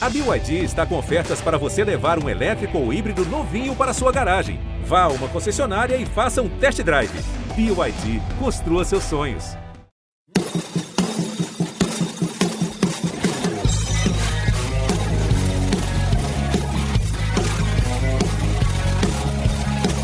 A 0.00 0.08
BYD 0.08 0.62
está 0.62 0.86
com 0.86 0.96
ofertas 0.96 1.40
para 1.40 1.58
você 1.58 1.82
levar 1.82 2.22
um 2.22 2.28
elétrico 2.28 2.78
ou 2.78 2.92
híbrido 2.92 3.24
novinho 3.26 3.74
para 3.74 3.92
sua 3.92 4.12
garagem. 4.12 4.60
Vá 4.84 5.02
a 5.02 5.08
uma 5.08 5.26
concessionária 5.26 5.96
e 5.96 6.06
faça 6.06 6.40
um 6.40 6.48
test 6.48 6.80
drive. 6.84 7.10
BYD, 7.56 8.22
construa 8.38 8.84
seus 8.84 9.02
sonhos. 9.02 9.56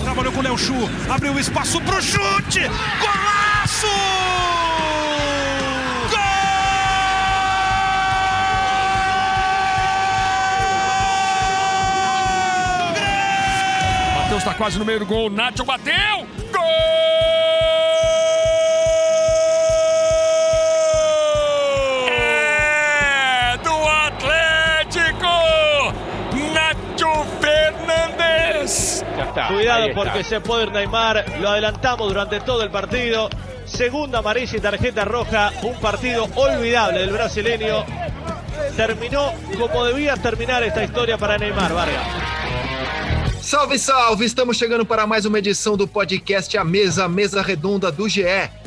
Trabalhou 0.02 0.32
com 0.32 0.40
o 0.40 0.42
Léo 0.42 0.58
Chu, 0.58 0.74
abriu 1.08 1.38
espaço 1.38 1.80
pro 1.82 2.02
chute! 2.02 2.62
Golaço! 2.98 4.33
Matheus 14.34 14.44
tá 14.44 14.54
quase 14.54 14.78
no 14.80 14.84
meio 14.84 14.98
do 14.98 15.06
gol. 15.06 15.30
Nacho 15.30 15.64
bateu! 15.64 16.26
Gol! 16.50 16.64
É 22.08 23.56
do 23.62 23.88
Atlético! 24.08 25.28
Nacho 26.52 27.24
Fernández! 27.40 29.04
Ya 29.16 29.24
está. 29.24 29.46
Cuidado 29.46 29.86
está. 29.86 29.94
porque 29.94 30.24
se 30.24 30.40
puede 30.40 30.64
ir 30.64 30.72
Neymar, 30.72 31.24
lo 31.38 31.50
adelantamos 31.50 32.08
durante 32.08 32.40
todo 32.40 32.64
el 32.64 32.70
partido. 32.70 33.30
Segunda 33.66 34.18
amarilla 34.18 34.58
y 34.58 34.60
tarjeta 34.60 35.04
roja, 35.04 35.52
un 35.62 35.74
partido 35.74 36.28
olvidable 36.34 36.98
del 37.00 37.12
brasileño. 37.12 37.84
Terminó 38.76 39.32
como 39.60 39.84
debía 39.84 40.16
terminar 40.16 40.64
esta 40.64 40.82
historia 40.82 41.16
para 41.18 41.38
Neymar, 41.38 41.72
Vargas. 41.72 42.23
Salve, 43.44 43.78
salve! 43.78 44.24
Estamos 44.24 44.56
chegando 44.56 44.86
para 44.86 45.06
mais 45.06 45.26
uma 45.26 45.38
edição 45.38 45.76
do 45.76 45.86
podcast 45.86 46.56
A 46.56 46.64
Mesa, 46.64 47.06
Mesa 47.06 47.42
Redonda 47.42 47.92
do 47.92 48.08
GE. 48.08 48.24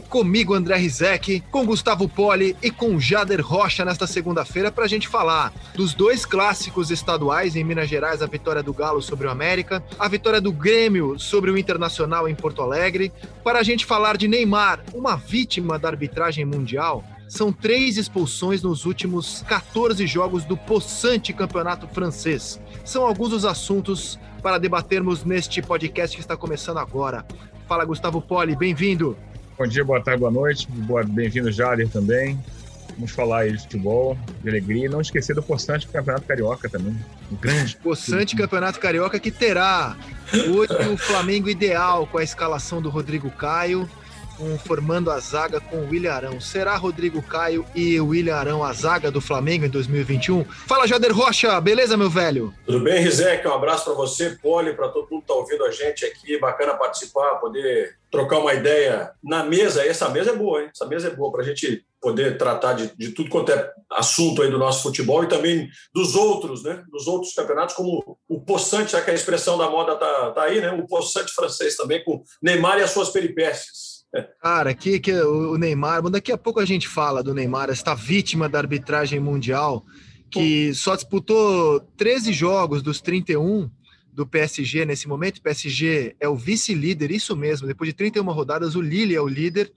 Comigo, 0.08 0.54
André 0.54 0.78
Rizek, 0.78 1.44
com 1.50 1.66
Gustavo 1.66 2.08
Poli 2.08 2.56
e 2.62 2.70
com 2.70 3.00
Jader 3.00 3.44
Rocha 3.44 3.84
nesta 3.84 4.06
segunda-feira 4.06 4.72
para 4.72 4.86
a 4.86 4.88
gente 4.88 5.08
falar 5.08 5.52
dos 5.74 5.96
dois 5.96 6.28
clássicos 6.28 6.92
estaduais 6.92 7.56
em 7.56 7.64
Minas 7.64 7.90
Gerais, 7.90 8.22
a 8.22 8.28
vitória 8.28 8.62
do 8.62 8.72
Galo 8.72 9.02
sobre 9.02 9.26
o 9.26 9.32
América, 9.32 9.84
a 9.98 10.08
vitória 10.08 10.40
do 10.40 10.52
Grêmio 10.52 11.18
sobre 11.18 11.50
o 11.50 11.58
Internacional 11.58 12.30
em 12.30 12.36
Porto 12.36 12.62
Alegre, 12.62 13.12
para 13.44 13.58
a 13.58 13.64
gente 13.64 13.84
falar 13.84 14.16
de 14.16 14.28
Neymar, 14.28 14.80
uma 14.94 15.16
vítima 15.16 15.80
da 15.80 15.88
arbitragem 15.88 16.46
mundial. 16.46 17.04
São 17.28 17.52
três 17.52 17.98
expulsões 17.98 18.62
nos 18.62 18.86
últimos 18.86 19.44
14 19.48 20.06
jogos 20.08 20.46
do 20.46 20.56
possante 20.56 21.34
campeonato 21.34 21.88
francês. 21.88 22.60
São 22.86 23.06
alguns 23.06 23.30
dos 23.32 23.46
assuntos 23.46 24.18
para 24.42 24.58
debatermos 24.58 25.24
neste 25.26 25.62
podcast 25.62 26.16
que 26.16 26.22
está 26.22 26.38
começando 26.38 26.78
agora. 26.78 27.26
Fala, 27.68 27.84
Gustavo 27.84 28.22
Poli, 28.22 28.56
bem-vindo. 28.56 29.18
Bom 29.58 29.68
dia, 29.68 29.84
boa 29.84 30.02
tarde, 30.02 30.20
boa 30.22 30.32
noite. 30.32 30.68
Boa- 30.72 31.04
Bem-vindo, 31.04 31.52
Jader, 31.52 31.90
também. 31.90 32.40
Vamos 32.96 33.12
falar 33.12 33.40
aí 33.40 33.52
de 33.52 33.60
futebol, 33.64 34.18
de 34.42 34.50
alegria. 34.50 34.86
E 34.86 34.90
não 34.90 35.02
esquecer 35.02 35.36
do 35.36 35.44
postante 35.44 35.86
do 35.86 35.92
Campeonato 35.92 36.26
Carioca 36.26 36.70
também. 36.70 36.96
Um 37.32 37.36
grande. 37.36 37.76
Possante 37.84 38.36
Campeonato 38.36 38.80
Carioca 38.80 39.20
que 39.20 39.30
terá 39.32 39.98
hoje 40.50 40.74
o 40.94 40.98
Flamengo 40.98 41.50
ideal 41.50 42.08
com 42.08 42.18
a 42.18 42.24
escalação 42.24 42.82
do 42.82 42.90
Rodrigo 42.90 43.30
Caio, 43.30 43.88
formando 44.58 45.10
a 45.10 45.20
zaga 45.20 45.60
com 45.60 45.78
o 45.78 45.90
William 45.90 46.14
Arão. 46.14 46.40
Será 46.40 46.76
Rodrigo 46.76 47.22
Caio 47.22 47.66
e 47.74 48.00
o 48.00 48.08
William 48.08 48.36
Arão 48.36 48.64
a 48.64 48.74
zaga 48.74 49.10
do 49.10 49.22
Flamengo 49.22 49.66
em 49.66 49.70
2021? 49.70 50.44
Fala, 50.44 50.88
Jader 50.88 51.16
Rocha, 51.16 51.60
beleza, 51.62 51.98
meu 51.98 52.10
velho? 52.10 52.54
Tudo 52.66 52.82
bem, 52.82 53.02
Rizek? 53.02 53.48
Um 53.48 53.54
abraço 53.54 53.86
para 53.86 53.94
você, 53.94 54.32
Poli, 54.42 54.74
para 54.74 54.90
todo 54.90 55.08
mundo 55.10 55.24
que 55.24 55.32
está 55.32 55.34
ouvindo 55.34 55.66
a 55.66 55.72
gente 55.72 56.06
aqui. 56.06 56.40
Bacana 56.40 56.74
participar, 56.76 57.36
poder 57.36 57.96
trocar 58.12 58.40
uma 58.40 58.54
ideia 58.54 59.12
na 59.24 59.44
mesa. 59.44 59.86
Essa 59.86 60.10
mesa 60.10 60.32
é 60.32 60.36
boa, 60.36 60.62
hein? 60.62 60.70
Essa 60.74 60.86
mesa 60.86 61.08
é 61.08 61.12
boa 61.12 61.32
para 61.32 61.42
a 61.42 61.46
gente 61.46 61.86
poder 62.00 62.38
tratar 62.38 62.74
de, 62.74 62.96
de 62.96 63.12
tudo 63.12 63.30
quanto 63.30 63.52
é 63.52 63.72
assunto 63.92 64.42
aí 64.42 64.52
do 64.52 64.58
nosso 64.58 64.84
futebol 64.84 65.24
e 65.24 65.28
também 65.28 65.68
dos 65.94 66.16
outros, 66.16 66.64
né? 66.64 66.84
Dos 66.90 67.08
outros 67.08 67.34
campeonatos, 67.34 67.76
como 67.76 68.18
o 68.28 68.42
possante, 68.42 68.92
já 68.92 69.02
que 69.02 69.12
a 69.12 69.14
expressão 69.14 69.58
da 69.58 69.70
moda 69.70 69.96
tá, 69.96 70.32
tá 70.32 70.44
aí, 70.44 70.62
né? 70.62 70.72
O 70.72 70.88
possante 70.88 71.34
francês 71.34 71.76
também, 71.76 72.04
com 72.04 72.24
Neymar 72.42 72.78
e 72.80 72.84
as 72.84 72.92
suas 72.92 73.10
peripécias. 73.10 73.97
Cara, 74.42 74.70
aqui 74.70 75.00
que 75.00 75.12
o 75.14 75.58
Neymar, 75.58 76.02
daqui 76.10 76.32
a 76.32 76.38
pouco 76.38 76.60
a 76.60 76.66
gente 76.66 76.88
fala 76.88 77.22
do 77.22 77.34
Neymar, 77.34 77.70
esta 77.70 77.94
vítima 77.94 78.48
da 78.48 78.58
arbitragem 78.58 79.20
mundial, 79.20 79.86
que 80.32 80.74
só 80.74 80.96
disputou 80.96 81.80
13 81.98 82.32
jogos 82.34 82.82
dos 82.82 83.02
31 83.02 83.70
do 84.12 84.26
PSG 84.26 84.86
nesse 84.86 85.08
momento. 85.08 85.38
O 85.38 85.42
PSG 85.42 86.16
é 86.20 86.28
o 86.28 86.36
vice-líder, 86.36 87.12
isso 87.12 87.36
mesmo, 87.36 87.68
depois 87.68 87.90
de 87.90 87.94
31 87.94 88.24
rodadas, 88.32 88.76
o 88.76 88.82
Lille 88.82 89.16
é 89.16 89.22
o 89.22 89.28
líder. 89.28 89.72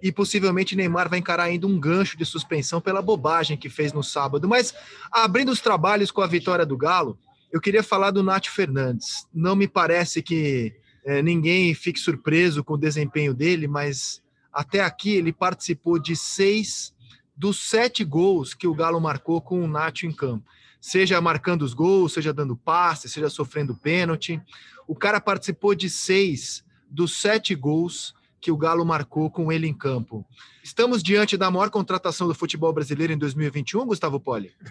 E 0.00 0.12
possivelmente 0.12 0.76
Neymar 0.76 1.08
vai 1.08 1.18
encarar 1.18 1.44
ainda 1.44 1.66
um 1.66 1.78
gancho 1.78 2.16
de 2.16 2.24
suspensão 2.24 2.80
pela 2.80 3.02
bobagem 3.02 3.56
que 3.56 3.68
fez 3.68 3.92
no 3.92 4.02
sábado. 4.02 4.48
Mas 4.48 4.72
abrindo 5.10 5.50
os 5.50 5.60
trabalhos 5.60 6.10
com 6.12 6.20
a 6.20 6.26
vitória 6.26 6.64
do 6.64 6.76
Galo, 6.76 7.18
eu 7.50 7.60
queria 7.60 7.82
falar 7.82 8.10
do 8.10 8.22
Nath 8.22 8.46
Fernandes. 8.46 9.26
Não 9.34 9.56
me 9.56 9.66
parece 9.66 10.22
que 10.22 10.72
é, 11.08 11.22
ninguém 11.22 11.72
fique 11.72 11.98
surpreso 11.98 12.62
com 12.62 12.74
o 12.74 12.78
desempenho 12.78 13.32
dele, 13.32 13.66
mas 13.66 14.22
até 14.52 14.80
aqui 14.80 15.16
ele 15.16 15.32
participou 15.32 15.98
de 15.98 16.14
seis 16.14 16.94
dos 17.34 17.70
sete 17.70 18.04
gols 18.04 18.52
que 18.52 18.66
o 18.66 18.74
Galo 18.74 19.00
marcou 19.00 19.40
com 19.40 19.64
o 19.64 19.66
Nacho 19.66 20.04
em 20.04 20.12
campo. 20.12 20.44
Seja 20.78 21.18
marcando 21.18 21.62
os 21.62 21.72
gols, 21.72 22.12
seja 22.12 22.30
dando 22.30 22.54
passe, 22.54 23.08
seja 23.08 23.30
sofrendo 23.30 23.74
pênalti. 23.74 24.38
O 24.86 24.94
cara 24.94 25.18
participou 25.18 25.74
de 25.74 25.88
seis 25.88 26.62
dos 26.90 27.18
sete 27.18 27.54
gols 27.54 28.14
que 28.38 28.50
o 28.50 28.56
Galo 28.58 28.84
marcou 28.84 29.30
com 29.30 29.50
ele 29.50 29.66
em 29.66 29.72
campo. 29.72 30.26
Estamos 30.62 31.02
diante 31.02 31.38
da 31.38 31.50
maior 31.50 31.70
contratação 31.70 32.28
do 32.28 32.34
futebol 32.34 32.70
brasileiro 32.70 33.14
em 33.14 33.18
2021, 33.18 33.86
Gustavo 33.86 34.20
Poli? 34.20 34.52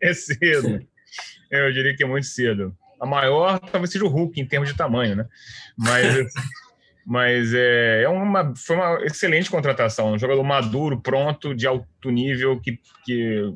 É 0.00 0.14
cedo. 0.14 0.86
Eu 1.50 1.72
diria 1.72 1.96
que 1.96 2.02
é 2.02 2.06
muito 2.06 2.26
cedo. 2.26 2.76
A 3.00 3.06
maior 3.06 3.58
talvez 3.58 3.90
seja 3.90 4.04
o 4.04 4.08
Hulk 4.08 4.40
em 4.40 4.46
termos 4.46 4.68
de 4.68 4.76
tamanho, 4.76 5.16
né? 5.16 5.26
Mas, 5.76 6.24
mas 7.06 7.54
é, 7.54 8.02
é 8.02 8.08
uma, 8.08 8.54
foi 8.56 8.76
uma 8.76 9.04
excelente 9.04 9.50
contratação. 9.50 10.12
Um 10.12 10.18
jogador 10.18 10.42
maduro, 10.42 11.00
pronto, 11.00 11.54
de 11.54 11.66
alto 11.66 12.10
nível, 12.10 12.60
que, 12.60 12.78
que, 13.04 13.54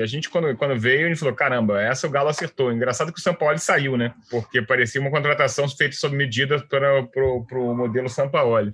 a 0.00 0.06
gente, 0.06 0.28
quando, 0.28 0.56
quando 0.56 0.78
veio, 0.78 1.06
a 1.06 1.08
gente 1.08 1.18
falou: 1.18 1.34
caramba, 1.34 1.80
essa 1.80 2.06
o 2.06 2.10
Galo 2.10 2.28
acertou. 2.28 2.72
Engraçado 2.72 3.12
que 3.12 3.18
o 3.18 3.22
São 3.22 3.34
Paulo 3.34 3.58
saiu, 3.58 3.96
né? 3.96 4.14
Porque 4.30 4.62
parecia 4.62 5.00
uma 5.00 5.10
contratação 5.10 5.68
feita 5.68 5.96
sob 5.96 6.16
medida 6.16 6.58
para 6.60 7.00
o 7.20 7.74
modelo 7.74 8.08
São 8.08 8.28
Paulo. 8.28 8.72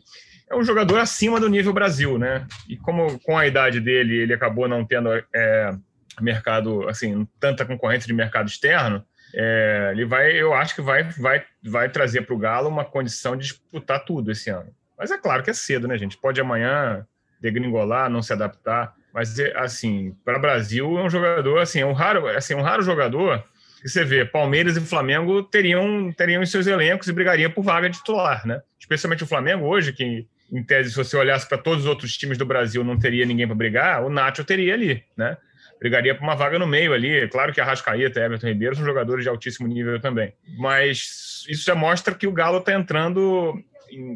É 0.51 0.57
um 0.57 0.65
jogador 0.65 0.99
acima 0.99 1.39
do 1.39 1.49
nível 1.49 1.73
Brasil, 1.73 2.19
né? 2.19 2.47
E 2.69 2.77
como 2.77 3.21
com 3.21 3.39
a 3.39 3.47
idade 3.47 3.81
dele 3.81 4.17
ele 4.17 4.35
acabou 4.35 4.69
não 4.69 4.85
tendo. 4.85 5.11
É, 5.33 5.73
mercado, 6.21 6.89
assim, 6.89 7.27
tanta 7.39 7.65
concorrência 7.65 8.07
de 8.07 8.13
mercado 8.13 8.49
externo, 8.49 9.05
é, 9.35 9.91
ele 9.93 10.05
vai, 10.05 10.33
eu 10.33 10.53
acho 10.53 10.75
que 10.75 10.83
vai, 10.83 11.05
vai, 11.05 11.45
vai 11.63 11.89
trazer 11.89 12.23
para 12.23 12.35
o 12.35 12.39
Galo 12.39 12.69
uma 12.69 12.85
condição 12.85 13.37
de 13.37 13.45
disputar 13.45 14.05
tudo 14.05 14.31
esse 14.31 14.51
ano. 14.51 14.71
Mas 14.99 15.11
é 15.11 15.19
claro 15.19 15.43
que 15.43 15.51
é 15.51 15.55
cedo, 15.55 15.89
né, 15.89 15.97
gente? 15.97 16.17
Pode 16.17 16.41
amanhã 16.41 17.07
degringolar, 17.41 18.11
não 18.11 18.23
se 18.23 18.33
adaptar, 18.33 18.95
mas 19.15 19.39
assim, 19.57 20.15
para 20.25 20.39
o 20.39 20.41
Brasil 20.41 20.99
é 20.99 21.03
um 21.03 21.11
jogador, 21.11 21.59
assim, 21.59 21.81
é 21.81 21.87
um 21.87 21.93
raro, 21.93 22.29
assim, 22.29 22.55
um 22.55 22.63
raro 22.63 22.83
jogador 22.83 23.43
que 23.81 23.89
você 23.89 24.05
vê, 24.05 24.27
Palmeiras 24.27 24.77
e 24.77 24.81
Flamengo 24.81 25.43
teriam 25.43 26.13
teriam 26.13 26.43
em 26.43 26.47
seus 26.47 26.67
elencos 26.67 27.09
e 27.09 27.13
brigariam 27.13 27.51
por 27.51 27.63
vaga 27.63 27.89
titular, 27.89 28.47
né? 28.47 28.61
Especialmente 28.79 29.25
o 29.25 29.27
Flamengo 29.27 29.65
hoje, 29.65 29.93
que 29.93 30.27
em 30.53 30.63
tese, 30.63 30.91
se 30.91 30.97
você 30.97 31.17
olhasse 31.17 31.49
para 31.49 31.57
todos 31.57 31.85
os 31.85 31.89
outros 31.89 32.17
times 32.17 32.37
do 32.37 32.45
Brasil, 32.45 32.85
não 32.85 32.99
teria 32.99 33.25
ninguém 33.25 33.47
para 33.47 33.57
brigar, 33.57 34.05
o 34.05 34.11
Nacho 34.11 34.45
teria 34.45 34.75
ali, 34.75 35.03
né? 35.17 35.37
Brigaria 35.81 36.15
por 36.15 36.23
uma 36.23 36.37
vaga 36.37 36.59
no 36.59 36.67
meio 36.67 36.93
ali. 36.93 37.27
Claro 37.29 37.53
que 37.53 37.61
a 37.61 37.65
Rascaeta 37.65 38.21
e 38.21 38.23
Everton 38.23 38.49
Ribeiro 38.49 38.77
são 38.77 38.85
jogadores 38.85 39.25
de 39.25 39.31
altíssimo 39.31 39.67
nível 39.67 39.99
também. 39.99 40.35
Mas 40.59 41.45
isso 41.49 41.65
já 41.65 41.75
mostra 41.75 42.15
que 42.15 42.27
o 42.27 42.33
Galo 42.33 42.59
está 42.59 42.75
entrando, 42.75 43.59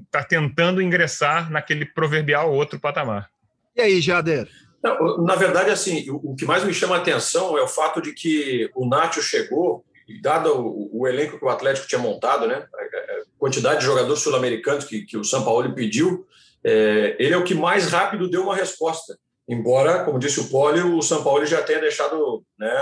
está 0.05 0.23
tentando 0.23 0.83
ingressar 0.83 1.51
naquele 1.51 1.87
proverbial 1.87 2.53
outro 2.53 2.79
patamar. 2.79 3.31
E 3.75 3.81
aí, 3.81 4.01
Jader? 4.01 4.47
Não, 4.83 5.25
na 5.25 5.35
verdade, 5.35 5.71
assim, 5.71 6.11
o, 6.11 6.33
o, 6.33 6.37
que 6.37 6.45
mais 6.45 6.63
me 6.63 6.75
chama 6.75 6.97
a 6.97 6.99
atenção 6.99 7.57
é 7.57 7.63
o 7.63 7.67
fato 7.69 8.03
de 8.03 8.13
que 8.13 8.71
o 8.75 8.87
Nacho 8.87 9.23
chegou, 9.23 9.83
e 10.07 10.21
dado 10.21 10.51
o, 10.55 11.01
o, 11.01 11.09
elenco 11.09 11.39
que 11.39 11.45
o 11.45 11.49
Atlético 11.49 11.89
tinha 11.89 11.99
montado, 11.99 12.47
né, 12.47 12.67
a 12.75 13.39
quantidade 13.39 13.81
de 13.81 13.87
jogadores 13.87 14.23
sul-americanos 14.23 14.85
que, 14.85 15.01
que, 15.07 15.17
o 15.17 15.25
São 15.25 15.43
Paulo 15.43 15.75
pediu, 15.75 16.27
é, 16.63 17.17
ele 17.19 17.33
é 17.33 17.37
o 17.39 17.45
que 17.45 17.55
mais 17.55 17.91
rápido 17.91 18.29
deu 18.29 18.43
uma 18.43 18.55
resposta. 18.55 19.19
Embora, 19.49 20.05
como 20.05 20.19
disse 20.19 20.41
o 20.41 20.49
Poli, 20.49 20.81
o 20.81 21.03
São 21.03 21.23
Paulo 21.23 21.45
já 21.45 21.63
tenha 21.63 21.81
deixado 21.81 22.43
né, 22.59 22.73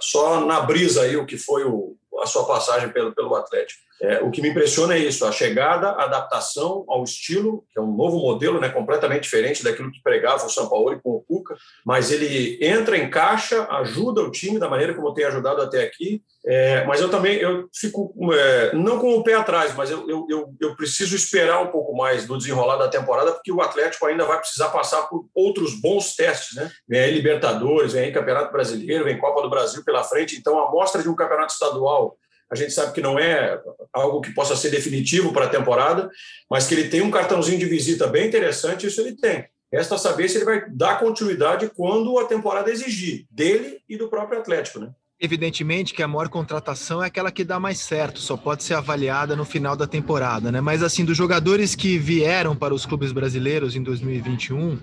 só 0.00 0.40
na 0.40 0.60
brisa 0.60 1.02
aí 1.02 1.16
o 1.16 1.26
que 1.26 1.36
foi 1.36 1.64
o, 1.64 1.96
a 2.20 2.26
sua 2.26 2.46
passagem 2.46 2.90
pelo, 2.90 3.12
pelo 3.12 3.34
Atlético. 3.34 3.82
É, 4.02 4.20
o 4.20 4.32
que 4.32 4.42
me 4.42 4.48
impressiona 4.48 4.94
é 4.94 4.98
isso, 4.98 5.24
a 5.24 5.30
chegada, 5.30 5.90
a 5.90 6.04
adaptação 6.04 6.84
ao 6.88 7.04
estilo, 7.04 7.64
que 7.72 7.78
é 7.78 7.82
um 7.82 7.94
novo 7.94 8.18
modelo, 8.18 8.60
né, 8.60 8.68
completamente 8.68 9.22
diferente 9.22 9.62
daquilo 9.62 9.92
que 9.92 10.02
pregava 10.02 10.44
o 10.44 10.50
São 10.50 10.68
Paulo 10.68 11.00
com 11.00 11.10
o 11.10 11.20
Cuca, 11.22 11.54
mas 11.86 12.10
ele 12.10 12.58
entra, 12.60 12.98
encaixa, 12.98 13.64
ajuda 13.70 14.20
o 14.20 14.30
time 14.30 14.58
da 14.58 14.68
maneira 14.68 14.92
como 14.92 15.14
tem 15.14 15.24
ajudado 15.24 15.62
até 15.62 15.84
aqui, 15.84 16.20
é, 16.44 16.84
mas 16.84 17.00
eu 17.00 17.08
também 17.08 17.36
eu 17.36 17.68
fico, 17.72 18.12
é, 18.34 18.74
não 18.74 18.98
com 18.98 19.14
o 19.14 19.22
pé 19.22 19.34
atrás, 19.34 19.72
mas 19.76 19.90
eu, 19.92 20.04
eu, 20.28 20.52
eu, 20.60 20.74
preciso 20.74 21.14
esperar 21.14 21.62
um 21.62 21.68
pouco 21.68 21.96
mais 21.96 22.26
do 22.26 22.36
desenrolar 22.36 22.76
da 22.76 22.88
temporada, 22.88 23.30
porque 23.30 23.52
o 23.52 23.60
Atlético 23.60 24.06
ainda 24.06 24.24
vai 24.24 24.38
precisar 24.38 24.70
passar 24.70 25.02
por 25.02 25.26
outros 25.32 25.80
bons 25.80 26.16
testes. 26.16 26.56
Né? 26.56 26.68
Vem 26.88 27.00
aí 27.00 27.12
Libertadores, 27.12 27.92
vem 27.92 28.06
aí 28.06 28.12
Campeonato 28.12 28.50
Brasileiro, 28.50 29.04
vem 29.04 29.18
Copa 29.18 29.40
do 29.40 29.50
Brasil 29.50 29.84
pela 29.84 30.02
frente. 30.02 30.36
Então, 30.36 30.58
a 30.58 30.66
amostra 30.66 31.00
de 31.00 31.08
um 31.08 31.14
campeonato 31.14 31.52
estadual, 31.52 32.16
a 32.52 32.54
gente 32.54 32.72
sabe 32.72 32.92
que 32.92 33.00
não 33.00 33.18
é 33.18 33.58
algo 33.90 34.20
que 34.20 34.34
possa 34.34 34.54
ser 34.54 34.70
definitivo 34.70 35.32
para 35.32 35.46
a 35.46 35.48
temporada, 35.48 36.10
mas 36.50 36.66
que 36.66 36.74
ele 36.74 36.90
tem 36.90 37.00
um 37.00 37.10
cartãozinho 37.10 37.58
de 37.58 37.64
visita 37.64 38.06
bem 38.06 38.28
interessante, 38.28 38.86
isso 38.86 39.00
ele 39.00 39.16
tem. 39.16 39.46
Resta 39.72 39.96
saber 39.96 40.28
se 40.28 40.36
ele 40.36 40.44
vai 40.44 40.68
dar 40.68 41.00
continuidade 41.00 41.70
quando 41.74 42.18
a 42.18 42.26
temporada 42.26 42.70
exigir, 42.70 43.24
dele 43.30 43.78
e 43.88 43.96
do 43.96 44.08
próprio 44.08 44.38
Atlético. 44.38 44.80
Né? 44.80 44.90
Evidentemente 45.18 45.94
que 45.94 46.02
a 46.02 46.08
maior 46.08 46.28
contratação 46.28 47.02
é 47.02 47.06
aquela 47.06 47.32
que 47.32 47.42
dá 47.42 47.58
mais 47.58 47.78
certo, 47.78 48.20
só 48.20 48.36
pode 48.36 48.64
ser 48.64 48.74
avaliada 48.74 49.34
no 49.34 49.46
final 49.46 49.74
da 49.74 49.86
temporada, 49.86 50.52
né? 50.52 50.60
Mas 50.60 50.82
assim, 50.82 51.06
dos 51.06 51.16
jogadores 51.16 51.74
que 51.74 51.96
vieram 51.96 52.54
para 52.54 52.74
os 52.74 52.84
clubes 52.84 53.12
brasileiros 53.12 53.74
em 53.74 53.82
2021, 53.82 54.78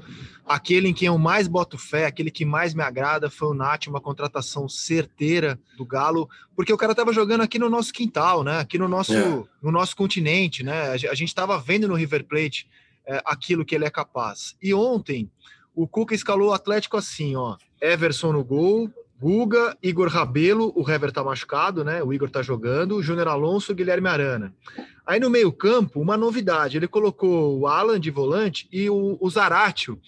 aquele 0.49 0.89
em 0.89 0.93
quem 0.93 1.07
eu 1.07 1.17
mais 1.19 1.47
boto 1.47 1.77
fé, 1.77 2.07
aquele 2.07 2.31
que 2.31 2.43
mais 2.43 2.73
me 2.73 2.81
agrada 2.81 3.29
foi 3.29 3.49
o 3.49 3.53
Nath, 3.53 3.85
uma 3.85 4.01
contratação 4.01 4.67
certeira 4.67 5.59
do 5.77 5.85
Galo, 5.85 6.27
porque 6.55 6.73
o 6.73 6.77
cara 6.77 6.93
estava 6.93 7.13
jogando 7.13 7.41
aqui 7.41 7.59
no 7.59 7.69
nosso 7.69 7.93
quintal, 7.93 8.43
né? 8.43 8.59
Aqui 8.59 8.79
no 8.79 8.87
nosso, 8.87 9.13
é. 9.13 9.43
no 9.61 9.71
nosso 9.71 9.95
continente, 9.95 10.63
né? 10.63 10.89
A 10.91 10.97
gente 10.97 11.25
estava 11.25 11.59
vendo 11.59 11.87
no 11.87 11.93
River 11.93 12.25
Plate 12.25 12.67
é, 13.05 13.21
aquilo 13.25 13.63
que 13.63 13.75
ele 13.75 13.85
é 13.85 13.91
capaz. 13.91 14.55
E 14.59 14.73
ontem 14.73 15.29
o 15.75 15.87
Cuca 15.87 16.15
escalou 16.15 16.49
o 16.49 16.53
Atlético 16.53 16.97
assim, 16.97 17.35
ó. 17.35 17.55
Everson 17.79 18.33
no 18.33 18.43
gol, 18.43 18.91
Guga, 19.21 19.77
Igor 19.83 20.07
Rabelo, 20.07 20.71
o 20.75 20.89
Hever 20.89 21.11
tá 21.11 21.23
machucado, 21.23 21.83
né? 21.83 22.01
O 22.01 22.11
Igor 22.13 22.29
tá 22.29 22.41
jogando, 22.41 23.03
Júnior 23.03 23.27
Alonso, 23.27 23.75
Guilherme 23.75 24.07
Arana. 24.07 24.53
Aí 25.05 25.19
no 25.19 25.29
meio-campo, 25.29 25.99
uma 25.99 26.15
novidade: 26.15 26.77
ele 26.77 26.87
colocou 26.87 27.59
o 27.59 27.67
Alan 27.67 27.99
de 27.99 28.09
volante 28.09 28.67
e 28.71 28.89
o, 28.89 29.17
o 29.19 29.29
Zaratio, 29.29 29.99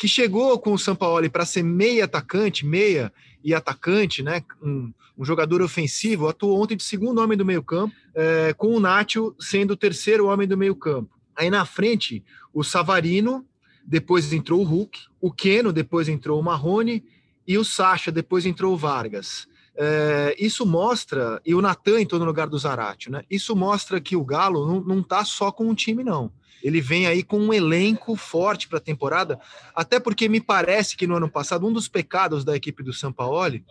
que 0.00 0.08
chegou 0.08 0.58
com 0.58 0.72
o 0.72 0.78
Sampaoli 0.78 1.28
para 1.28 1.44
ser 1.44 1.62
meia 1.62 2.06
atacante, 2.06 2.64
meia 2.64 3.12
e 3.44 3.52
atacante, 3.52 4.22
né? 4.22 4.42
Um, 4.62 4.90
um, 5.18 5.24
jogador 5.26 5.60
ofensivo, 5.60 6.26
atuou 6.26 6.58
ontem 6.58 6.74
de 6.74 6.82
segundo 6.82 7.20
homem 7.20 7.36
do 7.36 7.44
meio-campo, 7.44 7.94
é, 8.14 8.54
com 8.54 8.68
o 8.68 8.80
Nacho 8.80 9.34
sendo 9.38 9.72
o 9.72 9.76
terceiro 9.76 10.28
homem 10.28 10.48
do 10.48 10.56
meio-campo. 10.56 11.10
Aí 11.36 11.50
na 11.50 11.66
frente, 11.66 12.24
o 12.50 12.64
Savarino, 12.64 13.44
depois 13.84 14.32
entrou 14.32 14.62
o 14.62 14.64
Hulk, 14.64 15.00
o 15.20 15.30
Keno, 15.30 15.70
depois 15.70 16.08
entrou 16.08 16.40
o 16.40 16.42
Marrone 16.42 17.04
e 17.46 17.58
o 17.58 17.64
Sacha, 17.64 18.10
depois 18.10 18.46
entrou 18.46 18.72
o 18.72 18.78
Vargas. 18.78 19.46
É, 19.76 20.34
isso 20.38 20.64
mostra, 20.64 21.42
e 21.44 21.54
o 21.54 21.60
Natan 21.60 22.00
entrou 22.00 22.18
no 22.18 22.24
lugar 22.24 22.48
do 22.48 22.58
Zarate, 22.58 23.10
né? 23.10 23.22
Isso 23.30 23.54
mostra 23.54 24.00
que 24.00 24.16
o 24.16 24.24
Galo 24.24 24.82
não 24.82 25.00
está 25.00 25.26
só 25.26 25.52
com 25.52 25.68
um 25.68 25.74
time, 25.74 26.02
não. 26.02 26.32
Ele 26.62 26.80
vem 26.80 27.06
aí 27.06 27.22
com 27.22 27.38
um 27.38 27.52
elenco 27.52 28.16
forte 28.16 28.68
para 28.68 28.78
a 28.78 28.82
temporada, 28.82 29.38
até 29.74 29.98
porque 29.98 30.28
me 30.28 30.40
parece 30.40 30.96
que 30.96 31.06
no 31.06 31.16
ano 31.16 31.30
passado 31.30 31.66
um 31.66 31.72
dos 31.72 31.88
pecados 31.88 32.44
da 32.44 32.56
equipe 32.56 32.82
do 32.82 32.92
Sampaoli 32.92 33.64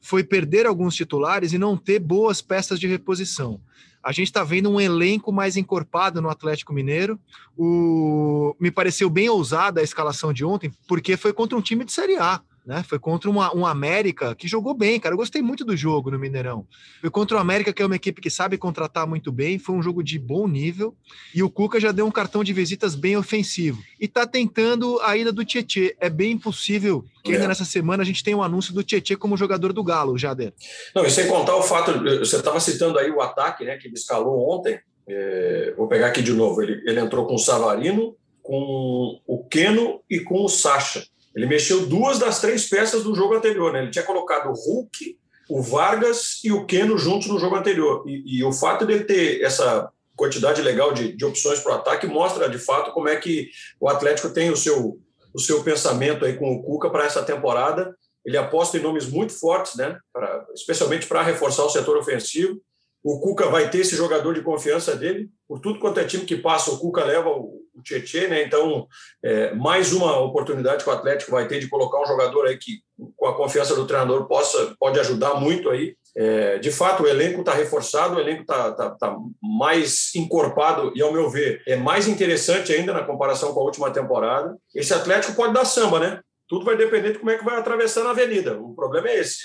foi 0.00 0.24
perder 0.24 0.66
alguns 0.66 0.94
titulares 0.94 1.52
e 1.52 1.58
não 1.58 1.76
ter 1.76 1.98
boas 1.98 2.40
peças 2.40 2.80
de 2.80 2.86
reposição. 2.86 3.60
A 4.02 4.12
gente 4.12 4.28
está 4.28 4.42
vendo 4.42 4.70
um 4.70 4.80
elenco 4.80 5.30
mais 5.30 5.58
encorpado 5.58 6.22
no 6.22 6.30
Atlético 6.30 6.72
Mineiro. 6.72 7.20
O... 7.56 8.56
Me 8.58 8.70
pareceu 8.70 9.10
bem 9.10 9.28
ousada 9.28 9.80
a 9.80 9.84
escalação 9.84 10.32
de 10.32 10.42
ontem, 10.42 10.72
porque 10.88 11.18
foi 11.18 11.34
contra 11.34 11.56
um 11.56 11.60
time 11.60 11.84
de 11.84 11.92
Série 11.92 12.16
A 12.16 12.40
né? 12.70 12.84
Foi 12.86 13.00
contra 13.00 13.28
uma, 13.28 13.52
um 13.52 13.66
América 13.66 14.32
que 14.32 14.46
jogou 14.46 14.72
bem, 14.72 15.00
cara. 15.00 15.12
Eu 15.12 15.16
gostei 15.18 15.42
muito 15.42 15.64
do 15.64 15.76
jogo 15.76 16.08
no 16.08 16.20
Mineirão. 16.20 16.64
Foi 17.00 17.10
contra 17.10 17.36
o 17.36 17.40
América, 17.40 17.72
que 17.72 17.82
é 17.82 17.84
uma 17.84 17.96
equipe 17.96 18.20
que 18.20 18.30
sabe 18.30 18.56
contratar 18.56 19.08
muito 19.08 19.32
bem. 19.32 19.58
Foi 19.58 19.74
um 19.74 19.82
jogo 19.82 20.04
de 20.04 20.20
bom 20.20 20.46
nível. 20.46 20.94
E 21.34 21.42
o 21.42 21.50
Cuca 21.50 21.80
já 21.80 21.90
deu 21.90 22.06
um 22.06 22.12
cartão 22.12 22.44
de 22.44 22.52
visitas 22.52 22.94
bem 22.94 23.16
ofensivo. 23.16 23.82
E 23.98 24.06
tá 24.06 24.24
tentando 24.24 25.00
a 25.00 25.16
ida 25.16 25.32
do 25.32 25.44
Tietê. 25.44 25.96
É 25.98 26.08
bem 26.08 26.38
possível 26.38 27.04
que 27.24 27.32
ainda 27.32 27.46
é. 27.46 27.48
nessa 27.48 27.64
semana 27.64 28.04
a 28.04 28.06
gente 28.06 28.22
tenha 28.22 28.36
um 28.36 28.42
anúncio 28.42 28.72
do 28.72 28.84
Tietê 28.84 29.16
como 29.16 29.36
jogador 29.36 29.72
do 29.72 29.82
Galo, 29.82 30.16
Jader. 30.16 30.54
Não, 30.94 31.04
e 31.04 31.10
sem 31.10 31.26
contar 31.26 31.56
o 31.56 31.62
fato, 31.62 31.92
você 32.20 32.36
estava 32.36 32.60
citando 32.60 33.00
aí 33.00 33.10
o 33.10 33.20
ataque, 33.20 33.64
né, 33.64 33.78
que 33.78 33.88
ele 33.88 33.94
escalou 33.94 34.48
ontem. 34.48 34.78
É, 35.08 35.74
vou 35.76 35.88
pegar 35.88 36.06
aqui 36.06 36.22
de 36.22 36.32
novo. 36.32 36.62
Ele, 36.62 36.80
ele 36.86 37.00
entrou 37.00 37.26
com 37.26 37.34
o 37.34 37.38
Savarino, 37.38 38.14
com 38.40 39.20
o 39.26 39.44
Keno 39.48 40.00
e 40.08 40.20
com 40.20 40.44
o 40.44 40.48
Sacha. 40.48 41.09
Ele 41.34 41.46
mexeu 41.46 41.86
duas 41.86 42.18
das 42.18 42.40
três 42.40 42.68
peças 42.68 43.02
do 43.02 43.14
jogo 43.14 43.34
anterior. 43.34 43.72
Né? 43.72 43.82
Ele 43.82 43.90
tinha 43.90 44.04
colocado 44.04 44.50
o 44.50 44.54
Hulk, 44.54 45.18
o 45.48 45.62
Vargas 45.62 46.40
e 46.44 46.52
o 46.52 46.64
Keno 46.66 46.98
juntos 46.98 47.28
no 47.28 47.38
jogo 47.38 47.56
anterior. 47.56 48.04
E, 48.06 48.38
e 48.38 48.44
o 48.44 48.52
fato 48.52 48.84
dele 48.84 49.04
ter 49.04 49.42
essa 49.42 49.90
quantidade 50.16 50.60
legal 50.60 50.92
de, 50.92 51.16
de 51.16 51.24
opções 51.24 51.60
para 51.60 51.72
o 51.72 51.74
ataque 51.76 52.06
mostra, 52.06 52.48
de 52.48 52.58
fato, 52.58 52.92
como 52.92 53.08
é 53.08 53.16
que 53.16 53.48
o 53.80 53.88
Atlético 53.88 54.28
tem 54.30 54.50
o 54.50 54.56
seu, 54.56 54.98
o 55.32 55.40
seu 55.40 55.62
pensamento 55.64 56.24
aí 56.24 56.36
com 56.36 56.52
o 56.52 56.62
Cuca 56.62 56.90
para 56.90 57.04
essa 57.04 57.22
temporada. 57.22 57.96
Ele 58.24 58.36
aposta 58.36 58.76
em 58.76 58.82
nomes 58.82 59.06
muito 59.06 59.32
fortes, 59.32 59.76
né? 59.76 59.98
Pra, 60.12 60.46
especialmente 60.54 61.06
para 61.06 61.22
reforçar 61.22 61.64
o 61.64 61.70
setor 61.70 61.96
ofensivo. 61.96 62.60
O 63.02 63.18
Cuca 63.20 63.48
vai 63.48 63.70
ter 63.70 63.78
esse 63.78 63.96
jogador 63.96 64.34
de 64.34 64.42
confiança 64.42 64.94
dele. 64.94 65.30
Por 65.48 65.58
tudo 65.58 65.80
quanto 65.80 66.00
é 66.00 66.04
time 66.04 66.24
que 66.24 66.36
passa, 66.36 66.70
o 66.70 66.78
Cuca 66.78 67.02
leva 67.02 67.30
o, 67.30 67.60
o 67.74 68.28
né? 68.28 68.42
Então, 68.42 68.86
é, 69.24 69.54
mais 69.54 69.92
uma 69.92 70.18
oportunidade 70.20 70.84
que 70.84 70.90
o 70.90 70.92
Atlético 70.92 71.32
vai 71.32 71.48
ter 71.48 71.60
de 71.60 71.68
colocar 71.68 72.00
um 72.00 72.06
jogador 72.06 72.46
aí 72.46 72.58
que, 72.58 72.82
com 73.16 73.26
a 73.26 73.36
confiança 73.36 73.74
do 73.74 73.86
treinador, 73.86 74.26
possa, 74.26 74.74
pode 74.78 75.00
ajudar 75.00 75.34
muito 75.34 75.70
aí. 75.70 75.96
É, 76.14 76.58
de 76.58 76.70
fato, 76.70 77.04
o 77.04 77.08
elenco 77.08 77.40
está 77.40 77.54
reforçado, 77.54 78.16
o 78.16 78.20
elenco 78.20 78.42
está 78.42 78.72
tá, 78.72 78.90
tá 78.90 79.16
mais 79.42 80.14
encorpado 80.14 80.92
e, 80.94 81.00
ao 81.00 81.12
meu 81.12 81.30
ver, 81.30 81.62
é 81.66 81.76
mais 81.76 82.06
interessante 82.06 82.72
ainda 82.72 82.92
na 82.92 83.04
comparação 83.04 83.54
com 83.54 83.60
a 83.60 83.64
última 83.64 83.90
temporada. 83.90 84.54
Esse 84.74 84.92
Atlético 84.92 85.34
pode 85.34 85.54
dar 85.54 85.64
samba, 85.64 86.00
né? 86.00 86.20
Tudo 86.46 86.64
vai 86.66 86.76
depender 86.76 87.12
de 87.12 87.18
como 87.18 87.30
é 87.30 87.38
que 87.38 87.44
vai 87.44 87.56
atravessando 87.56 88.08
a 88.08 88.10
avenida. 88.10 88.60
O 88.60 88.74
problema 88.74 89.08
é 89.08 89.20
esse 89.20 89.38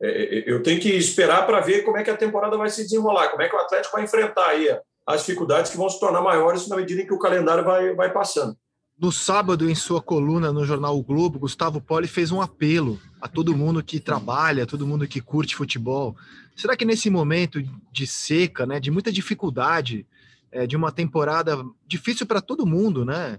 eu 0.00 0.62
tenho 0.62 0.80
que 0.80 0.90
esperar 0.90 1.46
para 1.46 1.60
ver 1.60 1.82
como 1.82 1.96
é 1.96 2.04
que 2.04 2.10
a 2.10 2.16
temporada 2.16 2.56
vai 2.56 2.70
se 2.70 2.82
desenrolar, 2.82 3.30
como 3.30 3.42
é 3.42 3.48
que 3.48 3.56
o 3.56 3.58
Atlético 3.58 3.96
vai 3.96 4.04
enfrentar 4.04 4.46
aí 4.48 4.68
as 5.06 5.20
dificuldades 5.20 5.70
que 5.70 5.76
vão 5.76 5.88
se 5.88 5.98
tornar 5.98 6.20
maiores 6.20 6.68
na 6.68 6.76
medida 6.76 7.02
em 7.02 7.06
que 7.06 7.14
o 7.14 7.18
calendário 7.18 7.64
vai, 7.64 7.94
vai 7.94 8.12
passando. 8.12 8.56
No 9.00 9.12
sábado, 9.12 9.70
em 9.70 9.74
sua 9.74 10.02
coluna 10.02 10.52
no 10.52 10.64
jornal 10.64 10.98
o 10.98 11.02
Globo, 11.02 11.38
Gustavo 11.38 11.80
Poli 11.80 12.08
fez 12.08 12.32
um 12.32 12.42
apelo 12.42 13.00
a 13.20 13.28
todo 13.28 13.56
mundo 13.56 13.82
que 13.82 14.00
trabalha, 14.00 14.64
a 14.64 14.66
todo 14.66 14.86
mundo 14.86 15.06
que 15.06 15.20
curte 15.20 15.54
futebol. 15.54 16.16
Será 16.56 16.76
que 16.76 16.84
nesse 16.84 17.08
momento 17.08 17.62
de 17.92 18.06
seca, 18.06 18.66
né, 18.66 18.80
de 18.80 18.90
muita 18.90 19.12
dificuldade, 19.12 20.04
é, 20.50 20.66
de 20.66 20.76
uma 20.76 20.90
temporada 20.90 21.64
difícil 21.86 22.26
para 22.26 22.40
todo 22.40 22.66
mundo, 22.66 23.04
né? 23.04 23.38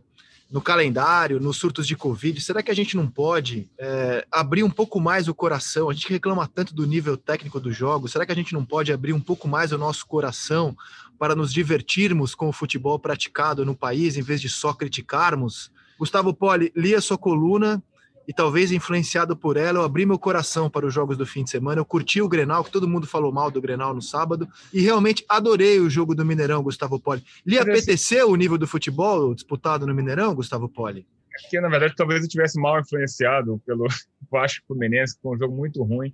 No 0.49 0.61
calendário, 0.61 1.39
nos 1.39 1.57
surtos 1.57 1.85
de 1.85 1.95
Covid, 1.95 2.41
será 2.41 2.63
que 2.63 2.71
a 2.71 2.75
gente 2.75 2.97
não 2.97 3.07
pode 3.07 3.69
é, 3.77 4.25
abrir 4.31 4.63
um 4.63 4.69
pouco 4.69 4.99
mais 4.99 5.27
o 5.27 5.33
coração? 5.33 5.89
A 5.89 5.93
gente 5.93 6.09
reclama 6.09 6.47
tanto 6.47 6.73
do 6.73 6.87
nível 6.87 7.15
técnico 7.15 7.59
do 7.59 7.71
jogo, 7.71 8.07
será 8.07 8.25
que 8.25 8.31
a 8.31 8.35
gente 8.35 8.53
não 8.53 8.65
pode 8.65 8.91
abrir 8.91 9.13
um 9.13 9.19
pouco 9.21 9.47
mais 9.47 9.71
o 9.71 9.77
nosso 9.77 10.07
coração 10.07 10.75
para 11.19 11.35
nos 11.35 11.53
divertirmos 11.53 12.33
com 12.33 12.49
o 12.49 12.53
futebol 12.53 12.97
praticado 12.97 13.63
no 13.63 13.75
país, 13.75 14.17
em 14.17 14.23
vez 14.23 14.41
de 14.41 14.49
só 14.49 14.73
criticarmos? 14.73 15.71
Gustavo 15.99 16.33
Poli, 16.33 16.71
li 16.75 16.95
a 16.95 17.01
sua 17.01 17.17
coluna 17.17 17.83
e 18.29 18.33
talvez 18.33 18.71
influenciado 18.71 19.35
por 19.35 19.57
ela, 19.57 19.79
eu 19.79 19.83
abri 19.83 20.05
meu 20.05 20.19
coração 20.19 20.69
para 20.69 20.85
os 20.85 20.93
jogos 20.93 21.17
do 21.17 21.25
fim 21.25 21.43
de 21.43 21.49
semana. 21.49 21.81
Eu 21.81 21.85
curti 21.85 22.21
o 22.21 22.29
Grenal, 22.29 22.63
que 22.63 22.69
todo 22.69 22.87
mundo 22.87 23.07
falou 23.07 23.31
mal 23.31 23.49
do 23.49 23.59
Grenal 23.59 23.91
no 23.91 24.03
sábado, 24.03 24.47
e 24.71 24.81
realmente 24.81 25.25
adorei 25.27 25.79
o 25.79 25.89
jogo 25.89 26.13
do 26.13 26.23
Mineirão, 26.23 26.61
Gustavo 26.61 26.99
Poli. 26.99 27.23
Lhe 27.43 27.57
apeteceu 27.57 28.29
o 28.29 28.35
nível 28.35 28.55
do 28.55 28.67
futebol 28.67 29.33
disputado 29.33 29.87
no 29.87 29.95
Mineirão, 29.95 30.35
Gustavo 30.35 30.69
Poli? 30.69 31.07
que, 31.49 31.59
na 31.59 31.69
verdade, 31.69 31.95
talvez 31.95 32.21
eu 32.21 32.29
tivesse 32.29 32.59
mal 32.59 32.79
influenciado 32.79 33.59
pelo 33.65 33.87
Vasco 34.29 34.63
Fluminense, 34.67 35.15
que 35.15 35.23
foi 35.23 35.35
um 35.35 35.39
jogo 35.39 35.55
muito 35.55 35.81
ruim. 35.81 36.13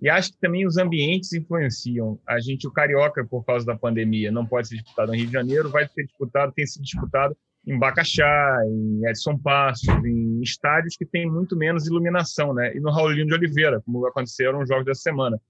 E 0.00 0.08
acho 0.08 0.32
que 0.32 0.40
também 0.40 0.66
os 0.66 0.78
ambientes 0.78 1.32
influenciam. 1.32 2.18
A 2.26 2.40
gente, 2.40 2.66
o 2.66 2.72
Carioca, 2.72 3.24
por 3.24 3.44
causa 3.44 3.64
da 3.64 3.76
pandemia, 3.76 4.32
não 4.32 4.44
pode 4.44 4.66
ser 4.66 4.78
disputado 4.78 5.12
no 5.12 5.16
Rio 5.16 5.26
de 5.26 5.32
Janeiro, 5.32 5.68
vai 5.68 5.86
ser 5.86 6.02
disputado, 6.06 6.50
tem 6.50 6.66
sido 6.66 6.82
disputado 6.82 7.36
em 7.66 7.78
Bacaxá, 7.78 8.58
em 8.66 9.06
Edson 9.06 9.38
Passos, 9.38 9.88
em 10.04 10.40
estádios 10.42 10.96
que 10.96 11.06
têm 11.06 11.30
muito 11.30 11.56
menos 11.56 11.86
iluminação, 11.86 12.52
né? 12.52 12.74
E 12.74 12.80
no 12.80 12.90
Raulino 12.90 13.26
de 13.26 13.34
Oliveira, 13.34 13.80
como 13.84 14.06
aconteceram 14.06 14.60
nos 14.60 14.68
jogos 14.68 14.84
dessa 14.84 15.02
semana. 15.02 15.40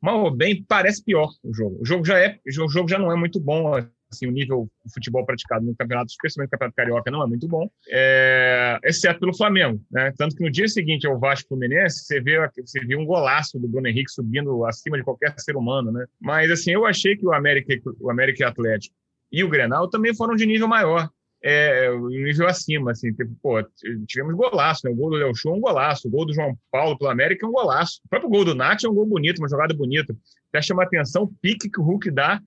Mal 0.00 0.22
ou 0.22 0.30
bem, 0.30 0.64
parece 0.66 1.04
pior 1.04 1.28
o 1.42 1.52
jogo. 1.52 1.78
O 1.80 1.84
jogo 1.84 2.04
já 2.04 2.18
é, 2.18 2.38
o 2.46 2.68
jogo 2.68 2.88
já 2.88 2.98
não 2.98 3.10
é 3.10 3.16
muito 3.16 3.40
bom 3.40 3.74
assim, 4.10 4.26
o 4.26 4.30
nível 4.30 4.68
de 4.84 4.92
futebol 4.92 5.24
praticado 5.24 5.64
no 5.64 5.74
campeonato, 5.76 6.10
especialmente 6.10 6.48
no 6.48 6.52
campeonato 6.52 6.76
carioca, 6.76 7.10
não 7.10 7.22
é 7.22 7.26
muito 7.26 7.46
bom, 7.46 7.68
é, 7.90 8.78
exceto 8.84 9.20
pelo 9.20 9.36
Flamengo, 9.36 9.80
né? 9.90 10.12
Tanto 10.16 10.34
que 10.34 10.42
no 10.42 10.50
dia 10.50 10.66
seguinte 10.66 11.06
ao 11.06 11.18
Vasco 11.18 11.48
Fluminense, 11.48 12.04
você 12.04 12.20
vê, 12.20 12.38
você 12.64 12.80
vê 12.80 12.96
um 12.96 13.04
golaço 13.04 13.58
do 13.58 13.68
Bruno 13.68 13.86
Henrique 13.86 14.10
subindo 14.10 14.64
acima 14.64 14.96
de 14.96 15.04
qualquer 15.04 15.34
ser 15.38 15.56
humano, 15.56 15.92
né? 15.92 16.06
Mas 16.20 16.50
assim, 16.50 16.72
eu 16.72 16.86
achei 16.86 17.16
que 17.16 17.26
o 17.26 17.32
América, 17.32 17.74
o 18.00 18.10
América 18.10 18.48
Atlético 18.48 18.94
e 19.30 19.44
o 19.44 19.48
Grenal 19.48 19.88
também 19.88 20.14
foram 20.14 20.34
de 20.34 20.46
nível 20.46 20.68
maior. 20.68 21.08
É, 21.42 21.90
um 21.92 22.08
nível 22.08 22.48
acima, 22.48 22.90
assim, 22.90 23.12
tipo, 23.12 23.32
pô, 23.40 23.62
tivemos 24.06 24.34
golaço, 24.34 24.80
né? 24.84 24.90
O 24.90 24.96
gol 24.96 25.10
do 25.10 25.16
Léo 25.16 25.34
Show 25.36 25.54
é 25.54 25.56
um 25.56 25.60
golaço, 25.60 26.08
o 26.08 26.10
gol 26.10 26.26
do 26.26 26.34
João 26.34 26.58
Paulo 26.70 26.98
pelo 26.98 27.10
América 27.10 27.46
é 27.46 27.48
um 27.48 27.52
golaço. 27.52 28.00
O 28.04 28.08
próprio 28.08 28.30
gol 28.30 28.44
do 28.44 28.54
Nath 28.54 28.82
é 28.84 28.88
um 28.88 28.94
gol 28.94 29.06
bonito, 29.06 29.38
uma 29.38 29.48
jogada 29.48 29.72
bonita. 29.72 30.16
Até 30.48 30.62
chama 30.62 30.82
atenção 30.82 31.24
o 31.24 31.32
pique 31.40 31.70
que 31.70 31.80
o 31.80 31.84
Hulk 31.84 32.10
dá 32.10 32.40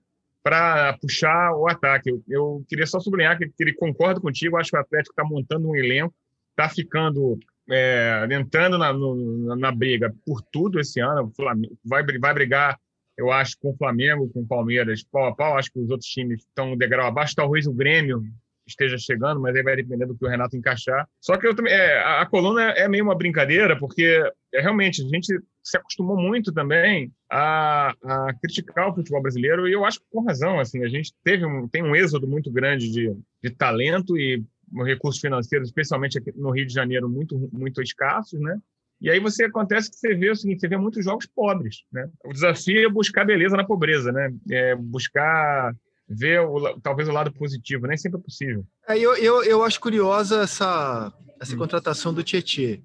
para 0.43 0.97
puxar 0.99 1.55
o 1.55 1.67
ataque. 1.67 2.09
Eu, 2.09 2.23
eu, 2.27 2.65
queria 2.67 2.85
só 2.85 2.99
sublinhar 2.99 3.37
que, 3.37 3.47
que 3.47 3.63
ele 3.63 3.73
concorda 3.73 4.19
contigo, 4.19 4.57
acho 4.57 4.71
que 4.71 4.77
o 4.77 4.79
Atlético 4.79 5.13
está 5.13 5.23
montando 5.23 5.69
um 5.69 5.75
elenco, 5.75 6.13
está 6.49 6.67
ficando, 6.67 7.39
é, 7.69 8.27
entrando 8.31 8.77
na, 8.77 8.91
no, 8.91 9.55
na 9.55 9.71
briga 9.71 10.13
por 10.25 10.41
tudo 10.51 10.79
esse 10.79 10.99
ano, 10.99 11.31
vai, 11.85 12.03
vai 12.19 12.33
brigar, 12.33 12.77
eu 13.17 13.31
acho, 13.31 13.57
com 13.59 13.69
o 13.69 13.77
Flamengo, 13.77 14.29
com 14.33 14.41
o 14.41 14.47
Palmeiras, 14.47 15.03
pau 15.03 15.27
a 15.27 15.35
pau, 15.35 15.57
acho 15.57 15.71
que 15.71 15.79
os 15.79 15.89
outros 15.89 16.09
times 16.09 16.41
estão 16.41 16.73
um 16.73 16.77
degrau 16.77 17.07
abaixo, 17.07 17.35
talvez 17.35 17.67
o 17.67 17.73
Grêmio 17.73 18.23
esteja 18.67 18.97
chegando, 18.97 19.39
mas 19.39 19.55
aí 19.55 19.63
vai 19.63 19.75
depender 19.75 20.05
do 20.05 20.15
que 20.15 20.25
o 20.25 20.29
Renato 20.29 20.55
encaixar. 20.55 21.07
Só 21.19 21.37
que 21.37 21.47
eu 21.47 21.55
também, 21.55 21.73
é, 21.73 21.99
a, 22.03 22.25
coluna 22.25 22.71
é 22.71 22.87
meio 22.87 23.03
uma 23.03 23.17
brincadeira, 23.17 23.77
porque 23.77 24.23
é, 24.53 24.61
realmente 24.61 25.03
a 25.03 25.07
gente 25.07 25.39
se 25.63 25.77
acostumou 25.77 26.17
muito 26.17 26.51
também 26.51 27.11
a, 27.29 27.93
a, 28.03 28.33
criticar 28.41 28.89
o 28.89 28.95
futebol 28.95 29.21
brasileiro 29.21 29.67
e 29.67 29.73
eu 29.73 29.85
acho 29.85 29.99
que 29.99 30.05
com 30.11 30.25
razão 30.25 30.59
assim 30.59 30.83
a 30.83 30.87
gente 30.87 31.13
teve 31.23 31.45
um, 31.45 31.67
tem 31.67 31.83
um 31.83 31.95
êxodo 31.95 32.27
muito 32.27 32.51
grande 32.51 32.89
de, 32.89 33.15
de 33.43 33.49
talento 33.51 34.17
e 34.17 34.43
recursos 34.83 35.21
financeiros 35.21 35.67
especialmente 35.67 36.17
aqui 36.17 36.31
no 36.35 36.51
Rio 36.51 36.65
de 36.65 36.73
Janeiro 36.73 37.07
muito 37.07 37.49
muito 37.53 37.81
escassos 37.81 38.39
né? 38.39 38.57
E 38.99 39.09
aí 39.09 39.19
você 39.19 39.45
acontece 39.45 39.89
que 39.89 39.97
você 39.97 40.13
vê 40.15 40.29
o 40.29 40.35
seguinte 40.35 40.61
você 40.61 40.67
vê 40.67 40.77
muitos 40.77 41.05
jogos 41.05 41.27
pobres 41.27 41.83
né? 41.91 42.09
O 42.25 42.33
desafio 42.33 42.87
é 42.87 42.89
buscar 42.89 43.23
beleza 43.23 43.55
na 43.55 43.65
pobreza 43.65 44.11
né? 44.11 44.33
É 44.49 44.75
buscar 44.75 45.75
ver 46.15 46.41
o, 46.41 46.79
talvez 46.81 47.07
o 47.07 47.11
lado 47.11 47.31
positivo 47.31 47.87
nem 47.87 47.97
sempre 47.97 48.19
é 48.19 48.23
possível 48.23 48.65
é, 48.87 48.97
eu, 48.97 49.15
eu, 49.15 49.43
eu 49.43 49.63
acho 49.63 49.79
curiosa 49.79 50.41
essa 50.41 51.13
essa 51.39 51.55
hum. 51.55 51.57
contratação 51.57 52.13
do 52.13 52.23
Tietê 52.23 52.81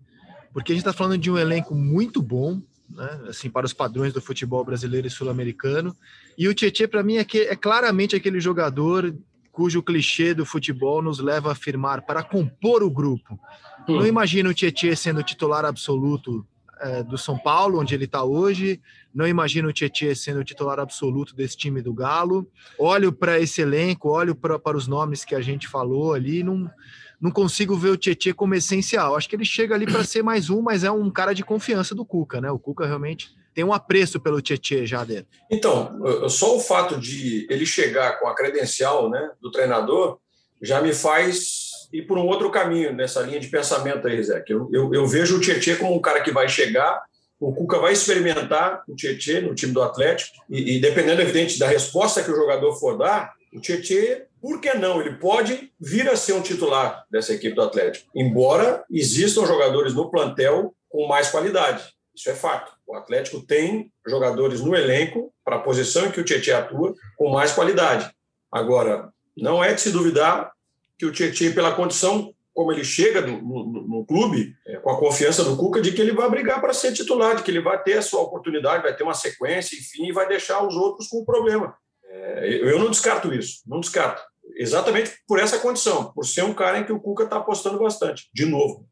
porque 0.56 0.72
a 0.72 0.74
gente 0.74 0.86
está 0.86 0.92
falando 0.94 1.18
de 1.18 1.30
um 1.30 1.36
elenco 1.36 1.74
muito 1.74 2.22
bom, 2.22 2.62
né, 2.88 3.20
assim, 3.28 3.50
para 3.50 3.66
os 3.66 3.74
padrões 3.74 4.14
do 4.14 4.22
futebol 4.22 4.64
brasileiro 4.64 5.06
e 5.06 5.10
sul-americano. 5.10 5.94
E 6.38 6.48
o 6.48 6.54
Tietchan, 6.54 6.88
para 6.88 7.02
mim, 7.02 7.16
é, 7.16 7.24
que, 7.24 7.40
é 7.40 7.54
claramente 7.54 8.16
aquele 8.16 8.40
jogador 8.40 9.14
cujo 9.52 9.82
clichê 9.82 10.32
do 10.32 10.46
futebol 10.46 11.02
nos 11.02 11.18
leva 11.18 11.50
a 11.50 11.52
afirmar 11.52 12.00
para 12.06 12.22
compor 12.22 12.82
o 12.82 12.90
grupo. 12.90 13.38
Hum. 13.86 13.96
Não 13.96 14.06
imagino 14.06 14.48
o 14.48 14.54
Tietchan 14.54 14.96
sendo 14.96 15.22
titular 15.22 15.62
absoluto 15.66 16.42
é, 16.80 17.02
do 17.02 17.16
São 17.16 17.38
Paulo, 17.38 17.80
onde 17.80 17.94
ele 17.94 18.04
está 18.04 18.22
hoje. 18.24 18.80
Não 19.14 19.26
imagino 19.26 19.68
o 19.68 19.72
Tietchan 19.72 20.14
sendo 20.14 20.44
titular 20.44 20.78
absoluto 20.78 21.34
desse 21.34 21.56
time 21.56 21.80
do 21.80 21.94
Galo. 21.94 22.50
Olho 22.78 23.12
para 23.12 23.40
esse 23.40 23.60
elenco, 23.60 24.10
olho 24.10 24.34
pra, 24.34 24.58
para 24.58 24.76
os 24.76 24.86
nomes 24.86 25.24
que 25.24 25.34
a 25.34 25.40
gente 25.40 25.68
falou 25.68 26.14
ali, 26.14 26.42
não 26.42 26.70
não 27.18 27.30
consigo 27.30 27.74
ver 27.76 27.88
o 27.90 27.96
Tietchan 27.96 28.34
como 28.34 28.54
essencial. 28.54 29.16
Acho 29.16 29.28
que 29.28 29.36
ele 29.36 29.44
chega 29.44 29.74
ali 29.74 29.86
para 29.86 30.04
ser 30.04 30.22
mais 30.22 30.50
um, 30.50 30.60
mas 30.60 30.84
é 30.84 30.90
um 30.90 31.10
cara 31.10 31.32
de 31.32 31.42
confiança 31.42 31.94
do 31.94 32.04
Cuca, 32.04 32.40
né? 32.40 32.50
O 32.50 32.58
Cuca 32.58 32.86
realmente 32.86 33.30
tem 33.54 33.64
um 33.64 33.72
apreço 33.72 34.20
pelo 34.20 34.42
Tietchan 34.42 34.84
já 34.84 35.02
dentro. 35.02 35.28
Então, 35.50 35.98
só 36.28 36.56
o 36.56 36.60
fato 36.60 37.00
de 37.00 37.46
ele 37.48 37.64
chegar 37.64 38.20
com 38.20 38.28
a 38.28 38.34
credencial 38.34 39.08
né, 39.08 39.30
do 39.40 39.50
treinador 39.50 40.18
já 40.60 40.82
me 40.82 40.92
faz 40.92 41.65
ir 41.92 42.02
por 42.02 42.18
um 42.18 42.26
outro 42.26 42.50
caminho 42.50 42.92
nessa 42.92 43.20
linha 43.22 43.40
de 43.40 43.48
pensamento 43.48 44.06
aí, 44.06 44.22
Zé. 44.22 44.44
Eu, 44.48 44.68
eu, 44.72 44.94
eu 44.94 45.06
vejo 45.06 45.36
o 45.36 45.40
Tietchan 45.40 45.76
como 45.76 45.94
um 45.94 46.00
cara 46.00 46.20
que 46.20 46.30
vai 46.30 46.48
chegar, 46.48 47.02
o 47.38 47.54
Cuca 47.54 47.78
vai 47.78 47.92
experimentar 47.92 48.82
o 48.88 48.94
Tietchan 48.94 49.42
no 49.42 49.54
time 49.54 49.72
do 49.72 49.82
Atlético, 49.82 50.36
e, 50.48 50.76
e 50.76 50.80
dependendo, 50.80 51.20
evidente, 51.20 51.58
da 51.58 51.66
resposta 51.66 52.22
que 52.22 52.30
o 52.30 52.36
jogador 52.36 52.74
for 52.76 52.96
dar, 52.96 53.32
o 53.52 53.60
Tietchan 53.60 54.26
por 54.40 54.60
que 54.60 54.72
não? 54.74 55.00
Ele 55.00 55.16
pode 55.16 55.72
vir 55.80 56.08
a 56.08 56.14
ser 56.14 56.34
um 56.34 56.40
titular 56.40 57.04
dessa 57.10 57.34
equipe 57.34 57.56
do 57.56 57.62
Atlético, 57.62 58.08
embora 58.14 58.84
existam 58.88 59.44
jogadores 59.44 59.92
no 59.92 60.08
plantel 60.08 60.72
com 60.88 61.08
mais 61.08 61.30
qualidade. 61.30 61.82
Isso 62.14 62.30
é 62.30 62.34
fato. 62.34 62.72
O 62.86 62.94
Atlético 62.94 63.44
tem 63.44 63.90
jogadores 64.06 64.60
no 64.60 64.76
elenco, 64.76 65.32
para 65.44 65.56
a 65.56 65.60
posição 65.60 66.06
em 66.06 66.12
que 66.12 66.20
o 66.20 66.24
Tietchan 66.24 66.58
atua, 66.58 66.94
com 67.16 67.30
mais 67.30 67.52
qualidade. 67.52 68.08
Agora, 68.52 69.10
não 69.36 69.62
é 69.62 69.74
de 69.74 69.80
se 69.80 69.90
duvidar 69.90 70.52
que 70.98 71.06
o 71.06 71.12
Tietchan, 71.12 71.52
pela 71.52 71.74
condição 71.74 72.32
como 72.54 72.72
ele 72.72 72.84
chega 72.84 73.20
no, 73.20 73.42
no, 73.42 73.86
no 73.86 74.06
clube, 74.06 74.56
é, 74.66 74.76
com 74.76 74.90
a 74.90 74.98
confiança 74.98 75.44
do 75.44 75.58
Cuca, 75.58 75.78
de 75.78 75.92
que 75.92 76.00
ele 76.00 76.12
vai 76.12 76.30
brigar 76.30 76.58
para 76.58 76.72
ser 76.72 76.90
titular, 76.94 77.36
de 77.36 77.42
que 77.42 77.50
ele 77.50 77.60
vai 77.60 77.82
ter 77.82 77.98
a 77.98 78.02
sua 78.02 78.22
oportunidade, 78.22 78.82
vai 78.82 78.96
ter 78.96 79.02
uma 79.02 79.12
sequência, 79.12 79.76
enfim, 79.76 80.06
e 80.06 80.12
vai 80.12 80.26
deixar 80.26 80.66
os 80.66 80.74
outros 80.74 81.06
com 81.06 81.22
problema. 81.22 81.76
É, 82.08 82.48
eu 82.62 82.78
não 82.78 82.90
descarto 82.90 83.30
isso, 83.30 83.60
não 83.66 83.78
descarto 83.78 84.22
exatamente 84.56 85.12
por 85.28 85.38
essa 85.38 85.58
condição, 85.58 86.12
por 86.14 86.24
ser 86.24 86.44
um 86.44 86.54
cara 86.54 86.78
em 86.78 86.84
que 86.84 86.92
o 86.92 87.00
Cuca 87.00 87.24
está 87.24 87.36
apostando 87.36 87.78
bastante, 87.78 88.30
de 88.32 88.46
novo. 88.46 88.88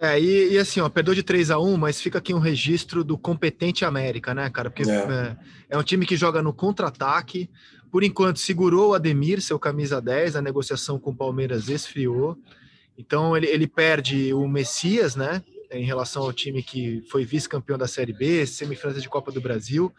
É, 0.00 0.20
e, 0.20 0.54
e, 0.54 0.58
assim, 0.58 0.80
ó, 0.80 0.88
perdeu 0.88 1.14
de 1.14 1.22
3 1.22 1.52
a 1.52 1.58
1 1.58 1.76
mas 1.76 2.00
fica 2.00 2.18
aqui 2.18 2.34
um 2.34 2.40
registro 2.40 3.04
do 3.04 3.16
competente 3.16 3.84
América, 3.84 4.34
né, 4.34 4.50
cara? 4.50 4.70
Porque 4.70 4.90
é, 4.90 4.94
é, 4.94 5.36
é 5.70 5.78
um 5.78 5.84
time 5.84 6.04
que 6.04 6.16
joga 6.16 6.42
no 6.42 6.52
contra-ataque. 6.52 7.48
Por 7.94 8.02
enquanto, 8.02 8.40
segurou 8.40 8.90
o 8.90 8.94
Ademir, 8.94 9.40
seu 9.40 9.56
camisa 9.56 10.02
10, 10.02 10.34
a 10.34 10.42
negociação 10.42 10.98
com 10.98 11.10
o 11.10 11.16
Palmeiras 11.16 11.68
esfriou. 11.68 12.36
Então, 12.98 13.36
ele, 13.36 13.46
ele 13.46 13.68
perde 13.68 14.34
o 14.34 14.48
Messias, 14.48 15.14
né? 15.14 15.44
Em 15.70 15.84
relação 15.84 16.24
ao 16.24 16.32
time 16.32 16.60
que 16.60 17.04
foi 17.08 17.24
vice-campeão 17.24 17.78
da 17.78 17.86
Série 17.86 18.12
B, 18.12 18.44
semifinalista 18.46 19.00
de 19.00 19.08
Copa 19.08 19.30
do 19.30 19.40
Brasil. 19.40 19.94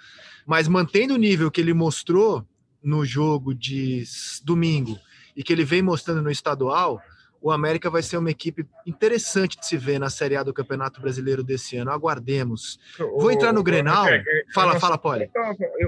Mas 0.46 0.68
mantendo 0.68 1.14
o 1.14 1.18
nível 1.18 1.50
que 1.50 1.62
ele 1.62 1.74
mostrou 1.74 2.46
no 2.84 3.06
jogo 3.06 3.56
de 3.56 4.04
domingo 4.44 5.00
e 5.34 5.42
que 5.42 5.54
ele 5.54 5.64
vem 5.64 5.82
mostrando 5.82 6.22
no 6.22 6.30
estadual, 6.30 7.02
o 7.46 7.52
América 7.52 7.92
vai 7.92 8.02
ser 8.02 8.18
uma 8.18 8.32
equipe 8.32 8.66
interessante 8.88 9.60
de 9.60 9.68
se 9.68 9.78
ver 9.78 10.00
na 10.00 10.10
Série 10.10 10.36
A 10.36 10.42
do 10.42 10.52
Campeonato 10.52 11.00
Brasileiro 11.00 11.44
desse 11.44 11.78
ano. 11.78 11.92
Aguardemos. 11.92 12.80
Vou 12.98 13.32
entrar 13.32 13.54
no 13.54 13.62
Grenal. 13.62 14.08
É, 14.08 14.16
é, 14.16 14.24
fala, 14.52 14.80
fala, 14.80 14.98
Poli. 14.98 15.30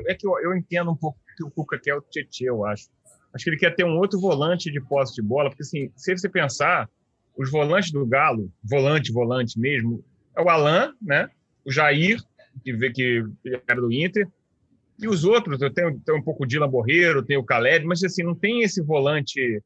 É 0.05 0.13
que 0.13 0.27
eu, 0.27 0.39
eu 0.39 0.55
entendo 0.55 0.91
um 0.91 0.95
pouco 0.95 1.17
que 1.35 1.43
o 1.43 1.49
Cuca 1.49 1.79
quer 1.79 1.95
o 1.95 2.01
Tietchan, 2.01 2.45
eu 2.45 2.63
acho. 2.63 2.89
Acho 3.33 3.43
que 3.43 3.49
ele 3.49 3.57
quer 3.57 3.75
ter 3.75 3.83
um 3.83 3.97
outro 3.97 4.19
volante 4.19 4.71
de 4.71 4.79
posse 4.79 5.15
de 5.15 5.21
bola, 5.23 5.49
porque 5.49 5.63
assim, 5.63 5.91
se 5.95 6.15
você 6.15 6.29
pensar, 6.29 6.87
os 7.35 7.49
volantes 7.49 7.91
do 7.91 8.05
Galo, 8.05 8.51
volante, 8.63 9.11
volante 9.11 9.59
mesmo, 9.59 10.05
é 10.35 10.41
o 10.43 10.49
Alain, 10.49 10.93
né? 11.01 11.27
O 11.65 11.71
Jair, 11.71 12.21
que, 12.63 12.71
vê 12.71 12.91
que 12.91 13.23
era 13.67 13.81
do 13.81 13.91
Inter, 13.91 14.27
e 14.99 15.07
os 15.07 15.23
outros, 15.23 15.59
eu 15.59 15.73
tenho, 15.73 15.99
tenho 16.01 16.19
um 16.19 16.23
pouco 16.23 16.43
o 16.43 16.47
Dylan 16.47 16.69
Borreiro, 16.69 17.25
tenho 17.25 17.39
o 17.39 17.43
Caleb, 17.43 17.83
mas 17.83 18.03
assim, 18.03 18.21
não 18.21 18.35
tem 18.35 18.61
esse 18.61 18.79
volante 18.79 19.59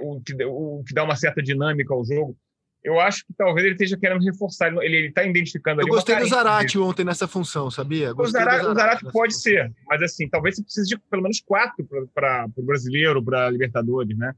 o 0.00 0.20
que, 0.20 0.44
o 0.44 0.82
que 0.86 0.94
dá 0.94 1.04
uma 1.04 1.16
certa 1.16 1.42
dinâmica 1.42 1.92
ao 1.92 2.04
jogo. 2.04 2.36
Eu 2.84 2.98
acho 2.98 3.24
que 3.24 3.32
talvez 3.34 3.64
ele 3.64 3.74
esteja 3.74 3.96
querendo 3.96 4.24
reforçar, 4.24 4.72
ele 4.82 5.06
está 5.08 5.22
identificando 5.22 5.80
Eu 5.82 5.86
gostei 5.86 6.16
do 6.16 6.26
Zarate 6.26 6.78
ontem 6.78 7.04
nessa 7.04 7.28
função, 7.28 7.70
sabia? 7.70 8.12
Gostei 8.12 8.40
o 8.40 8.44
Zarate, 8.44 8.64
Zarate 8.74 9.02
pode 9.12 9.34
função. 9.34 9.52
ser, 9.52 9.72
mas 9.86 10.02
assim, 10.02 10.28
talvez 10.28 10.56
você 10.56 10.64
precise 10.64 10.88
de 10.88 10.98
pelo 10.98 11.22
menos 11.22 11.40
quatro 11.40 11.86
para 12.12 12.48
o 12.56 12.62
brasileiro, 12.62 13.22
para 13.22 13.48
Libertadores, 13.50 14.16
né? 14.18 14.34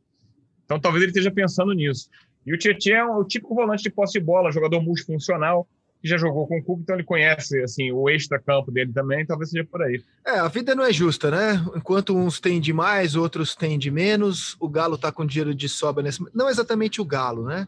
Então 0.64 0.78
talvez 0.78 1.02
ele 1.02 1.10
esteja 1.10 1.30
pensando 1.30 1.72
nisso. 1.72 2.10
E 2.44 2.52
o 2.52 2.58
Tietchan 2.58 2.94
é 2.94 3.04
o 3.04 3.24
típico 3.24 3.54
volante 3.54 3.82
de 3.82 3.90
posse 3.90 4.18
de 4.18 4.20
bola, 4.20 4.52
jogador 4.52 4.82
multifuncional, 4.82 5.66
que 6.04 6.08
já 6.10 6.18
jogou 6.18 6.46
com 6.46 6.58
o 6.58 6.62
Cuca, 6.62 6.82
então 6.82 6.96
ele 6.96 7.02
conhece 7.02 7.62
assim 7.62 7.90
o 7.90 8.10
extra-campo 8.10 8.70
dele 8.70 8.92
também, 8.92 9.24
talvez 9.24 9.48
seja 9.48 9.64
por 9.64 9.80
aí. 9.80 10.04
É, 10.26 10.38
a 10.38 10.48
vida 10.48 10.74
não 10.74 10.84
é 10.84 10.92
justa, 10.92 11.30
né? 11.30 11.64
Enquanto 11.74 12.14
uns 12.14 12.38
têm 12.38 12.60
de 12.60 12.74
mais, 12.74 13.16
outros 13.16 13.54
têm 13.56 13.78
de 13.78 13.90
menos, 13.90 14.54
o 14.60 14.68
Galo 14.68 14.96
está 14.96 15.10
com 15.10 15.24
dinheiro 15.24 15.54
de 15.54 15.66
sobra 15.66 16.02
nesse. 16.02 16.22
Não 16.34 16.50
exatamente 16.50 17.00
o 17.00 17.06
Galo, 17.06 17.46
né? 17.46 17.66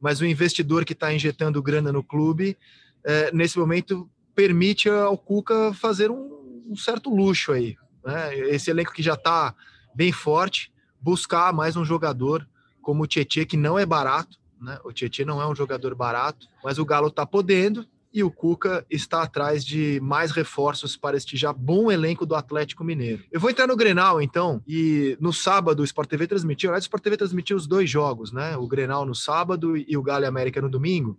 Mas 0.00 0.22
o 0.22 0.24
investidor 0.24 0.86
que 0.86 0.94
está 0.94 1.12
injetando 1.12 1.62
grana 1.62 1.92
no 1.92 2.02
clube, 2.02 2.56
é, 3.04 3.30
nesse 3.34 3.58
momento, 3.58 4.08
permite 4.34 4.88
ao 4.88 5.18
Cuca 5.18 5.74
fazer 5.74 6.10
um, 6.10 6.64
um 6.66 6.76
certo 6.76 7.14
luxo 7.14 7.52
aí. 7.52 7.76
Né? 8.02 8.38
Esse 8.48 8.70
elenco 8.70 8.94
que 8.94 9.02
já 9.02 9.12
está 9.12 9.54
bem 9.94 10.10
forte, 10.10 10.72
buscar 10.98 11.52
mais 11.52 11.76
um 11.76 11.84
jogador 11.84 12.48
como 12.80 13.02
o 13.02 13.06
Tietchan, 13.06 13.44
que 13.44 13.58
não 13.58 13.78
é 13.78 13.84
barato, 13.84 14.38
né? 14.64 14.78
O 14.82 14.92
Tietchan 14.92 15.26
não 15.26 15.40
é 15.40 15.46
um 15.46 15.54
jogador 15.54 15.94
barato, 15.94 16.48
mas 16.62 16.78
o 16.78 16.84
Galo 16.84 17.08
está 17.08 17.24
podendo 17.24 17.86
e 18.14 18.22
o 18.22 18.30
Cuca 18.30 18.86
está 18.88 19.22
atrás 19.22 19.64
de 19.64 19.98
mais 20.00 20.30
reforços 20.30 20.96
para 20.96 21.16
este 21.16 21.36
já 21.36 21.52
bom 21.52 21.90
elenco 21.90 22.24
do 22.24 22.36
Atlético 22.36 22.84
Mineiro. 22.84 23.24
Eu 23.32 23.40
vou 23.40 23.50
entrar 23.50 23.66
no 23.66 23.74
Grenal, 23.74 24.22
então, 24.22 24.62
e 24.68 25.18
no 25.20 25.32
sábado 25.32 25.80
o 25.80 25.84
Sport 25.84 26.08
TV 26.08 26.28
transmitiu, 26.28 26.70
aliás, 26.70 26.84
o 26.84 26.86
Sport 26.86 27.02
TV 27.02 27.16
transmitiu 27.16 27.56
os 27.56 27.66
dois 27.66 27.90
jogos, 27.90 28.30
né? 28.30 28.56
O 28.56 28.68
Grenal 28.68 29.04
no 29.04 29.16
sábado 29.16 29.76
e 29.76 29.96
o 29.96 30.02
Galo 30.02 30.28
América 30.28 30.62
no 30.62 30.70
domingo. 30.70 31.18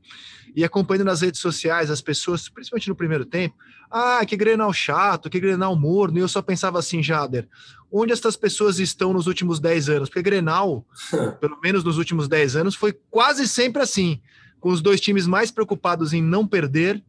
E 0.56 0.64
acompanhando 0.64 1.08
nas 1.08 1.20
redes 1.20 1.42
sociais 1.42 1.92
as 1.92 2.00
pessoas, 2.00 2.48
principalmente 2.48 2.88
no 2.88 2.96
primeiro 2.96 3.26
tempo, 3.26 3.56
ah, 3.92 4.26
que 4.26 4.38
Grenal 4.38 4.72
chato, 4.72 5.30
que 5.30 5.40
Grenal 5.40 5.76
morno, 5.76 6.18
e 6.18 6.22
eu 6.22 6.30
só 6.30 6.42
pensava 6.42 6.80
assim, 6.80 7.04
Jader, 7.04 7.46
onde 7.92 8.14
essas 8.14 8.38
pessoas 8.38 8.80
estão 8.80 9.12
nos 9.12 9.28
últimos 9.28 9.60
10 9.60 9.90
anos? 9.90 10.08
Porque 10.08 10.22
Grenal, 10.22 10.86
pelo 11.42 11.60
menos 11.62 11.84
nos 11.84 11.98
últimos 11.98 12.30
10 12.30 12.56
anos, 12.56 12.74
foi 12.74 12.94
quase 13.12 13.50
sempre 13.50 13.82
assim 13.82 14.22
com 14.66 14.72
os 14.72 14.82
dois 14.82 15.00
times 15.00 15.28
mais 15.28 15.52
preocupados 15.52 16.12
em 16.12 16.24
não 16.24 16.48
perder 16.48 17.00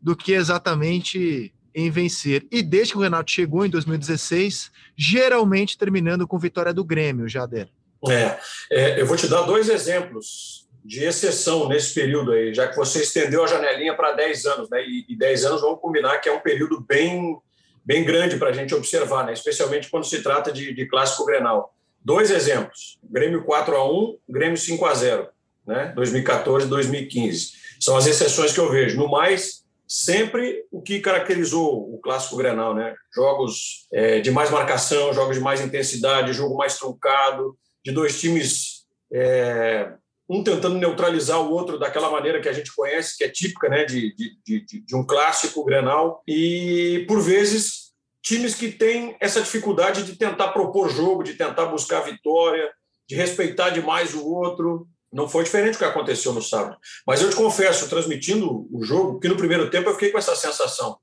do 0.00 0.16
que 0.16 0.32
exatamente 0.32 1.52
em 1.74 1.90
vencer. 1.90 2.46
E 2.50 2.62
desde 2.62 2.94
que 2.94 2.98
o 2.98 3.02
Renato 3.02 3.30
chegou 3.30 3.66
em 3.66 3.68
2016, 3.68 4.72
geralmente 4.96 5.76
terminando 5.76 6.26
com 6.26 6.38
vitória 6.38 6.72
do 6.72 6.82
Grêmio, 6.82 7.28
Jader. 7.28 7.68
É, 8.08 8.38
é, 8.70 9.00
eu 9.02 9.04
vou 9.04 9.18
te 9.18 9.28
dar 9.28 9.42
dois 9.42 9.68
exemplos 9.68 10.66
de 10.82 11.04
exceção 11.04 11.68
nesse 11.68 11.92
período 11.92 12.32
aí, 12.32 12.54
já 12.54 12.66
que 12.66 12.76
você 12.76 13.02
estendeu 13.02 13.44
a 13.44 13.46
janelinha 13.46 13.94
para 13.94 14.12
10 14.12 14.46
anos, 14.46 14.70
né? 14.70 14.82
E, 14.82 15.04
e 15.06 15.14
10 15.14 15.44
anos 15.44 15.60
vamos 15.60 15.82
combinar 15.82 16.16
que 16.16 16.30
é 16.30 16.32
um 16.32 16.40
período 16.40 16.80
bem, 16.80 17.36
bem 17.84 18.04
grande 18.04 18.38
para 18.38 18.48
a 18.48 18.54
gente 18.54 18.74
observar, 18.74 19.26
né? 19.26 19.34
Especialmente 19.34 19.90
quando 19.90 20.04
se 20.04 20.22
trata 20.22 20.50
de, 20.50 20.72
de 20.72 20.86
clássico 20.86 21.26
Grenal. 21.26 21.74
Dois 22.02 22.30
exemplos: 22.30 22.98
Grêmio 23.04 23.44
4 23.44 23.76
a 23.76 23.92
1 23.92 24.18
Grêmio 24.30 24.56
5 24.56 24.86
a 24.86 24.94
0 24.94 25.28
né? 25.66 25.92
2014, 25.94 26.66
2015. 26.66 27.52
São 27.80 27.96
as 27.96 28.06
exceções 28.06 28.52
que 28.52 28.60
eu 28.60 28.70
vejo. 28.70 28.98
No 28.98 29.08
mais, 29.08 29.64
sempre 29.86 30.64
o 30.70 30.80
que 30.80 31.00
caracterizou 31.00 31.92
o 31.92 31.98
clássico 31.98 32.36
Grenal, 32.36 32.74
né? 32.74 32.94
Jogos 33.14 33.86
é, 33.92 34.20
de 34.20 34.30
mais 34.30 34.50
marcação, 34.50 35.12
jogos 35.12 35.36
de 35.36 35.42
mais 35.42 35.60
intensidade, 35.60 36.32
jogo 36.32 36.56
mais 36.56 36.78
truncado, 36.78 37.56
de 37.84 37.92
dois 37.92 38.20
times 38.20 38.86
é, 39.12 39.92
um 40.28 40.42
tentando 40.42 40.76
neutralizar 40.76 41.40
o 41.40 41.50
outro 41.50 41.78
daquela 41.78 42.10
maneira 42.10 42.40
que 42.40 42.48
a 42.48 42.52
gente 42.52 42.74
conhece, 42.74 43.18
que 43.18 43.24
é 43.24 43.28
típica, 43.28 43.68
né, 43.68 43.84
de, 43.84 44.14
de, 44.14 44.64
de, 44.64 44.80
de 44.80 44.96
um 44.96 45.04
clássico 45.04 45.64
Grenal 45.64 46.22
e 46.26 47.04
por 47.06 47.20
vezes 47.20 47.92
times 48.22 48.54
que 48.54 48.70
têm 48.70 49.16
essa 49.20 49.42
dificuldade 49.42 50.04
de 50.04 50.16
tentar 50.16 50.48
propor 50.48 50.88
jogo, 50.88 51.22
de 51.22 51.34
tentar 51.34 51.66
buscar 51.66 52.00
vitória, 52.00 52.70
de 53.06 53.14
respeitar 53.14 53.70
demais 53.70 54.14
o 54.14 54.24
outro, 54.24 54.86
não 55.12 55.28
foi 55.28 55.44
diferente 55.44 55.74
do 55.74 55.78
que 55.78 55.84
aconteceu 55.84 56.32
no 56.32 56.40
sábado. 56.40 56.76
Mas 57.06 57.20
eu 57.20 57.28
te 57.28 57.36
confesso, 57.36 57.88
transmitindo 57.88 58.66
o 58.72 58.82
jogo, 58.82 59.20
que 59.20 59.28
no 59.28 59.36
primeiro 59.36 59.70
tempo 59.70 59.88
eu 59.88 59.94
fiquei 59.94 60.10
com 60.10 60.18
essa 60.18 60.34
sensação. 60.34 60.96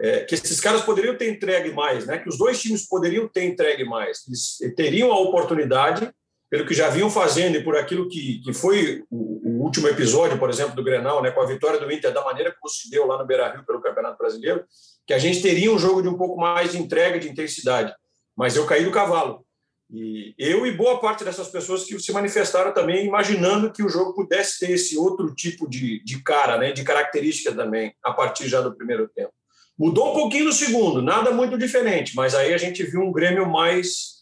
É, 0.00 0.20
que 0.20 0.34
esses 0.34 0.58
caras 0.60 0.80
poderiam 0.80 1.14
ter 1.14 1.30
entregue 1.30 1.72
mais, 1.72 2.06
né? 2.06 2.18
que 2.18 2.28
os 2.28 2.38
dois 2.38 2.58
times 2.58 2.88
poderiam 2.88 3.28
ter 3.28 3.44
entregue 3.44 3.84
mais, 3.84 4.26
eles 4.26 4.74
teriam 4.74 5.12
a 5.12 5.20
oportunidade, 5.20 6.10
pelo 6.48 6.66
que 6.66 6.72
já 6.72 6.88
vinham 6.88 7.10
fazendo 7.10 7.56
e 7.56 7.62
por 7.62 7.76
aquilo 7.76 8.08
que, 8.08 8.40
que 8.42 8.52
foi 8.54 9.04
o, 9.10 9.40
o 9.48 9.62
último 9.62 9.88
episódio, 9.88 10.38
por 10.38 10.48
exemplo, 10.48 10.74
do 10.74 10.82
Grenal, 10.82 11.22
né? 11.22 11.30
com 11.30 11.42
a 11.42 11.46
vitória 11.46 11.78
do 11.78 11.92
Inter, 11.92 12.14
da 12.14 12.24
maneira 12.24 12.54
como 12.58 12.72
se 12.72 12.90
deu 12.90 13.06
lá 13.06 13.18
no 13.18 13.26
Beira-Rio 13.26 13.64
pelo 13.66 13.82
Campeonato 13.82 14.16
Brasileiro, 14.16 14.64
que 15.06 15.12
a 15.12 15.18
gente 15.18 15.42
teria 15.42 15.70
um 15.70 15.78
jogo 15.78 16.00
de 16.00 16.08
um 16.08 16.16
pouco 16.16 16.40
mais 16.40 16.72
de 16.72 16.78
entrega, 16.78 17.18
de 17.18 17.28
intensidade. 17.28 17.94
Mas 18.34 18.56
eu 18.56 18.64
caí 18.64 18.84
do 18.84 18.90
cavalo. 18.90 19.44
E 19.92 20.34
eu 20.38 20.64
e 20.66 20.72
boa 20.72 21.00
parte 21.00 21.24
dessas 21.24 21.48
pessoas 21.48 21.84
que 21.84 21.98
se 21.98 22.12
manifestaram 22.12 22.72
também 22.72 23.06
imaginando 23.06 23.72
que 23.72 23.82
o 23.82 23.88
jogo 23.88 24.14
pudesse 24.14 24.60
ter 24.60 24.70
esse 24.70 24.96
outro 24.96 25.34
tipo 25.34 25.68
de, 25.68 26.02
de 26.04 26.22
cara, 26.22 26.56
né, 26.58 26.70
de 26.70 26.84
característica 26.84 27.52
também, 27.52 27.92
a 28.02 28.12
partir 28.12 28.46
já 28.48 28.60
do 28.60 28.74
primeiro 28.74 29.08
tempo. 29.08 29.32
Mudou 29.76 30.12
um 30.12 30.14
pouquinho 30.14 30.44
no 30.44 30.52
segundo, 30.52 31.02
nada 31.02 31.32
muito 31.32 31.58
diferente, 31.58 32.14
mas 32.14 32.34
aí 32.34 32.54
a 32.54 32.58
gente 32.58 32.84
viu 32.84 33.00
um 33.00 33.10
Grêmio 33.10 33.48
mais 33.48 34.20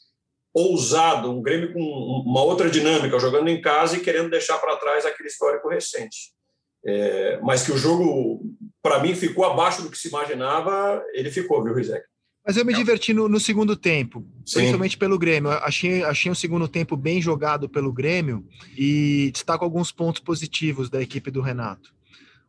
ousado, 0.55 1.31
um 1.31 1.43
Grêmio 1.43 1.73
com 1.73 1.81
uma 1.81 2.43
outra 2.43 2.71
dinâmica, 2.71 3.19
jogando 3.19 3.49
em 3.49 3.61
casa 3.61 3.97
e 3.97 4.01
querendo 4.01 4.31
deixar 4.31 4.57
para 4.59 4.77
trás 4.77 5.05
aquele 5.05 5.29
histórico 5.29 5.69
recente. 5.69 6.33
É, 6.87 7.39
mas 7.43 7.65
que 7.65 7.73
o 7.73 7.77
jogo, 7.77 8.41
para 8.81 9.01
mim, 9.01 9.15
ficou 9.15 9.45
abaixo 9.45 9.83
do 9.83 9.91
que 9.91 9.99
se 9.99 10.09
imaginava, 10.09 11.05
ele 11.13 11.31
ficou, 11.31 11.63
viu, 11.63 11.75
Rizek? 11.75 12.07
Mas 12.49 12.57
eu 12.57 12.65
me 12.65 12.73
diverti 12.73 13.13
no, 13.13 13.29
no 13.29 13.39
segundo 13.39 13.77
tempo, 13.77 14.25
Sim. 14.43 14.61
principalmente 14.61 14.97
pelo 14.97 15.19
Grêmio. 15.19 15.51
achei, 15.51 16.03
achei 16.03 16.33
um 16.33 16.35
segundo 16.35 16.67
tempo 16.67 16.97
bem 16.97 17.21
jogado 17.21 17.69
pelo 17.69 17.93
Grêmio 17.93 18.43
e 18.75 19.29
destaco 19.35 19.63
alguns 19.63 19.93
pontos 19.93 20.23
positivos 20.23 20.89
da 20.89 21.03
equipe 21.03 21.31
do 21.31 21.43
Renato. 21.43 21.93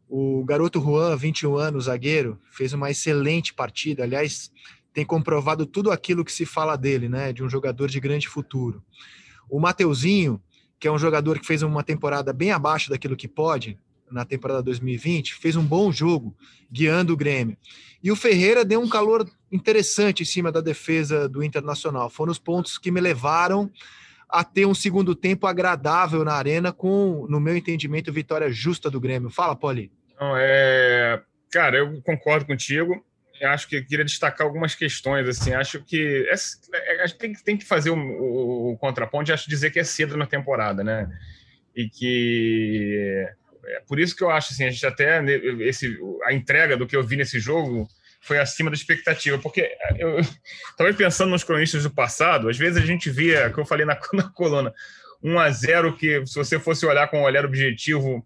O 0.08 0.46
garoto 0.46 0.80
Juan, 0.80 1.18
21 1.18 1.58
anos, 1.58 1.84
zagueiro, 1.84 2.40
fez 2.50 2.72
uma 2.72 2.90
excelente 2.90 3.54
partida. 3.54 4.04
Aliás, 4.04 4.50
tem 4.94 5.06
comprovado 5.06 5.66
tudo 5.66 5.92
aquilo 5.92 6.24
que 6.24 6.32
se 6.32 6.46
fala 6.46 6.78
dele, 6.78 7.10
né? 7.10 7.34
De 7.34 7.44
um 7.44 7.50
jogador 7.50 7.90
de 7.90 8.00
grande 8.00 8.30
futuro. 8.30 8.82
O 9.50 9.60
Mateuzinho, 9.60 10.42
que 10.80 10.88
é 10.88 10.92
um 10.92 10.98
jogador 10.98 11.38
que 11.40 11.46
fez 11.46 11.62
uma 11.62 11.84
temporada 11.84 12.32
bem 12.32 12.52
abaixo 12.52 12.90
daquilo 12.90 13.18
que 13.18 13.28
pode, 13.28 13.78
na 14.10 14.24
temporada 14.24 14.64
2020, 14.64 15.36
fez 15.36 15.58
um 15.58 15.64
bom 15.66 15.92
jogo 15.92 16.34
guiando 16.72 17.12
o 17.12 17.18
Grêmio. 17.18 17.58
E 18.02 18.12
o 18.12 18.16
Ferreira 18.16 18.64
deu 18.64 18.82
um 18.82 18.90
calor 18.90 19.30
interessante 19.52 20.24
em 20.24 20.26
cima 20.26 20.52
da 20.52 20.62
defesa 20.62 21.28
do 21.28 21.44
Internacional. 21.44 22.10
Foram 22.10 22.32
os 22.32 22.40
pontos 22.40 22.78
que 22.78 22.92
me 22.92 23.02
levaram 23.02 23.70
a 24.30 24.44
ter 24.44 24.66
um 24.66 24.76
segundo 24.76 25.16
tempo 25.16 25.48
agradável 25.48 26.24
na 26.24 26.34
arena, 26.34 26.72
com, 26.72 27.26
no 27.28 27.40
meu 27.40 27.58
entendimento, 27.58 28.14
vitória 28.14 28.50
justa 28.52 28.90
do 28.90 29.00
Grêmio. 29.00 29.30
Fala, 29.30 29.56
Poli. 29.56 29.92
Não, 30.20 30.36
é... 30.38 31.22
Cara, 31.52 31.78
eu 31.78 32.00
concordo 32.04 32.46
contigo. 32.46 33.04
Eu 33.42 33.50
acho 33.50 33.68
que 33.68 33.78
eu 33.78 33.86
queria 33.86 34.06
destacar 34.06 34.46
algumas 34.46 34.76
questões. 34.76 35.28
Assim, 35.28 35.54
acho 35.54 35.84
que 35.84 36.30
é, 36.30 37.02
a 37.02 37.08
gente 37.08 37.18
tem, 37.18 37.34
tem 37.34 37.58
que 37.58 37.66
fazer 37.66 37.90
o, 37.90 37.98
o, 37.98 38.74
o 38.74 38.78
contraponto. 38.78 39.34
Acho 39.34 39.50
dizer 39.50 39.72
que 39.72 39.80
é 39.80 39.84
cedo 39.84 40.16
na 40.16 40.28
temporada, 40.28 40.84
né? 40.84 41.10
E 41.76 41.90
que 41.90 43.26
é 43.70 43.82
por 43.88 44.00
isso 44.00 44.16
que 44.16 44.24
eu 44.24 44.30
acho 44.30 44.54
assim, 44.54 44.66
a 44.66 44.72
gente 44.72 44.86
até 44.86 45.22
né, 45.22 45.34
esse, 45.62 45.98
a 46.26 46.34
entrega 46.34 46.76
do 46.76 46.88
que 46.88 46.96
eu 46.96 47.04
vi 47.04 47.16
nesse 47.16 47.40
jogo 47.40 47.88
foi 48.22 48.38
acima 48.38 48.70
da 48.70 48.76
expectativa, 48.76 49.38
porque 49.38 49.72
eu 49.98 50.20
estava 50.72 50.94
pensando 50.94 51.30
nos 51.30 51.44
cronistas 51.44 51.84
do 51.84 51.90
passado, 51.90 52.50
às 52.50 52.58
vezes 52.58 52.82
a 52.82 52.86
gente 52.86 53.10
via, 53.10 53.50
que 53.50 53.60
eu 53.60 53.66
falei 53.66 53.86
na, 53.86 53.98
na 54.14 54.30
coluna, 54.30 54.74
1 55.24 55.40
a 55.40 55.50
0 55.50 55.98
que 55.98 56.26
se 56.26 56.36
você 56.36 56.60
fosse 56.60 56.86
olhar 56.86 57.08
com 57.08 57.20
um 57.20 57.24
olhar 57.24 57.46
objetivo, 57.46 58.26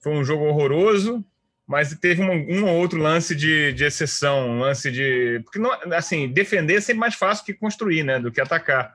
foi 0.00 0.12
um 0.12 0.24
jogo 0.24 0.44
horroroso, 0.44 1.24
mas 1.66 1.94
teve 1.94 2.22
um, 2.22 2.32
um 2.32 2.64
ou 2.66 2.76
outro 2.76 2.98
lance 3.00 3.34
de, 3.34 3.72
de 3.72 3.84
exceção, 3.84 4.50
um 4.50 4.58
lance 4.60 4.90
de. 4.90 5.40
Porque, 5.44 5.58
não, 5.58 5.70
assim, 5.94 6.28
defender 6.28 6.74
é 6.74 6.80
sempre 6.80 7.00
mais 7.00 7.14
fácil 7.14 7.44
que 7.44 7.54
construir, 7.54 8.02
né? 8.02 8.18
Do 8.18 8.32
que 8.32 8.40
atacar. 8.40 8.92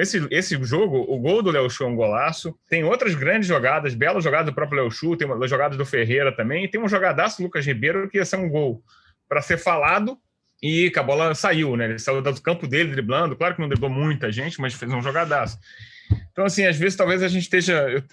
Esse, 0.00 0.26
esse 0.30 0.62
jogo, 0.64 1.04
o 1.08 1.18
gol 1.18 1.42
do 1.42 1.50
Léo 1.50 1.68
Chu 1.68 1.84
é 1.84 1.86
um 1.86 1.96
golaço. 1.96 2.58
Tem 2.68 2.84
outras 2.84 3.14
grandes 3.14 3.48
jogadas, 3.48 3.94
belas 3.94 4.22
jogadas 4.24 4.46
do 4.46 4.54
próprio 4.54 4.82
Léo 4.82 4.90
Chu, 4.90 5.16
tem 5.16 5.26
uma, 5.26 5.46
jogadas 5.46 5.76
do 5.76 5.84
Ferreira 5.84 6.30
também. 6.30 6.64
E 6.64 6.68
tem 6.68 6.80
um 6.80 6.88
jogadaço 6.88 7.38
do 7.38 7.44
Lucas 7.44 7.66
Ribeiro 7.66 8.08
que 8.08 8.18
ia 8.18 8.24
ser 8.24 8.36
um 8.36 8.48
gol 8.48 8.82
para 9.28 9.42
ser 9.42 9.58
falado 9.58 10.18
e 10.62 10.90
que 10.90 10.98
a 10.98 11.02
bola 11.02 11.34
saiu, 11.34 11.76
né? 11.76 11.84
Ele 11.86 11.98
saiu 11.98 12.20
do 12.20 12.40
campo 12.40 12.66
dele 12.66 12.90
driblando. 12.90 13.36
Claro 13.36 13.54
que 13.54 13.60
não 13.60 13.68
driblou 13.68 13.90
muita 13.90 14.32
gente, 14.32 14.60
mas 14.60 14.74
fez 14.74 14.92
um 14.92 15.02
jogadaço. 15.02 15.58
Então, 16.32 16.44
assim, 16.44 16.64
às 16.64 16.76
vezes 16.76 16.96
talvez 16.96 17.22
a 17.22 17.28
gente 17.28 17.42
esteja. 17.42 18.04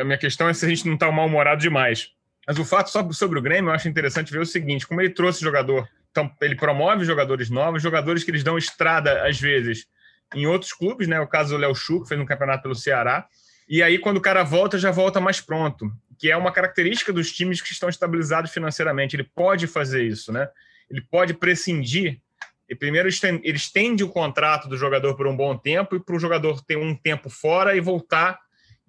A 0.00 0.04
minha 0.04 0.18
questão 0.18 0.48
é 0.48 0.54
se 0.54 0.64
a 0.64 0.68
gente 0.68 0.86
não 0.86 0.94
está 0.94 1.10
mal-humorado 1.10 1.60
demais. 1.60 2.10
Mas 2.46 2.58
o 2.58 2.64
fato 2.64 2.90
sobre 3.12 3.38
o 3.38 3.42
Grêmio, 3.42 3.70
eu 3.70 3.74
acho 3.74 3.88
interessante 3.88 4.32
ver 4.32 4.40
o 4.40 4.46
seguinte: 4.46 4.86
como 4.86 5.00
ele 5.00 5.10
trouxe 5.10 5.40
jogador, 5.40 5.88
então 6.10 6.30
ele 6.40 6.54
promove 6.54 7.04
jogadores 7.04 7.50
novos, 7.50 7.82
jogadores 7.82 8.24
que 8.24 8.30
eles 8.30 8.42
dão 8.42 8.56
estrada 8.56 9.26
às 9.26 9.38
vezes 9.38 9.86
em 10.34 10.46
outros 10.46 10.72
clubes, 10.72 11.08
né? 11.08 11.20
O 11.20 11.26
caso 11.26 11.54
do 11.54 11.60
Léo 11.60 11.74
Chu, 11.74 12.02
que 12.02 12.08
fez 12.08 12.20
um 12.20 12.26
campeonato 12.26 12.62
pelo 12.62 12.74
Ceará. 12.74 13.26
E 13.68 13.82
aí, 13.82 13.98
quando 13.98 14.16
o 14.16 14.20
cara 14.20 14.42
volta, 14.42 14.78
já 14.78 14.90
volta 14.90 15.20
mais 15.20 15.40
pronto, 15.40 15.92
que 16.18 16.30
é 16.30 16.36
uma 16.36 16.52
característica 16.52 17.12
dos 17.12 17.32
times 17.32 17.60
que 17.60 17.72
estão 17.72 17.88
estabilizados 17.88 18.50
financeiramente. 18.50 19.16
Ele 19.16 19.24
pode 19.24 19.66
fazer 19.66 20.04
isso, 20.04 20.32
né? 20.32 20.48
Ele 20.90 21.00
pode 21.00 21.34
prescindir. 21.34 22.20
E 22.68 22.74
primeiro 22.74 23.08
ele 23.22 23.56
estende 23.56 24.04
o 24.04 24.08
contrato 24.08 24.68
do 24.68 24.76
jogador 24.76 25.16
por 25.16 25.26
um 25.26 25.36
bom 25.36 25.56
tempo 25.56 25.96
e 25.96 26.00
para 26.00 26.14
o 26.14 26.20
jogador 26.20 26.62
ter 26.62 26.76
um 26.76 26.94
tempo 26.94 27.28
fora 27.28 27.76
e 27.76 27.80
voltar 27.80 28.38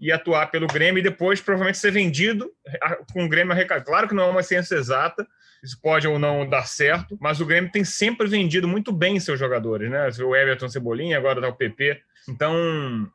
e 0.01 0.11
atuar 0.11 0.49
pelo 0.49 0.65
Grêmio 0.65 0.99
e 0.99 1.03
depois 1.03 1.39
provavelmente 1.39 1.77
ser 1.77 1.91
vendido 1.91 2.51
com 3.13 3.23
o 3.23 3.29
Grêmio 3.29 3.53
arrecadado. 3.53 3.85
Claro 3.85 4.07
que 4.07 4.15
não 4.15 4.23
é 4.23 4.31
uma 4.31 4.41
ciência 4.41 4.75
exata, 4.75 5.27
isso 5.63 5.79
pode 5.79 6.07
ou 6.07 6.17
não 6.17 6.49
dar 6.49 6.65
certo, 6.65 7.15
mas 7.21 7.39
o 7.39 7.45
Grêmio 7.45 7.71
tem 7.71 7.83
sempre 7.83 8.27
vendido 8.27 8.67
muito 8.67 8.91
bem 8.91 9.19
seus 9.19 9.39
jogadores, 9.39 9.91
né? 9.91 10.09
O 10.23 10.35
Everton 10.35 10.67
Cebolinha, 10.67 11.19
agora 11.19 11.39
tá 11.39 11.47
o 11.47 11.55
PP. 11.55 12.01
Então, 12.27 13.07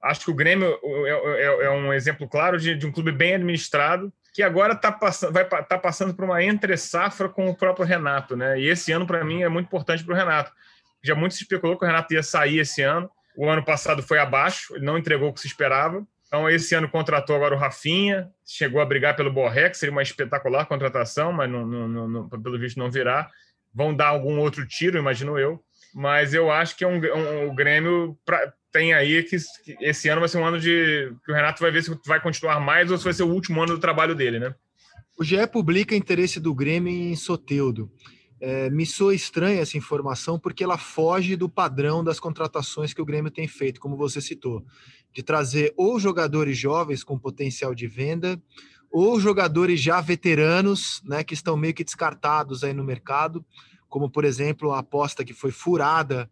acho 0.00 0.24
que 0.24 0.30
o 0.30 0.34
Grêmio 0.34 0.78
é, 1.06 1.42
é, 1.42 1.64
é 1.64 1.70
um 1.70 1.92
exemplo 1.92 2.28
claro 2.28 2.56
de, 2.56 2.76
de, 2.76 2.86
um 2.86 2.92
clube 2.92 3.10
bem 3.10 3.34
administrado 3.34 4.12
que 4.32 4.44
agora 4.44 4.76
tá 4.76 4.92
passando, 4.92 5.32
vai 5.32 5.44
tá 5.44 5.76
passando 5.76 6.14
por 6.14 6.24
uma 6.24 6.40
entre 6.40 6.76
safra 6.76 7.28
com 7.28 7.48
o 7.48 7.56
próprio 7.56 7.84
Renato, 7.84 8.36
né? 8.36 8.60
E 8.60 8.68
esse 8.68 8.92
ano 8.92 9.04
para 9.04 9.24
mim 9.24 9.42
é 9.42 9.48
muito 9.48 9.66
importante 9.66 10.04
para 10.04 10.14
o 10.14 10.16
Renato. 10.16 10.52
Já 11.02 11.16
muito 11.16 11.34
se 11.34 11.42
especulou 11.42 11.76
que 11.76 11.84
o 11.84 11.88
Renato 11.88 12.14
ia 12.14 12.22
sair 12.22 12.60
esse 12.60 12.80
ano. 12.82 13.10
O 13.36 13.48
ano 13.48 13.64
passado 13.64 14.04
foi 14.04 14.20
abaixo, 14.20 14.76
ele 14.76 14.84
não 14.84 14.96
entregou 14.96 15.30
o 15.30 15.32
que 15.32 15.40
se 15.40 15.48
esperava. 15.48 16.06
Então, 16.28 16.48
esse 16.48 16.74
ano 16.74 16.88
contratou 16.88 17.34
agora 17.34 17.54
o 17.54 17.58
Rafinha, 17.58 18.30
chegou 18.46 18.80
a 18.80 18.86
brigar 18.86 19.16
pelo 19.16 19.32
Borré, 19.32 19.70
que 19.70 19.78
seria 19.78 19.92
uma 19.92 20.02
espetacular 20.02 20.66
contratação, 20.66 21.32
mas 21.32 21.50
não, 21.50 21.66
não, 21.66 22.08
não, 22.08 22.28
pelo 22.28 22.58
visto 22.58 22.78
não 22.78 22.90
virá. 22.90 23.30
Vão 23.74 23.94
dar 23.94 24.08
algum 24.08 24.38
outro 24.38 24.66
tiro, 24.66 24.98
imagino 24.98 25.38
eu. 25.38 25.62
Mas 25.94 26.34
eu 26.34 26.50
acho 26.50 26.76
que 26.76 26.84
é 26.84 26.86
um, 26.86 27.00
um 27.00 27.48
o 27.48 27.54
Grêmio 27.54 28.18
pra, 28.26 28.52
tem 28.70 28.92
aí 28.92 29.22
que, 29.22 29.36
que, 29.64 29.76
esse 29.80 30.08
ano 30.08 30.20
vai 30.20 30.28
ser 30.28 30.38
um 30.38 30.44
ano 30.44 30.60
de 30.60 31.12
que 31.24 31.32
o 31.32 31.34
Renato 31.34 31.62
vai 31.62 31.70
ver 31.70 31.82
se 31.82 31.98
vai 32.06 32.20
continuar 32.20 32.60
mais 32.60 32.90
ou 32.90 32.98
se 32.98 33.04
vai 33.04 33.14
ser 33.14 33.22
o 33.22 33.32
último 33.32 33.62
ano 33.62 33.74
do 33.74 33.80
trabalho 33.80 34.14
dele, 34.14 34.38
né? 34.38 34.54
O 35.18 35.24
GE 35.24 35.46
publica 35.48 35.96
interesse 35.96 36.38
do 36.38 36.54
Grêmio 36.54 36.92
em 36.92 37.16
Soteudo. 37.16 37.90
É, 38.40 38.70
me 38.70 38.86
soa 38.86 39.14
estranha 39.14 39.60
essa 39.60 39.76
informação 39.76 40.38
porque 40.38 40.62
ela 40.62 40.78
foge 40.78 41.34
do 41.34 41.48
padrão 41.48 42.04
das 42.04 42.20
contratações 42.20 42.94
que 42.94 43.02
o 43.02 43.04
Grêmio 43.04 43.32
tem 43.32 43.48
feito, 43.48 43.80
como 43.80 43.96
você 43.96 44.20
citou, 44.20 44.64
de 45.18 45.22
trazer 45.24 45.74
ou 45.76 45.98
jogadores 45.98 46.56
jovens 46.56 47.02
com 47.02 47.18
potencial 47.18 47.74
de 47.74 47.88
venda 47.88 48.40
ou 48.88 49.18
jogadores 49.18 49.80
já 49.80 50.00
veteranos, 50.00 51.02
né, 51.04 51.24
que 51.24 51.34
estão 51.34 51.56
meio 51.56 51.74
que 51.74 51.82
descartados 51.82 52.62
aí 52.62 52.72
no 52.72 52.84
mercado, 52.84 53.44
como 53.88 54.08
por 54.08 54.24
exemplo 54.24 54.70
a 54.70 54.78
aposta 54.78 55.24
que 55.24 55.34
foi 55.34 55.50
furada 55.50 56.30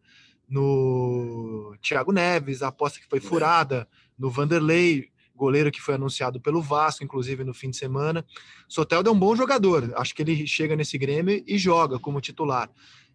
no 0.49 1.77
Thiago 1.83 2.13
Neves, 2.13 2.63
a 2.63 2.69
aposta 2.69 3.01
que 3.01 3.09
foi 3.09 3.19
furada 3.19 3.89
no 4.17 4.31
Vanderlei, 4.31 5.09
goleiro 5.35 5.73
que 5.73 5.83
foi 5.83 5.97
anunciado 5.97 6.41
pelo 6.41 6.63
Vasco, 6.63 7.03
inclusive 7.03 7.43
no 7.43 7.53
fim 7.53 7.71
de 7.71 7.77
semana. 7.77 8.25
Soteldo 8.69 9.11
é 9.11 9.13
um 9.13 9.19
bom 9.19 9.35
jogador, 9.35 9.93
acho 9.97 10.15
que 10.15 10.23
ele 10.23 10.47
chega 10.47 10.77
nesse 10.77 10.97
Grêmio 10.97 11.43
e 11.45 11.59
joga 11.59 11.99
como 11.99 12.21
titular, 12.21 12.71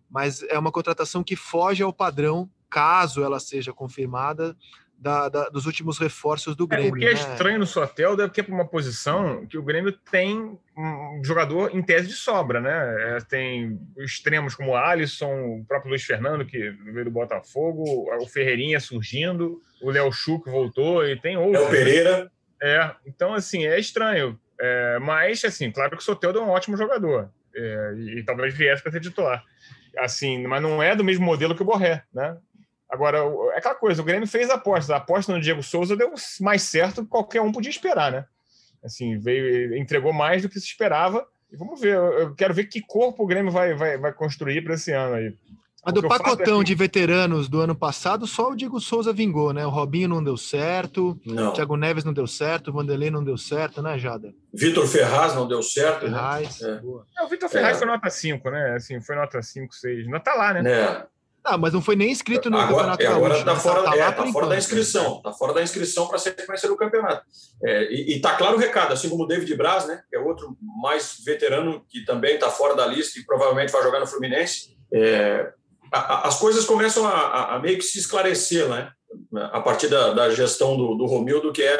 mas 0.10 0.44
é 0.44 0.60
uma 0.60 0.70
contratação 0.70 1.24
que 1.24 1.38
foge 1.38 1.82
ao 1.82 1.94
padrão, 1.94 2.50
caso 2.70 3.24
ela 3.24 3.40
seja 3.40 3.72
confirmada, 3.72 4.54
da, 5.02 5.28
da, 5.30 5.50
dos 5.50 5.66
últimos 5.66 5.98
reforços 5.98 6.56
do 6.56 6.68
Grêmio. 6.68 6.90
É, 6.90 6.92
o 6.92 6.94
que 6.94 7.06
é 7.06 7.14
né? 7.14 7.14
estranho 7.14 7.58
no 7.58 7.66
Soteldo 7.66 8.22
é 8.22 8.30
que 8.30 8.40
é 8.40 8.44
para 8.44 8.54
uma 8.54 8.68
posição 8.68 9.48
que 9.48 9.58
o 9.58 9.64
Grêmio 9.64 9.92
tem 9.92 10.56
um 10.78 11.22
jogador 11.24 11.76
em 11.76 11.82
tese 11.82 12.08
de 12.08 12.14
sobra, 12.14 12.62
né? 12.62 13.18
É, 13.18 13.20
tem 13.20 13.80
extremos 13.98 14.54
como 14.54 14.72
o 14.72 14.76
Alisson, 14.76 15.58
o 15.58 15.66
próprio 15.68 15.90
Luiz 15.90 16.04
Fernando, 16.04 16.46
que 16.46 16.70
veio 16.70 17.06
do 17.06 17.12
Botafogo, 17.12 17.84
o 18.22 18.28
Ferreirinha 18.28 18.80
surgindo, 18.80 19.60
o 19.82 19.90
Léo 19.90 20.12
Chu 20.12 20.40
que 20.40 20.52
voltou, 20.52 21.04
e 21.04 21.20
tem 21.20 21.36
outros. 21.36 21.64
Léo 21.64 21.72
Pereira. 21.72 22.32
É, 22.62 22.92
então, 23.08 23.34
assim, 23.34 23.66
é 23.66 23.80
estranho. 23.80 24.40
É, 24.60 25.00
mas, 25.00 25.44
assim, 25.44 25.72
claro 25.72 25.98
que 25.98 25.98
o 25.98 26.06
Soteldo 26.06 26.38
é 26.38 26.42
um 26.44 26.50
ótimo 26.50 26.78
jogador. 26.78 27.32
É, 27.56 27.94
e, 27.98 28.20
e 28.20 28.24
talvez 28.24 28.54
viesse 28.54 28.84
para 28.84 28.92
ser 28.92 29.02
titular. 29.02 29.44
Assim, 29.98 30.46
mas 30.46 30.62
não 30.62 30.82
é 30.82 30.96
do 30.96 31.04
mesmo 31.04 31.26
modelo 31.26 31.56
que 31.56 31.64
o 31.64 31.66
Borré, 31.66 32.04
né? 32.14 32.38
Agora, 32.92 33.20
é 33.54 33.58
aquela 33.58 33.76
coisa, 33.76 34.02
o 34.02 34.06
Grêmio 34.06 34.28
fez 34.28 34.50
apostas. 34.50 34.90
A 34.90 34.98
aposta 34.98 35.32
no 35.32 35.40
Diego 35.40 35.64
Souza 35.64 35.96
deu 35.96 36.14
mais 36.42 36.62
certo 36.64 37.04
que 37.04 37.10
qualquer 37.10 37.42
um 37.42 37.52
podia 37.52 37.70
esperar, 37.70 38.12
né? 38.12 38.26
Assim, 38.84 39.18
veio, 39.18 39.78
entregou 39.78 40.12
mais 40.12 40.42
do 40.42 40.50
que 40.50 40.60
se 40.60 40.66
esperava. 40.66 41.26
E 41.50 41.56
vamos 41.56 41.80
ver, 41.80 41.96
eu 41.96 42.36
quero 42.36 42.54
ver 42.54 42.66
que 42.66 42.82
corpo 42.82 43.24
o 43.24 43.28
Grêmio 43.28 43.52
vai, 43.52 43.74
vai, 43.76 43.98
vai 43.98 44.12
construir 44.12 44.62
para 44.62 44.74
esse 44.74 44.92
ano 44.92 45.16
aí. 45.16 45.34
Mas 45.84 45.94
do 45.94 46.08
pacotão 46.08 46.58
é 46.58 46.60
que... 46.60 46.66
de 46.66 46.76
veteranos 46.76 47.48
do 47.48 47.60
ano 47.62 47.74
passado, 47.74 48.28
só 48.28 48.52
o 48.52 48.56
Diego 48.56 48.80
Souza 48.80 49.12
vingou, 49.12 49.52
né? 49.52 49.66
O 49.66 49.70
Robinho 49.70 50.10
não 50.10 50.24
deu 50.24 50.38
certo, 50.38 51.20
não. 51.26 51.50
o 51.50 51.54
Thiago 51.54 51.76
Neves 51.78 52.04
não 52.04 52.14
deu 52.14 52.28
certo, 52.28 52.68
o 52.68 52.74
Vanderlei 52.74 53.10
não 53.10 53.24
deu 53.24 53.38
certo, 53.38 53.82
né, 53.82 53.98
Jada? 53.98 54.34
Vitor 54.54 54.86
Ferraz 54.86 55.34
não 55.34 55.48
deu 55.48 55.64
certo. 55.64 56.06
Né? 56.06 56.12
Ferraz, 56.12 56.62
né? 56.62 56.82
é. 56.84 57.22
É, 57.22 57.24
o 57.24 57.28
Vitor 57.30 57.50
Ferraz 57.50 57.78
é. 57.78 57.80
foi 57.80 57.88
nota 57.88 58.10
5, 58.10 58.50
né? 58.52 58.76
Assim, 58.76 59.02
foi 59.02 59.16
nota 59.16 59.42
5, 59.42 59.74
6. 59.74 60.08
Não 60.08 60.20
tá 60.20 60.36
lá, 60.36 60.54
né? 60.54 60.72
É. 60.72 61.08
Ah, 61.44 61.58
mas 61.58 61.74
não 61.74 61.82
foi 61.82 61.96
nem 61.96 62.12
inscrito 62.12 62.50
no 62.50 62.58
agora, 62.58 62.92
campeonato 62.92 63.16
agora 63.18 63.40
está 63.40 63.56
fora, 63.56 63.84
tá, 63.84 63.98
é, 63.98 64.12
tá 64.12 64.28
fora 64.28 64.48
da 64.48 64.58
inscrição, 64.58 65.18
está 65.18 65.34
fora 65.34 65.54
da 65.54 65.64
inscrição 65.64 66.08
para 66.08 66.20
sequência 66.20 66.70
do 66.70 66.78
campeonato. 66.78 67.26
É, 67.64 67.92
e 67.92 68.16
está 68.16 68.36
claro 68.36 68.58
o 68.58 68.60
recado, 68.60 68.94
assim 68.94 69.10
como 69.10 69.24
o 69.24 69.28
David 69.28 69.56
Braz, 69.56 69.88
né, 69.88 70.04
que 70.08 70.16
é 70.16 70.20
outro 70.20 70.56
mais 70.82 71.18
veterano 71.26 71.84
que 71.90 72.06
também 72.06 72.36
está 72.36 72.50
fora 72.50 72.76
da 72.76 72.86
lista 72.86 73.20
e 73.20 73.26
provavelmente 73.26 73.72
vai 73.72 73.82
jogar 73.82 74.00
no 74.00 74.06
Fluminense. 74.06 74.78
É, 74.94 75.52
a, 75.92 76.00
a, 76.00 76.28
as 76.28 76.40
coisas 76.40 76.64
começam 76.64 77.08
a, 77.08 77.56
a, 77.56 77.60
meio 77.60 77.78
que 77.78 77.84
se 77.84 77.98
esclarecer, 77.98 78.70
né, 78.70 78.92
a 79.52 79.60
partir 79.62 79.88
da, 79.88 80.14
da 80.14 80.30
gestão 80.30 80.78
do, 80.78 80.94
do 80.94 81.06
Romildo, 81.06 81.52
que 81.52 81.64
é, 81.64 81.78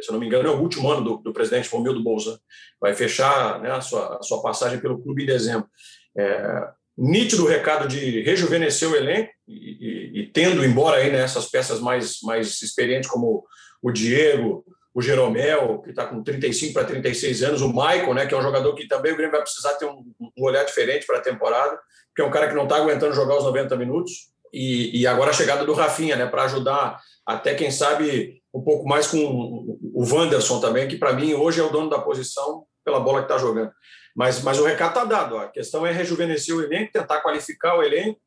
se 0.00 0.10
não 0.10 0.18
me 0.18 0.26
engano, 0.26 0.48
é 0.48 0.50
o 0.50 0.60
último 0.60 0.90
ano 0.90 1.04
do, 1.04 1.16
do 1.18 1.32
presidente 1.32 1.68
Romildo 1.68 2.02
Bolsa. 2.02 2.40
Vai 2.80 2.94
fechar 2.94 3.60
né, 3.60 3.70
a, 3.70 3.80
sua, 3.82 4.18
a 4.18 4.22
sua 4.22 4.42
passagem 4.42 4.80
pelo 4.80 5.00
clube 5.00 5.22
em 5.22 5.26
dezembro. 5.26 5.68
É, 6.16 6.68
nítido 6.96 7.46
recado 7.46 7.88
de 7.88 8.22
rejuvenescer 8.22 8.90
o 8.90 8.96
elenco 8.96 9.30
e, 9.48 9.52
e, 9.52 10.20
e 10.20 10.26
tendo 10.32 10.64
embora 10.64 10.98
aí 10.98 11.10
nessas 11.10 11.44
né, 11.44 11.50
peças 11.52 11.80
mais, 11.80 12.20
mais 12.22 12.62
experientes 12.62 13.08
como 13.10 13.44
o 13.82 13.90
Diego, 13.90 14.64
o 14.94 15.00
Jeromel, 15.00 15.80
que 15.82 15.90
está 15.90 16.06
com 16.06 16.22
35 16.22 16.74
para 16.74 16.84
36 16.84 17.42
anos, 17.42 17.62
o 17.62 17.68
Michael, 17.68 18.14
né, 18.14 18.26
que 18.26 18.34
é 18.34 18.38
um 18.38 18.42
jogador 18.42 18.74
que 18.74 18.86
também 18.86 19.12
o 19.12 19.16
Grêmio 19.16 19.32
vai 19.32 19.42
precisar 19.42 19.72
ter 19.74 19.86
um, 19.86 20.04
um 20.20 20.44
olhar 20.44 20.64
diferente 20.64 21.06
para 21.06 21.18
a 21.18 21.22
temporada, 21.22 21.78
que 22.14 22.20
é 22.20 22.24
um 22.24 22.30
cara 22.30 22.48
que 22.48 22.54
não 22.54 22.64
está 22.64 22.76
aguentando 22.76 23.14
jogar 23.14 23.38
os 23.38 23.44
90 23.44 23.74
minutos, 23.76 24.30
e, 24.52 25.00
e 25.00 25.06
agora 25.06 25.30
a 25.30 25.34
chegada 25.34 25.64
do 25.64 25.72
Rafinha, 25.72 26.14
né, 26.14 26.26
para 26.26 26.44
ajudar 26.44 27.00
até, 27.26 27.54
quem 27.54 27.70
sabe, 27.70 28.42
um 28.52 28.60
pouco 28.60 28.86
mais 28.86 29.06
com 29.06 29.18
o 29.18 30.04
Wanderson 30.04 30.60
também, 30.60 30.86
que 30.86 30.96
para 30.96 31.14
mim 31.14 31.32
hoje 31.32 31.60
é 31.60 31.62
o 31.62 31.70
dono 31.70 31.88
da 31.88 31.98
posição 31.98 32.64
pela 32.84 33.00
bola 33.00 33.20
que 33.20 33.32
está 33.32 33.38
jogando. 33.38 33.72
Mas, 34.14 34.42
mas 34.42 34.58
o 34.58 34.64
recado 34.64 34.90
está 34.90 35.04
dado. 35.04 35.38
A 35.38 35.48
questão 35.48 35.86
é 35.86 35.92
rejuvenescer 35.92 36.54
o 36.54 36.62
elenco, 36.62 36.92
tentar 36.92 37.20
qualificar 37.20 37.76
o 37.76 37.82
elenco. 37.82 38.20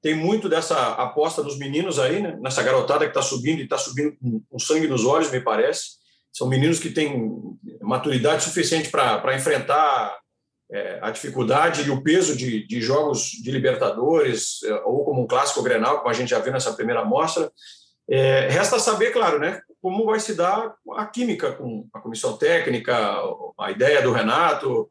Tem 0.00 0.14
muito 0.14 0.48
dessa 0.48 0.94
aposta 0.94 1.42
dos 1.42 1.58
meninos 1.58 1.98
aí, 1.98 2.20
né? 2.20 2.36
nessa 2.40 2.62
garotada 2.62 3.04
que 3.04 3.10
está 3.10 3.22
subindo 3.22 3.60
e 3.60 3.64
está 3.64 3.78
subindo 3.78 4.16
com, 4.16 4.42
com 4.48 4.58
sangue 4.58 4.88
nos 4.88 5.04
olhos, 5.04 5.30
me 5.30 5.40
parece. 5.40 6.02
São 6.32 6.48
meninos 6.48 6.78
que 6.78 6.90
têm 6.90 7.30
maturidade 7.80 8.42
suficiente 8.42 8.88
para 8.90 9.34
enfrentar 9.34 10.16
é, 10.72 10.98
a 11.02 11.10
dificuldade 11.10 11.82
e 11.82 11.90
o 11.90 12.02
peso 12.02 12.34
de, 12.34 12.66
de 12.66 12.80
jogos 12.80 13.30
de 13.30 13.50
Libertadores, 13.50 14.62
é, 14.64 14.74
ou 14.86 15.04
como 15.04 15.22
um 15.22 15.26
clássico 15.26 15.62
Grenal, 15.62 15.98
como 15.98 16.08
a 16.08 16.14
gente 16.14 16.30
já 16.30 16.38
viu 16.38 16.52
nessa 16.52 16.72
primeira 16.72 17.02
amostra. 17.02 17.52
É, 18.08 18.48
resta 18.48 18.78
saber, 18.78 19.12
claro, 19.12 19.38
né, 19.38 19.60
como 19.80 20.06
vai 20.06 20.18
se 20.18 20.34
dar 20.34 20.74
a 20.96 21.06
química 21.06 21.52
com 21.52 21.86
a 21.92 22.00
comissão 22.00 22.36
técnica, 22.36 22.96
a 23.58 23.70
ideia 23.70 24.00
do 24.02 24.12
Renato, 24.12 24.88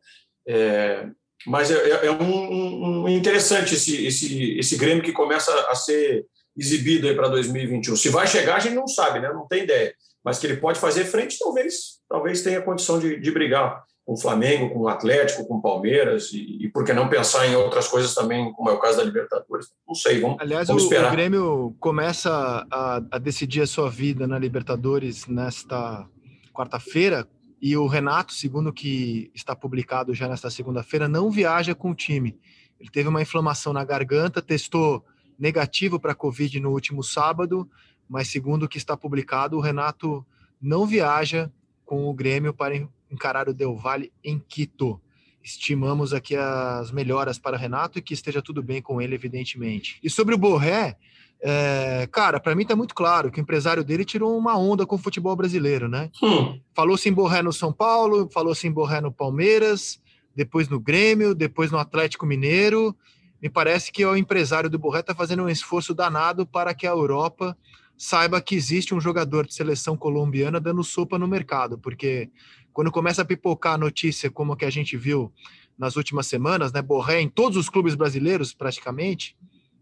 é, 0.48 1.08
mas 1.46 1.72
é, 1.72 1.76
é, 1.76 2.06
é 2.08 2.12
um, 2.12 3.04
um, 3.04 3.10
interessante 3.10 3.76
esse, 3.76 4.06
esse, 4.06 4.58
esse 4.58 4.78
Grêmio 4.78 5.04
que 5.04 5.12
começa 5.12 5.52
a 5.70 5.76
ser 5.76 6.26
exibido 6.58 7.14
para 7.16 7.30
2021. 7.30 7.96
Se 7.96 8.10
vai 8.10 8.28
chegar, 8.28 8.58
a 8.58 8.60
gente 8.60 8.76
não 8.76 8.88
sabe, 8.88 9.20
né? 9.20 9.32
não 9.34 9.48
tem 9.48 9.64
ideia. 9.64 9.94
Mas 10.24 10.38
que 10.38 10.46
ele 10.46 10.58
pode 10.58 10.80
fazer 10.80 11.06
frente, 11.06 11.38
talvez, 11.40 12.00
talvez 12.08 12.42
tenha 12.44 12.62
condição 12.62 13.00
de, 13.00 13.20
de 13.20 13.32
brigar 13.32 13.84
com 14.06 14.14
o 14.14 14.20
Flamengo, 14.20 14.72
com 14.72 14.82
o 14.82 14.88
Atlético, 14.88 15.48
com 15.48 15.56
o 15.56 15.62
Palmeiras, 15.62 16.32
e, 16.34 16.66
e 16.66 16.70
por 16.70 16.84
que 16.84 16.94
não 16.94 17.10
pensar 17.10 17.48
em 17.48 17.56
outras 17.56 17.88
coisas 17.88 18.14
também, 18.14 18.52
como 18.54 18.70
é 18.70 18.74
o 18.74 18.80
caso 18.80 18.98
da 18.98 19.04
Libertadores? 19.04 19.68
Não 19.88 19.96
sei, 19.96 20.20
vamos, 20.20 20.38
Aliás, 20.40 20.68
vamos 20.68 20.84
esperar. 20.84 21.08
o 21.08 21.16
Grêmio 21.16 21.76
começa 21.80 22.66
a, 22.70 23.02
a 23.12 23.18
decidir 23.18 23.62
a 23.62 23.68
sua 23.68 23.90
vida 23.90 24.28
na 24.28 24.38
Libertadores 24.38 25.28
nesta 25.28 26.06
quarta-feira, 26.54 27.28
e 27.62 27.78
o 27.78 27.86
Renato, 27.86 28.34
segundo 28.34 28.74
que 28.74 29.30
está 29.36 29.56
publicado 29.56 30.16
já 30.16 30.28
nesta 30.28 30.50
segunda-feira, 30.50 31.08
não 31.08 31.30
viaja 31.30 31.76
com 31.76 31.92
o 31.92 31.96
time. 31.96 32.40
Ele 32.80 32.90
teve 32.90 33.08
uma 33.08 33.22
inflamação 33.22 33.72
na 33.72 33.84
garganta, 33.84 34.42
testou 34.42 35.06
negativo 35.38 36.00
para 36.00 36.16
Covid 36.16 36.60
no 36.60 36.72
último 36.72 37.04
sábado, 37.04 37.70
mas 38.10 38.30
segundo 38.30 38.64
o 38.64 38.68
que 38.68 38.80
está 38.80 38.98
publicado, 38.98 39.58
o 39.58 39.62
Renato 39.62 40.26
não 40.60 40.88
viaja 40.88 41.52
com 41.86 42.10
o 42.10 42.14
Grêmio 42.14 42.52
para 42.52 42.76
encarar 43.12 43.48
o 43.48 43.54
Del 43.54 43.76
Valle 43.76 44.12
em 44.24 44.40
Quito. 44.40 45.00
Estimamos 45.44 46.14
aqui 46.14 46.36
as 46.36 46.92
melhoras 46.92 47.38
para 47.38 47.56
o 47.58 47.60
Renato 47.60 48.00
e 48.00 48.02
que 48.02 48.14
esteja 48.14 48.42
tudo 48.42 48.64
bem 48.64 48.82
com 48.82 49.00
ele, 49.00 49.14
evidentemente. 49.14 50.00
E 50.04 50.10
sobre 50.10 50.34
o 50.34 50.38
Borré, 50.38 50.98
é, 51.44 52.08
cara, 52.12 52.40
para 52.40 52.54
mim 52.54 52.66
tá 52.66 52.76
muito 52.76 52.94
claro 52.94 53.32
que 53.32 53.40
o 53.40 53.42
empresário 53.42 53.84
dele 53.84 54.06
tirou 54.06 54.38
uma 54.38 54.56
onda 54.58 54.86
com 54.86 54.96
o 54.96 55.00
futebol 55.00 55.36
brasileiro, 55.36 55.90
né? 55.90 56.12
Hum. 56.22 56.60
Falou-se 56.76 57.10
em 57.10 57.14
Borré 57.14 57.42
no 57.42 57.52
São 57.52 57.74
Paulo, 57.74 58.30
falou-se 58.32 58.68
em 58.68 58.72
Borré 58.72 59.02
no 59.02 59.12
Palmeiras, 59.12 60.00
depois 60.36 60.70
no 60.70 60.80
Grêmio, 60.80 61.34
depois 61.34 61.72
no 61.72 61.80
Atlético 61.80 62.28
Mineiro. 62.28 62.96
Me 63.42 63.50
parece 63.50 63.92
que 63.92 64.06
o 64.06 64.16
empresário 64.16 64.70
do 64.70 64.78
Borré 64.78 65.00
está 65.00 65.16
fazendo 65.16 65.44
um 65.44 65.50
esforço 65.50 65.96
danado 65.96 66.46
para 66.46 66.76
que 66.76 66.86
a 66.86 66.92
Europa 66.92 67.58
saiba 67.98 68.40
que 68.40 68.56
existe 68.56 68.94
um 68.94 69.02
jogador 69.02 69.48
de 69.48 69.54
seleção 69.54 69.98
colombiana 69.98 70.60
dando 70.60 70.84
sopa 70.84 71.18
no 71.18 71.28
mercado, 71.28 71.78
porque 71.78 72.30
quando 72.72 72.92
começa 72.92 73.24
a 73.24 73.26
pipocar 73.26 73.74
a 73.74 73.78
notícia 73.78 74.30
como 74.30 74.54
a 74.54 74.58
que 74.58 74.66
a 74.66 74.70
gente 74.70 74.96
viu 74.96 75.32
nas 75.78 75.96
últimas 75.96 76.28
semanas, 76.28 76.72
né? 76.72 76.82
Borré 76.84 77.20
em 77.20 77.30
todos 77.30 77.58
os 77.58 77.68
clubes 77.68 77.96
brasileiros, 77.96 78.54
praticamente, 78.54 79.36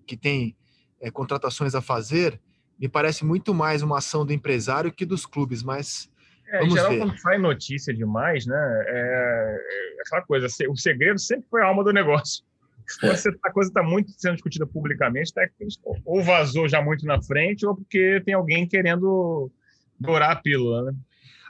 que 0.07 0.15
tem 0.15 0.55
é, 1.01 1.11
contratações 1.11 1.75
a 1.75 1.81
fazer, 1.81 2.39
me 2.79 2.87
parece 2.87 3.25
muito 3.25 3.53
mais 3.53 3.81
uma 3.81 3.97
ação 3.97 4.25
do 4.25 4.33
empresário 4.33 4.91
que 4.91 5.05
dos 5.05 5.25
clubes, 5.25 5.63
mas 5.63 6.09
é, 6.47 6.63
em 6.63 6.69
geral, 6.69 6.89
ver. 6.91 6.97
quando 6.99 7.17
sai 7.19 7.37
notícia 7.37 7.93
demais, 7.93 8.45
né, 8.45 8.83
é, 8.87 9.57
é 9.97 10.01
aquela 10.01 10.21
coisa, 10.23 10.47
o 10.69 10.77
segredo 10.77 11.19
sempre 11.19 11.45
foi 11.49 11.61
a 11.61 11.65
alma 11.65 11.83
do 11.83 11.93
negócio. 11.93 12.43
Quando 12.99 13.15
você, 13.15 13.29
a 13.43 13.51
coisa 13.51 13.69
está 13.69 13.83
muito 13.83 14.11
sendo 14.17 14.33
discutida 14.33 14.65
publicamente, 14.65 15.31
tá, 15.31 15.47
ou 16.03 16.23
vazou 16.23 16.67
já 16.67 16.81
muito 16.81 17.05
na 17.05 17.21
frente, 17.21 17.65
ou 17.65 17.75
porque 17.75 18.21
tem 18.25 18.33
alguém 18.33 18.67
querendo 18.67 19.51
dourar 19.99 20.31
a 20.31 20.35
pílula, 20.35 20.85
né? 20.85 20.97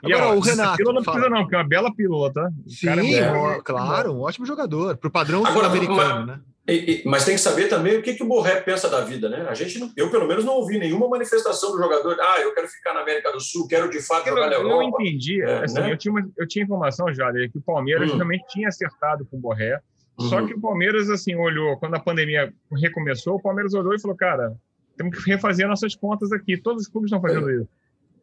E 0.02 0.12
Agora, 0.12 0.32
ó, 0.32 0.36
o 0.36 0.40
Renato. 0.40 0.76
Pílula 0.76 0.94
não 0.94 1.02
precisa, 1.02 1.28
não, 1.28 1.42
porque 1.42 1.54
é 1.54 1.58
uma 1.58 1.68
bela 1.68 1.94
pílula, 1.94 2.32
tá? 2.32 2.50
O 2.64 2.70
Sim, 2.70 3.14
é 3.14 3.60
claro, 3.62 4.12
um 4.12 4.20
ótimo 4.20 4.46
jogador. 4.46 4.96
Pro 4.96 5.10
padrão 5.10 5.44
sul-americano, 5.44 6.26
né? 6.26 6.40
E, 6.70 7.02
e, 7.02 7.02
mas 7.04 7.24
tem 7.24 7.34
que 7.34 7.40
saber 7.40 7.68
também 7.68 7.98
o 7.98 8.02
que, 8.02 8.14
que 8.14 8.22
o 8.22 8.26
Borré 8.26 8.60
pensa 8.60 8.88
da 8.88 9.00
vida, 9.00 9.28
né? 9.28 9.44
A 9.48 9.54
gente, 9.54 9.78
não, 9.78 9.90
eu 9.96 10.08
pelo 10.08 10.28
menos 10.28 10.44
não 10.44 10.54
ouvi 10.54 10.78
nenhuma 10.78 11.08
manifestação 11.08 11.72
do 11.72 11.78
jogador. 11.78 12.16
Ah, 12.20 12.40
eu 12.40 12.54
quero 12.54 12.68
ficar 12.68 12.94
na 12.94 13.00
América 13.00 13.32
do 13.32 13.40
Sul, 13.40 13.66
quero 13.66 13.90
de 13.90 14.00
fato 14.00 14.28
eu, 14.28 14.36
jogar 14.36 14.48
na 14.48 14.54
Europa. 14.54 14.82
Eu 14.82 14.88
entendi. 14.88 15.42
É, 15.42 15.64
assim, 15.64 15.80
né? 15.80 15.92
eu, 15.92 15.98
tinha 15.98 16.12
uma, 16.12 16.30
eu 16.38 16.46
tinha 16.46 16.64
informação 16.64 17.12
já 17.12 17.32
que 17.32 17.58
o 17.58 17.62
Palmeiras 17.62 18.10
hum. 18.10 18.16
realmente 18.16 18.44
tinha 18.48 18.68
acertado 18.68 19.26
com 19.26 19.36
o 19.36 19.40
Borré. 19.40 19.80
Uhum. 20.18 20.28
Só 20.28 20.46
que 20.46 20.54
o 20.54 20.60
Palmeiras 20.60 21.10
assim 21.10 21.34
olhou 21.34 21.76
quando 21.78 21.96
a 21.96 22.00
pandemia 22.00 22.52
recomeçou, 22.72 23.34
o 23.34 23.42
Palmeiras 23.42 23.74
olhou 23.74 23.94
e 23.94 24.00
falou, 24.00 24.16
cara, 24.16 24.54
temos 24.96 25.18
que 25.18 25.28
refazer 25.28 25.66
nossas 25.66 25.96
contas 25.96 26.30
aqui. 26.30 26.56
Todos 26.56 26.82
os 26.82 26.88
clubes 26.88 27.08
estão 27.08 27.20
fazendo 27.20 27.50
é. 27.50 27.54
isso. 27.54 27.68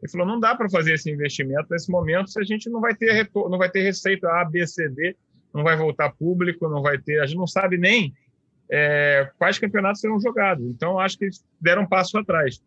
Ele 0.02 0.12
falou, 0.12 0.28
não 0.28 0.40
dá 0.40 0.56
para 0.56 0.70
fazer 0.70 0.94
esse 0.94 1.12
investimento 1.12 1.68
nesse 1.72 1.92
momento 1.92 2.30
se 2.30 2.40
a 2.40 2.44
gente 2.44 2.70
não 2.70 2.80
vai 2.80 2.96
ter 2.96 3.12
retorno, 3.12 3.50
não 3.50 3.58
vai 3.58 3.70
ter 3.70 3.82
receita 3.82 4.30
A, 4.30 4.46
B, 4.46 4.66
C, 4.66 4.88
D, 4.88 5.16
não 5.54 5.64
vai 5.64 5.76
voltar 5.76 6.12
público, 6.12 6.70
não 6.70 6.82
vai 6.82 6.98
ter, 6.98 7.20
a 7.20 7.26
gente 7.26 7.38
não 7.38 7.48
sabe 7.48 7.78
nem 7.78 8.14
é, 8.70 9.30
quais 9.38 9.60
campeonatos 9.60 10.02
serão 10.02 10.20
jogados. 10.20 10.66
Então, 10.66 11.00
acho 11.00 11.18
que 11.18 11.26
eles 11.26 11.44
deram 11.60 11.84
um 11.84 11.88
passo 11.88 12.18
atrás. 12.18 12.62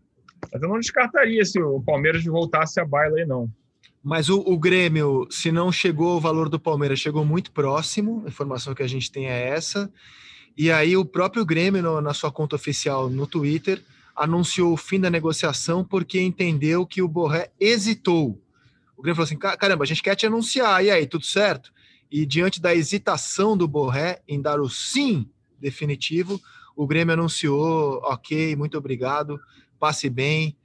Mas 0.53 0.63
eu 0.63 0.69
não 0.69 0.79
descartaria 0.79 1.45
se 1.45 1.61
o 1.61 1.83
Palmeiras 1.83 2.25
voltasse 2.25 2.81
a 2.81 2.85
baila 2.85 3.19
aí, 3.19 3.27
não. 3.27 3.49
Mas 4.03 4.31
o, 4.31 4.41
o, 4.41 4.59
Grêmio, 4.59 5.27
se 5.31 5.53
não 5.53 5.71
chegou 5.71 6.17
o 6.17 6.21
valor 6.21 6.49
do 6.49 6.59
Palmeiras, 6.59 6.99
chegou 6.99 7.25
muito 7.25 7.53
próximo. 7.53 8.23
A 8.25 8.29
informação 8.29 8.75
que 8.75 8.83
a 8.83 8.89
gente 8.89 9.13
tem 9.13 9.29
é 9.29 9.49
essa. 9.49 9.93
E 10.57 10.71
aí 10.71 10.97
o 10.97 11.05
próprio 11.05 11.45
Grêmio, 11.45 11.83
no, 11.83 12.01
na 12.01 12.15
sua 12.15 12.33
conta 12.33 12.57
oficial 12.57 13.11
no 13.11 13.27
Twitter, 13.27 13.83
anunciou 14.17 14.73
o 14.73 14.77
fim 14.77 14.99
da 14.99 15.11
negociação 15.11 15.85
porque 15.85 16.21
entendeu 16.21 16.87
que 16.87 17.03
o 17.03 17.09
Borré 17.09 17.51
hesitou. 17.61 18.41
O 18.97 19.03
Grêmio 19.03 19.17
falou 19.17 19.27
assim: 19.27 19.39
caramba, 19.39 19.85
a 19.85 19.87
gente 19.87 20.03
quer 20.03 20.15
te 20.15 20.27
anunciar, 20.27 20.85
e 20.85 20.91
aí, 20.91 21.07
tudo 21.07 21.25
certo? 21.25 21.71
E 22.11 22.27
diante 22.27 22.61
da 22.61 22.75
hesitação 22.75 23.57
do 23.57 23.69
Borré 23.69 24.21
em 24.27 24.41
dar 24.41 24.61
o 24.61 24.69
sim 24.69 25.29
definitivo, 25.61 26.41
o 26.77 26.87
Grêmio 26.87 27.15
anunciou: 27.15 28.01
ok, 28.05 28.57
muito 28.57 28.79
obrigado, 28.79 29.39
passe 29.79 30.09
bem, 30.09 30.57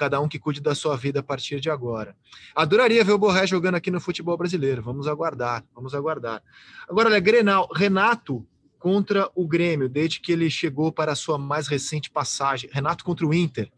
cada 0.00 0.18
um 0.18 0.26
que 0.28 0.38
cuide 0.38 0.62
da 0.62 0.74
sua 0.74 0.96
vida 0.96 1.20
a 1.20 1.22
partir 1.22 1.60
de 1.60 1.68
agora. 1.68 2.16
Adoraria 2.56 3.04
ver 3.04 3.12
o 3.12 3.18
Borré 3.18 3.46
jogando 3.46 3.74
aqui 3.74 3.90
no 3.90 4.00
futebol 4.00 4.36
brasileiro, 4.36 4.82
vamos 4.82 5.06
aguardar, 5.06 5.62
vamos 5.74 5.94
aguardar. 5.94 6.42
Agora, 6.88 7.10
olha, 7.10 7.20
Grenal, 7.20 7.68
Renato 7.72 8.46
contra 8.78 9.30
o 9.34 9.46
Grêmio, 9.46 9.90
desde 9.90 10.18
que 10.18 10.32
ele 10.32 10.48
chegou 10.48 10.90
para 10.90 11.12
a 11.12 11.14
sua 11.14 11.36
mais 11.36 11.68
recente 11.68 12.10
passagem, 12.10 12.70
Renato 12.72 13.04
contra 13.04 13.26
o 13.26 13.34
Inter, 13.34 13.70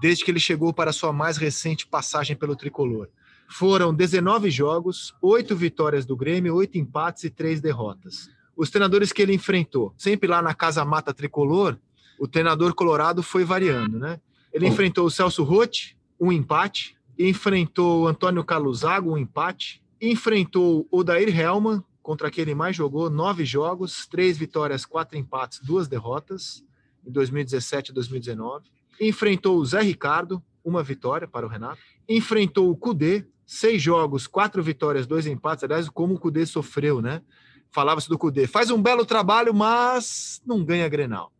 desde 0.00 0.24
que 0.24 0.30
ele 0.30 0.40
chegou 0.40 0.72
para 0.72 0.88
a 0.88 0.94
sua 0.94 1.12
mais 1.12 1.36
recente 1.36 1.86
passagem 1.86 2.34
pelo 2.34 2.56
tricolor. 2.56 3.10
Foram 3.46 3.92
19 3.92 4.50
jogos, 4.50 5.14
8 5.20 5.54
vitórias 5.54 6.06
do 6.06 6.16
Grêmio, 6.16 6.54
8 6.54 6.78
empates 6.78 7.24
e 7.24 7.30
3 7.30 7.60
derrotas 7.60 8.30
os 8.60 8.68
treinadores 8.68 9.10
que 9.10 9.22
ele 9.22 9.32
enfrentou, 9.32 9.94
sempre 9.96 10.28
lá 10.28 10.42
na 10.42 10.52
Casa 10.52 10.84
Mata 10.84 11.14
Tricolor, 11.14 11.78
o 12.18 12.28
treinador 12.28 12.74
colorado 12.74 13.22
foi 13.22 13.42
variando, 13.42 13.98
né? 13.98 14.20
Ele 14.52 14.68
enfrentou 14.68 15.06
o 15.06 15.10
Celso 15.10 15.42
Rotti, 15.42 15.96
um 16.20 16.30
empate, 16.30 16.94
enfrentou 17.18 18.02
o 18.02 18.06
Antônio 18.06 18.44
Carlos 18.44 18.80
Zago, 18.80 19.14
um 19.14 19.16
empate, 19.16 19.82
enfrentou 19.98 20.86
o 20.90 21.02
Dair 21.02 21.34
Helman, 21.34 21.82
contra 22.02 22.30
quem 22.30 22.42
ele 22.42 22.54
mais 22.54 22.76
jogou, 22.76 23.08
nove 23.08 23.46
jogos, 23.46 24.06
três 24.06 24.36
vitórias, 24.36 24.84
quatro 24.84 25.16
empates, 25.16 25.60
duas 25.60 25.88
derrotas, 25.88 26.62
em 27.06 27.10
2017 27.10 27.92
e 27.92 27.94
2019. 27.94 28.68
Enfrentou 29.00 29.56
o 29.56 29.64
Zé 29.64 29.80
Ricardo, 29.80 30.42
uma 30.62 30.82
vitória 30.82 31.26
para 31.26 31.46
o 31.46 31.48
Renato. 31.48 31.80
Enfrentou 32.06 32.70
o 32.70 32.76
Cudê, 32.76 33.24
seis 33.46 33.80
jogos, 33.80 34.26
quatro 34.26 34.62
vitórias, 34.62 35.06
dois 35.06 35.26
empates. 35.26 35.64
Aliás, 35.64 35.88
como 35.88 36.12
o 36.12 36.18
Cudê 36.18 36.44
sofreu, 36.44 37.00
né? 37.00 37.22
Falava-se 37.70 38.08
do 38.08 38.18
Cudê, 38.18 38.46
faz 38.46 38.70
um 38.70 38.80
belo 38.80 39.04
trabalho, 39.04 39.54
mas 39.54 40.40
não 40.44 40.64
ganha 40.64 40.88
Grenal. 40.88 41.32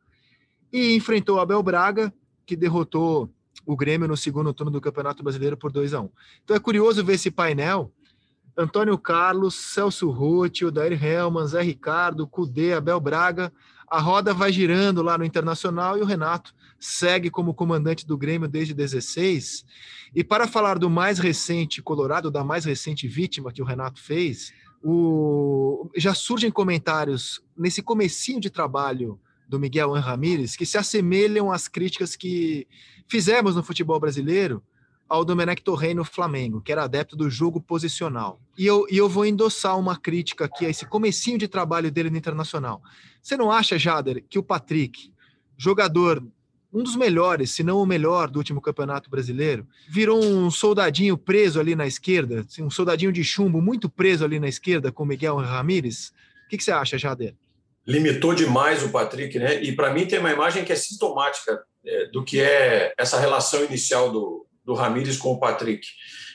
E 0.73 0.95
enfrentou 0.95 1.37
o 1.37 1.41
Abel 1.41 1.63
Braga, 1.63 2.13
que 2.47 2.57
derrotou 2.57 3.31
o 3.67 3.77
Grêmio 3.77 4.09
no 4.09 4.17
segundo 4.17 4.53
turno 4.53 4.71
do 4.71 4.81
Campeonato 4.81 5.23
Brasileiro 5.23 5.57
por 5.57 5.71
2 5.71 5.95
a 5.95 6.01
1 6.01 6.11
Então 6.45 6.57
é 6.57 6.61
curioso 6.61 7.05
ver 7.05 7.15
esse 7.15 7.31
painel. 7.31 7.93
Antônio 8.57 8.99
Carlos, 8.99 9.55
Celso 9.55 10.11
Rutti, 10.11 10.65
Odair 10.65 11.03
Helman, 11.03 11.47
Zé 11.47 11.63
Ricardo, 11.63 12.27
Cudê, 12.27 12.75
Abel 12.75 13.01
Braga. 13.01 13.53
A 13.89 14.01
roda 14.01 14.35
vai 14.35 14.53
girando 14.53 15.03
lá 15.03 15.17
no 15.17 15.25
Internacional 15.25 15.99
e 15.99 16.01
o 16.01 16.05
Renato 16.05 16.55
segue 16.79 17.31
como 17.31 17.55
comandante 17.55 18.07
do 18.07 18.17
Grêmio 18.17 18.49
desde 18.49 18.75
16. 18.75 19.65
E 20.15 20.25
para 20.25 20.47
falar 20.47 20.79
do 20.79 20.91
mais 20.91 21.19
recente 21.19 21.83
Colorado, 21.83 22.31
da 22.31 22.45
mais 22.45 22.65
recente 22.65 23.07
vítima 23.07 23.53
que 23.53 23.63
o 23.63 23.65
Renato 23.65 24.01
fez, 24.01 24.53
o, 24.83 25.91
já 25.97 26.15
surgem 26.15 26.51
comentários 26.51 27.43
nesse 27.57 27.83
comecinho 27.83 28.41
de 28.41 28.51
trabalho 28.51 29.21
do 29.49 29.59
Miguel 29.59 29.93
Ramírez 29.93 30.57
que 30.57 30.65
se 30.65 30.79
assemelham 30.79 31.51
às 31.51 31.69
críticas 31.69 32.17
que 32.17 32.67
fizemos 33.09 33.57
no 33.57 33.63
futebol 33.63 33.99
brasileiro 33.99 34.63
ao 35.09 35.25
Domenech 35.25 35.61
Torrey 35.63 35.93
no 35.93 36.05
Flamengo, 36.05 36.61
que 36.61 36.71
era 36.71 36.85
adepto 36.85 37.17
do 37.17 37.29
jogo 37.29 37.61
posicional. 37.61 38.41
E 38.57 38.65
eu, 38.65 38.87
e 38.89 38.97
eu 38.97 39.09
vou 39.09 39.27
endossar 39.27 39.77
uma 39.77 39.97
crítica 39.97 40.45
aqui 40.45 40.65
a 40.65 40.69
esse 40.69 40.87
comecinho 40.87 41.37
de 41.37 41.49
trabalho 41.49 41.91
dele 41.91 42.11
no 42.11 42.17
Internacional. 42.17 42.81
Você 43.21 43.37
não 43.37 43.51
acha, 43.51 43.77
Jader, 43.77 44.25
que 44.31 44.39
o 44.39 44.43
Patrick, 44.43 45.13
jogador 45.59 46.25
um 46.73 46.83
dos 46.83 46.95
melhores, 46.95 47.51
se 47.51 47.63
não 47.63 47.79
o 47.79 47.87
melhor 47.87 48.29
do 48.29 48.39
último 48.39 48.61
campeonato 48.61 49.11
brasileiro, 49.11 49.67
virou 49.89 50.25
um 50.25 50.51
soldadinho 50.51 51.19
preso 51.19 51.59
ali 51.59 51.75
na 51.75 51.87
esquerda, 51.87 52.41
assim, 52.41 52.63
um 52.63 52.71
soldadinho 52.71 53.13
de 53.13 53.25
chumbo 53.25 53.61
muito 53.61 53.89
preso 53.89 54.25
ali 54.25 54.39
na 54.39 54.49
esquerda 54.49 54.93
com 54.93 55.05
Miguel 55.05 55.37
Ramírez. 55.37 56.13
O 56.47 56.49
que, 56.49 56.57
que 56.57 56.65
você 56.65 56.71
acha, 56.71 56.97
Jader? 56.97 57.35
Limitou 57.87 58.35
demais 58.35 58.83
o 58.85 58.91
Patrick, 58.91 59.39
né? 59.39 59.63
E 59.63 59.73
para 59.73 59.93
mim 59.93 60.07
tem 60.07 60.19
uma 60.19 60.31
imagem 60.31 60.65
que 60.65 60.73
é 60.73 60.77
sintomática 60.77 61.65
é, 61.85 62.07
do 62.07 62.25
que 62.25 62.41
é 62.41 62.95
essa 62.97 63.19
relação 63.19 63.65
inicial 63.65 64.13
do, 64.13 64.47
do 64.65 64.75
Ramírez 64.75 65.17
com 65.17 65.33
o 65.33 65.41
Patrick. 65.41 65.87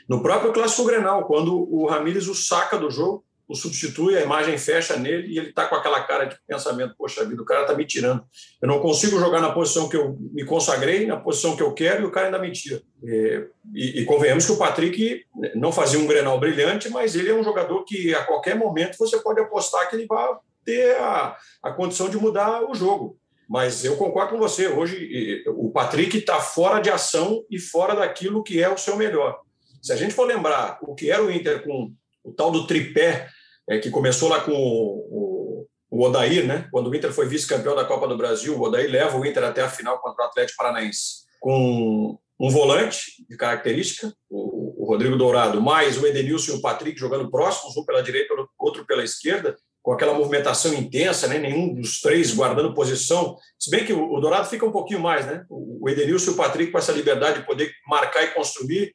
No 0.07 0.21
próprio 0.21 0.51
Clássico 0.51 0.85
Grenal, 0.85 1.25
quando 1.25 1.55
o 1.55 1.87
Ramírez 1.87 2.27
o 2.27 2.35
saca 2.35 2.77
do 2.77 2.91
jogo, 2.91 3.23
o 3.47 3.55
substitui, 3.55 4.17
a 4.17 4.21
imagem 4.21 4.57
fecha 4.57 4.97
nele 4.97 5.27
e 5.27 5.37
ele 5.37 5.49
está 5.49 5.67
com 5.67 5.75
aquela 5.75 6.01
cara 6.03 6.25
de 6.25 6.37
pensamento: 6.47 6.95
poxa 6.97 7.23
vida, 7.25 7.41
o 7.41 7.45
cara 7.45 7.61
está 7.61 7.75
me 7.75 7.85
tirando. 7.85 8.23
Eu 8.61 8.67
não 8.67 8.79
consigo 8.79 9.19
jogar 9.19 9.39
na 9.39 9.51
posição 9.51 9.87
que 9.87 9.95
eu 9.95 10.17
me 10.19 10.43
consagrei, 10.45 11.05
na 11.05 11.17
posição 11.17 11.55
que 11.55 11.61
eu 11.61 11.73
quero, 11.73 12.03
e 12.03 12.05
o 12.05 12.11
cara 12.11 12.27
ainda 12.27 12.39
me 12.39 12.51
tira. 12.51 12.81
E, 13.03 13.47
e, 13.73 14.01
e 14.01 14.05
convenhamos 14.05 14.45
que 14.45 14.51
o 14.51 14.57
Patrick 14.57 15.25
não 15.55 15.71
fazia 15.71 15.99
um 15.99 16.07
grenal 16.07 16.39
brilhante, 16.39 16.89
mas 16.89 17.15
ele 17.15 17.29
é 17.29 17.33
um 17.33 17.43
jogador 17.43 17.83
que 17.83 18.13
a 18.15 18.23
qualquer 18.23 18.55
momento 18.55 18.97
você 18.97 19.19
pode 19.19 19.39
apostar 19.39 19.89
que 19.89 19.95
ele 19.95 20.07
vai 20.07 20.35
ter 20.65 20.97
a, 20.97 21.37
a 21.61 21.71
condição 21.71 22.09
de 22.09 22.17
mudar 22.17 22.63
o 22.69 22.73
jogo. 22.73 23.19
Mas 23.47 23.85
eu 23.85 23.95
concordo 23.95 24.31
com 24.31 24.39
você. 24.39 24.67
Hoje, 24.67 25.43
o 25.49 25.69
Patrick 25.69 26.17
está 26.17 26.39
fora 26.39 26.81
de 26.81 26.89
ação 26.89 27.45
e 27.49 27.59
fora 27.59 27.95
daquilo 27.95 28.43
que 28.43 28.61
é 28.61 28.67
o 28.67 28.77
seu 28.77 28.97
melhor. 28.97 29.39
Se 29.83 29.93
a 29.93 29.95
gente 29.95 30.15
for 30.15 30.25
lembrar 30.25 30.79
o 30.81 30.95
que 30.95 31.11
era 31.11 31.23
o 31.23 31.31
Inter 31.31 31.63
com 31.63 31.93
o 32.23 32.31
tal 32.31 32.49
do 32.49 32.65
tripé 32.65 33.29
é, 33.69 33.79
que 33.79 33.89
começou 33.89 34.29
lá 34.29 34.41
com 34.41 34.51
o, 34.51 35.67
o, 35.89 36.03
Odair, 36.03 36.45
né? 36.45 36.67
Quando 36.71 36.89
o 36.89 36.95
Inter 36.95 37.11
foi 37.11 37.27
vice-campeão 37.27 37.75
da 37.75 37.85
Copa 37.85 38.07
do 38.07 38.17
Brasil, 38.17 38.57
o 38.57 38.61
Odair 38.61 38.89
leva 38.89 39.17
o 39.17 39.25
Inter 39.25 39.43
até 39.43 39.61
a 39.61 39.69
final 39.69 39.99
contra 39.99 40.25
o 40.25 40.27
Atlético 40.27 40.57
Paranaense 40.57 41.25
com 41.45 42.17
um 42.39 42.49
volante 42.49 43.23
de 43.29 43.37
característica, 43.37 44.11
o, 44.27 44.83
o 44.83 44.87
Rodrigo 44.87 45.15
Dourado, 45.15 45.61
mais 45.61 45.95
o 45.95 46.07
Edenilson 46.07 46.53
e 46.53 46.55
o 46.55 46.61
Patrick 46.61 46.99
jogando 46.99 47.29
próximos, 47.29 47.77
um 47.77 47.85
pela 47.85 48.01
direita, 48.01 48.33
outro 48.57 48.83
pela 48.83 49.03
esquerda, 49.03 49.55
com 49.83 49.91
aquela 49.93 50.15
movimentação 50.15 50.73
intensa, 50.73 51.27
né? 51.27 51.37
nenhum 51.37 51.71
dos 51.71 52.01
três 52.01 52.33
guardando 52.33 52.73
posição. 52.73 53.37
Se 53.59 53.69
bem 53.69 53.85
que 53.85 53.93
o 53.93 54.19
Dourado 54.19 54.49
fica 54.49 54.65
um 54.65 54.71
pouquinho 54.71 54.99
mais, 54.99 55.27
né? 55.27 55.45
O 55.47 55.87
Edenilson 55.87 56.31
e 56.31 56.33
o 56.33 56.37
Patrick 56.37 56.71
com 56.71 56.79
essa 56.79 56.91
liberdade 56.91 57.41
de 57.41 57.45
poder 57.45 57.71
marcar 57.87 58.23
e 58.23 58.33
construir. 58.33 58.91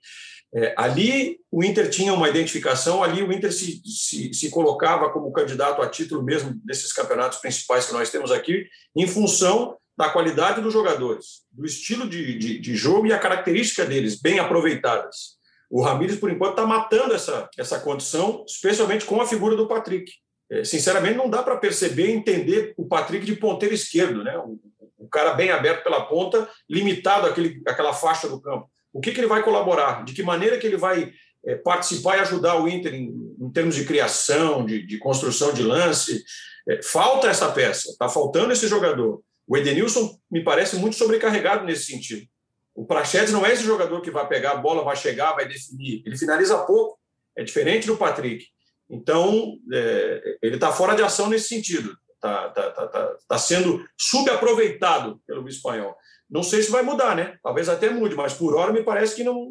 É, 0.52 0.74
ali 0.76 1.38
o 1.50 1.62
Inter 1.62 1.88
tinha 1.88 2.12
uma 2.12 2.28
identificação, 2.28 3.04
ali 3.04 3.22
o 3.22 3.32
Inter 3.32 3.52
se, 3.52 3.80
se, 3.84 4.34
se, 4.34 4.50
colocava 4.50 5.10
como 5.10 5.32
candidato 5.32 5.80
a 5.80 5.88
título 5.88 6.24
mesmo 6.24 6.52
desses 6.64 6.92
campeonatos 6.92 7.38
principais 7.38 7.86
que 7.86 7.92
nós 7.92 8.10
temos 8.10 8.32
aqui, 8.32 8.66
em 8.96 9.06
função 9.06 9.76
da 9.96 10.08
qualidade 10.08 10.60
dos 10.60 10.72
jogadores, 10.72 11.42
do 11.52 11.64
estilo 11.64 12.08
de, 12.08 12.36
de, 12.36 12.58
de 12.58 12.74
jogo 12.74 13.06
e 13.06 13.12
a 13.12 13.18
característica 13.18 13.84
deles, 13.84 14.20
bem 14.20 14.40
aproveitadas. 14.40 15.38
O 15.70 15.82
Ramires, 15.82 16.18
por 16.18 16.30
enquanto, 16.30 16.52
está 16.52 16.66
matando 16.66 17.14
essa, 17.14 17.48
essa 17.56 17.78
condição, 17.78 18.44
especialmente 18.48 19.04
com 19.04 19.20
a 19.20 19.26
figura 19.26 19.54
do 19.54 19.68
Patrick. 19.68 20.10
É, 20.50 20.64
sinceramente, 20.64 21.16
não 21.16 21.30
dá 21.30 21.44
para 21.44 21.58
perceber 21.58 22.08
e 22.08 22.12
entender 22.12 22.74
o 22.76 22.88
Patrick 22.88 23.24
de 23.24 23.36
ponteiro 23.36 23.74
esquerdo, 23.74 24.24
né? 24.24 24.36
o, 24.38 24.58
o 24.98 25.08
cara 25.08 25.34
bem 25.34 25.52
aberto 25.52 25.84
pela 25.84 26.06
ponta, 26.06 26.48
limitado 26.68 27.28
àquele, 27.28 27.62
àquela 27.68 27.92
faixa 27.92 28.28
do 28.28 28.40
campo 28.40 28.68
o 28.92 29.00
que, 29.00 29.12
que 29.12 29.20
ele 29.20 29.26
vai 29.26 29.42
colaborar, 29.42 30.04
de 30.04 30.12
que 30.12 30.22
maneira 30.22 30.58
que 30.58 30.66
ele 30.66 30.76
vai 30.76 31.12
é, 31.44 31.54
participar 31.56 32.16
e 32.16 32.20
ajudar 32.20 32.60
o 32.60 32.68
Inter 32.68 32.94
em, 32.94 33.36
em 33.40 33.50
termos 33.50 33.74
de 33.74 33.84
criação, 33.84 34.64
de, 34.64 34.86
de 34.86 34.98
construção 34.98 35.52
de 35.52 35.62
lance. 35.62 36.22
É, 36.68 36.82
falta 36.82 37.28
essa 37.28 37.50
peça, 37.50 37.90
está 37.90 38.08
faltando 38.08 38.52
esse 38.52 38.68
jogador. 38.68 39.22
O 39.46 39.56
Edenilson 39.56 40.16
me 40.30 40.44
parece 40.44 40.76
muito 40.76 40.96
sobrecarregado 40.96 41.64
nesse 41.64 41.84
sentido. 41.84 42.26
O 42.74 42.86
Prachedes 42.86 43.32
não 43.32 43.44
é 43.44 43.52
esse 43.52 43.64
jogador 43.64 44.00
que 44.00 44.10
vai 44.10 44.26
pegar 44.28 44.52
a 44.52 44.56
bola, 44.56 44.84
vai 44.84 44.96
chegar, 44.96 45.34
vai 45.34 45.46
definir. 45.48 46.02
Ele 46.06 46.16
finaliza 46.16 46.58
pouco. 46.58 46.98
É 47.36 47.42
diferente 47.42 47.86
do 47.86 47.96
Patrick. 47.96 48.46
Então, 48.88 49.56
é, 49.72 50.38
ele 50.42 50.54
está 50.56 50.72
fora 50.72 50.94
de 50.94 51.02
ação 51.02 51.28
nesse 51.28 51.48
sentido. 51.48 51.96
Está 52.14 52.50
tá, 52.50 52.70
tá, 52.70 52.86
tá, 52.86 53.16
tá 53.28 53.38
sendo 53.38 53.84
subaproveitado 53.98 55.20
pelo 55.26 55.48
espanhol. 55.48 55.96
Não 56.30 56.42
sei 56.42 56.62
se 56.62 56.70
vai 56.70 56.82
mudar, 56.82 57.16
né? 57.16 57.38
Talvez 57.42 57.68
até 57.68 57.90
mude, 57.90 58.14
mas 58.14 58.34
por 58.34 58.54
hora 58.54 58.72
me 58.72 58.82
parece 58.82 59.16
que 59.16 59.24
não, 59.24 59.50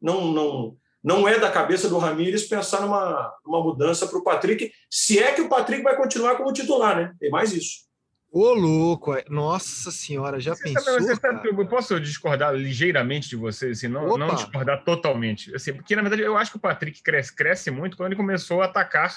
não, 0.00 0.32
não, 0.32 0.76
não 1.02 1.28
é 1.28 1.38
da 1.38 1.50
cabeça 1.50 1.88
do 1.88 1.98
Ramires 1.98 2.48
pensar 2.48 2.80
numa, 2.80 3.32
numa 3.46 3.62
mudança 3.62 4.06
para 4.06 4.18
o 4.18 4.24
Patrick, 4.24 4.72
se 4.90 5.18
é 5.18 5.32
que 5.32 5.40
o 5.40 5.48
Patrick 5.48 5.82
vai 5.82 5.96
continuar 5.96 6.36
como 6.36 6.52
titular, 6.52 6.96
né? 6.96 7.14
Tem 7.20 7.30
mais 7.30 7.52
isso. 7.52 7.90
Ô, 8.32 8.52
louco, 8.52 9.12
é, 9.12 9.24
nossa 9.28 9.90
senhora, 9.90 10.38
já 10.38 10.54
você 10.54 10.62
pensou? 10.62 10.82
Sabe, 10.82 11.02
você 11.04 11.16
sabe, 11.16 11.48
eu 11.48 11.66
posso 11.66 11.98
discordar 11.98 12.54
ligeiramente 12.54 13.28
de 13.28 13.34
você, 13.34 13.70
assim, 13.70 13.88
não, 13.88 14.16
não, 14.16 14.34
discordar 14.34 14.84
totalmente. 14.84 15.52
Assim, 15.52 15.72
porque, 15.72 15.96
na 15.96 16.02
verdade, 16.02 16.22
eu 16.22 16.36
acho 16.36 16.52
que 16.52 16.56
o 16.56 16.60
Patrick 16.60 17.02
cresce, 17.02 17.34
cresce 17.34 17.72
muito 17.72 17.96
quando 17.96 18.08
ele 18.08 18.16
começou 18.16 18.62
a 18.62 18.66
atacar 18.66 19.16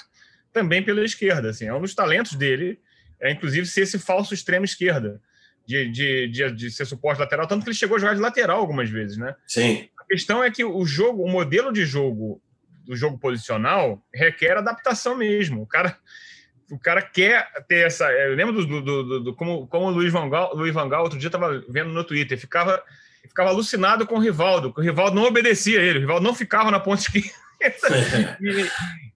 também 0.52 0.82
pela 0.82 1.04
esquerda. 1.04 1.50
Assim, 1.50 1.66
é 1.66 1.72
um 1.72 1.80
dos 1.80 1.94
talentos 1.94 2.34
dele, 2.34 2.80
é 3.20 3.30
inclusive 3.30 3.66
ser 3.66 3.82
esse 3.82 4.00
falso 4.00 4.34
extremo 4.34 4.64
esquerda, 4.64 5.20
de, 5.66 5.90
de, 5.90 6.28
de, 6.28 6.52
de 6.52 6.70
ser 6.70 6.84
suporte 6.84 7.18
lateral, 7.18 7.46
tanto 7.46 7.64
que 7.64 7.70
ele 7.70 7.76
chegou 7.76 7.96
a 7.96 8.00
jogar 8.00 8.14
de 8.14 8.20
lateral 8.20 8.58
algumas 8.60 8.90
vezes, 8.90 9.16
né? 9.16 9.34
Sim. 9.46 9.88
A 9.98 10.04
questão 10.04 10.42
é 10.42 10.50
que 10.50 10.64
o 10.64 10.84
jogo, 10.84 11.22
o 11.22 11.30
modelo 11.30 11.72
de 11.72 11.84
jogo 11.84 12.40
do 12.84 12.94
jogo 12.94 13.18
posicional 13.18 14.04
requer 14.12 14.58
adaptação 14.58 15.16
mesmo. 15.16 15.62
O 15.62 15.66
cara 15.66 15.98
o 16.70 16.78
cara 16.78 17.02
quer 17.02 17.46
ter 17.68 17.86
essa. 17.86 18.10
Eu 18.10 18.34
lembro 18.34 18.54
do, 18.54 18.66
do, 18.66 18.82
do, 18.82 19.20
do 19.20 19.34
como, 19.34 19.66
como 19.66 19.86
o 19.86 19.90
Luiz 19.90 20.12
Van 20.12 20.28
Gaal, 20.28 20.54
Luiz 20.54 20.72
Van 20.72 20.88
Gaal 20.88 21.04
outro 21.04 21.18
dia 21.18 21.28
estava 21.28 21.62
vendo 21.68 21.90
no 21.90 22.04
Twitter, 22.04 22.38
ficava, 22.38 22.82
ficava 23.22 23.50
alucinado 23.50 24.06
com 24.06 24.16
o 24.16 24.20
Rivaldo, 24.20 24.72
que 24.72 24.80
o 24.80 24.82
Rivaldo 24.82 25.14
não 25.16 25.24
obedecia 25.24 25.80
a 25.80 25.82
ele, 25.82 25.98
o 25.98 26.00
Rivaldo 26.02 26.26
não 26.26 26.34
ficava 26.34 26.70
na 26.70 26.80
ponta 26.80 27.02
esquerda. 27.02 27.30
e, 28.40 28.68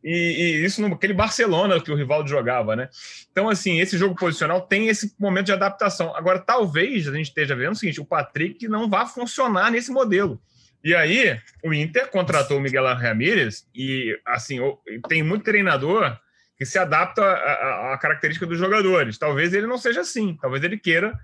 e, 0.03 0.13
e, 0.13 0.65
isso 0.65 0.81
naquele 0.81 1.13
Barcelona 1.13 1.81
que 1.81 1.91
o 1.91 1.95
Rivaldo 1.95 2.29
jogava, 2.29 2.77
né? 2.77 2.89
Então, 3.31 3.49
assim, 3.49 3.81
esse 3.81 3.99
jogo 3.99 4.15
posicional 4.15 4.61
tem 4.61 4.89
esse 4.89 5.15
momento 5.19 5.47
de 5.47 5.53
adaptação. 5.53 6.15
Agora, 6.15 6.39
talvez 6.39 7.09
a 7.09 7.13
gente 7.13 7.27
esteja 7.27 7.57
vendo 7.57 7.73
o 7.73 7.77
seguinte: 7.77 8.01
o 8.01 8.05
Patrick 8.05 8.69
não 8.69 8.89
vá 8.89 9.07
funcionar 9.07 9.71
nesse 9.71 9.91
modelo. 9.91 10.41
E 10.83 10.95
aí, 10.95 11.39
o 11.65 11.75
Inter 11.75 12.09
contratou 12.09 12.59
o 12.59 12.61
Miguel 12.61 12.85
Ramírez 12.95 13.67
e, 13.75 14.19
assim, 14.25 14.61
tem 15.09 15.23
muito 15.23 15.45
treinador 15.45 16.17
que 16.57 16.65
se 16.65 16.79
adapta 16.79 17.23
à, 17.23 17.99
característica 18.01 18.47
dos 18.47 18.59
jogadores. 18.59 19.19
Talvez 19.19 19.53
ele 19.53 19.67
não 19.67 19.79
seja 19.79 20.01
assim, 20.01 20.37
talvez 20.41 20.63
ele 20.63 20.79
queira, 20.79 21.19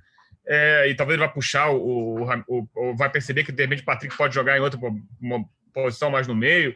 é, 0.47 0.89
e 0.89 0.95
talvez 0.95 1.19
ele 1.19 1.27
vá 1.27 1.33
puxar, 1.33 1.71
o, 1.71 2.25
o, 2.47 2.69
o, 2.75 2.97
vai 2.97 3.11
perceber 3.11 3.45
que 3.45 3.51
de 3.51 3.63
repente 3.63 3.83
o 3.83 3.85
Patrick 3.85 4.17
pode 4.17 4.35
jogar 4.35 4.57
em 4.57 4.61
outra 4.61 4.79
posição 5.73 6.11
mais 6.11 6.27
no 6.27 6.35
meio. 6.35 6.75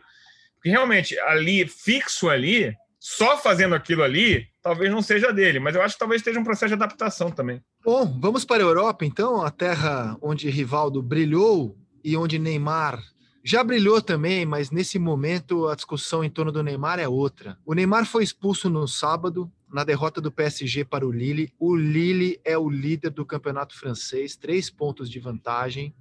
Porque 0.59 0.71
realmente, 0.71 1.19
ali, 1.21 1.67
fixo 1.67 2.29
ali, 2.29 2.75
só 2.99 3.39
fazendo 3.39 3.75
aquilo 3.75 4.03
ali, 4.03 4.47
talvez 4.61 4.91
não 4.91 5.01
seja 5.01 5.33
dele, 5.33 5.59
mas 5.59 5.75
eu 5.75 5.83
acho 5.83 5.95
que 5.95 6.01
talvez 6.01 6.21
esteja 6.21 6.39
um 6.39 6.45
processo 6.45 6.69
de 6.69 6.75
adaptação 6.75 7.31
também. 7.31 7.63
Bom, 7.85 8.19
vamos 8.21 8.45
para 8.45 8.63
a 8.63 8.67
Europa, 8.67 9.05
então, 9.05 9.41
a 9.41 9.51
terra 9.51 10.17
onde 10.21 10.51
Rivaldo 10.51 11.01
brilhou 11.01 11.77
e 12.05 12.17
onde 12.17 12.39
Neymar 12.39 13.03
já 13.45 13.65
brilhou 13.65 14.03
também, 14.03 14.45
mas 14.45 14.71
nesse 14.71 14.99
momento 14.99 15.69
a 15.69 15.75
discussão 15.75 16.23
em 16.23 16.29
torno 16.29 16.53
do 16.53 16.63
Neymar 16.63 16.99
é 16.99 17.09
outra. 17.09 17.57
O 17.65 17.73
Neymar 17.73 18.05
foi 18.05 18.23
expulso 18.23 18.69
no 18.69 18.87
sábado, 18.87 19.51
na 19.73 19.85
derrota 19.85 20.21
do 20.21 20.31
PSG 20.31 20.85
para 20.85 21.07
o 21.07 21.11
Lille. 21.11 21.51
O 21.59 21.75
Lille 21.75 22.39
é 22.45 22.59
o 22.59 22.69
líder 22.69 23.11
do 23.11 23.25
campeonato 23.25 23.75
francês, 23.75 24.37
três 24.37 24.69
pontos 24.69 25.09
de 25.09 25.19
vantagem, 25.19 25.95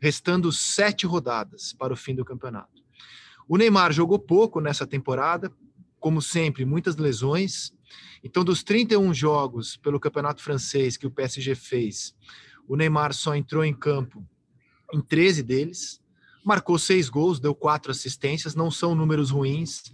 restando 0.00 0.50
sete 0.50 1.06
rodadas 1.06 1.74
para 1.74 1.92
o 1.92 1.96
fim 1.96 2.14
do 2.14 2.24
campeonato. 2.24 2.75
O 3.48 3.56
Neymar 3.56 3.92
jogou 3.92 4.18
pouco 4.18 4.60
nessa 4.60 4.86
temporada, 4.86 5.52
como 6.00 6.20
sempre, 6.20 6.64
muitas 6.64 6.96
lesões. 6.96 7.72
Então, 8.22 8.44
dos 8.44 8.62
31 8.62 9.12
jogos 9.14 9.76
pelo 9.76 10.00
campeonato 10.00 10.42
francês 10.42 10.96
que 10.96 11.06
o 11.06 11.10
PSG 11.10 11.54
fez, 11.54 12.14
o 12.68 12.76
Neymar 12.76 13.14
só 13.14 13.34
entrou 13.34 13.64
em 13.64 13.74
campo 13.74 14.26
em 14.92 15.00
13 15.00 15.42
deles 15.42 16.00
marcou 16.46 16.78
seis 16.78 17.08
gols, 17.08 17.40
deu 17.40 17.52
quatro 17.56 17.90
assistências, 17.90 18.54
não 18.54 18.70
são 18.70 18.94
números 18.94 19.30
ruins, 19.30 19.92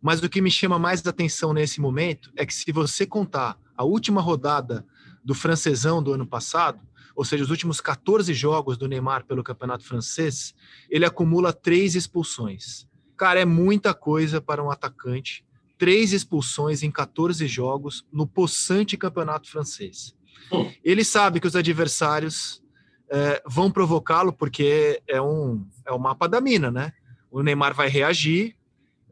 mas 0.00 0.22
o 0.22 0.30
que 0.30 0.40
me 0.40 0.50
chama 0.50 0.78
mais 0.78 1.06
atenção 1.06 1.52
nesse 1.52 1.78
momento 1.78 2.32
é 2.36 2.46
que 2.46 2.54
se 2.54 2.72
você 2.72 3.04
contar 3.04 3.58
a 3.76 3.84
última 3.84 4.22
rodada 4.22 4.82
do 5.22 5.34
francesão 5.34 6.02
do 6.02 6.14
ano 6.14 6.26
passado, 6.26 6.80
ou 7.14 7.22
seja, 7.22 7.44
os 7.44 7.50
últimos 7.50 7.82
14 7.82 8.32
jogos 8.32 8.78
do 8.78 8.88
Neymar 8.88 9.26
pelo 9.26 9.44
campeonato 9.44 9.84
francês, 9.84 10.54
ele 10.88 11.04
acumula 11.04 11.52
três 11.52 11.94
expulsões. 11.94 12.88
Cara, 13.20 13.38
é 13.38 13.44
muita 13.44 13.92
coisa 13.92 14.40
para 14.40 14.64
um 14.64 14.70
atacante. 14.70 15.44
Três 15.76 16.14
expulsões 16.14 16.82
em 16.82 16.90
14 16.90 17.46
jogos 17.46 18.02
no 18.10 18.26
possante 18.26 18.96
campeonato 18.96 19.50
francês. 19.50 20.14
Hum. 20.50 20.72
Ele 20.82 21.04
sabe 21.04 21.38
que 21.38 21.46
os 21.46 21.54
adversários 21.54 22.62
é, 23.10 23.42
vão 23.46 23.70
provocá-lo 23.70 24.32
porque 24.32 25.02
é 25.06 25.20
um, 25.20 25.66
é 25.84 25.92
o 25.92 25.98
mapa 25.98 26.26
da 26.26 26.40
mina, 26.40 26.70
né? 26.70 26.94
O 27.30 27.42
Neymar 27.42 27.74
vai 27.74 27.90
reagir. 27.90 28.56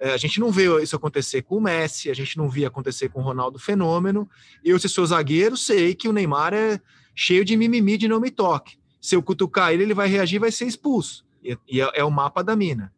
É, 0.01 0.12
a 0.12 0.16
gente 0.16 0.40
não 0.40 0.51
vê 0.51 0.83
isso 0.83 0.97
acontecer 0.97 1.42
com 1.42 1.59
o 1.59 1.61
Messi, 1.61 2.11
a 2.11 2.14
gente 2.14 2.38
não 2.38 2.49
via 2.49 2.68
acontecer 2.68 3.11
com 3.11 3.21
o 3.21 3.23
Ronaldo 3.23 3.59
Fenômeno. 3.59 4.27
Eu, 4.64 4.79
se 4.79 4.88
sou 4.88 5.05
zagueiro, 5.05 5.55
sei 5.55 5.94
que 5.94 6.09
o 6.09 6.14
Neymar 6.14 6.55
é 6.55 6.81
cheio 7.14 7.44
de 7.44 7.55
mimimi 7.59 7.99
de 7.99 8.09
não 8.09 8.21
me 8.21 8.31
toque. 8.31 8.79
Se 9.03 9.14
eu 9.14 9.23
cutucar 9.23 9.75
ele, 9.75 9.83
ele 9.83 9.92
vai 9.92 10.09
reagir 10.09 10.38
vai 10.38 10.51
ser 10.51 10.64
expulso. 10.64 11.27
E, 11.44 11.59
e 11.68 11.83
é, 11.83 11.90
é, 11.97 12.03
o 12.03 12.11
mapa 12.11 12.42
da 12.42 12.57
mina. 12.57 12.90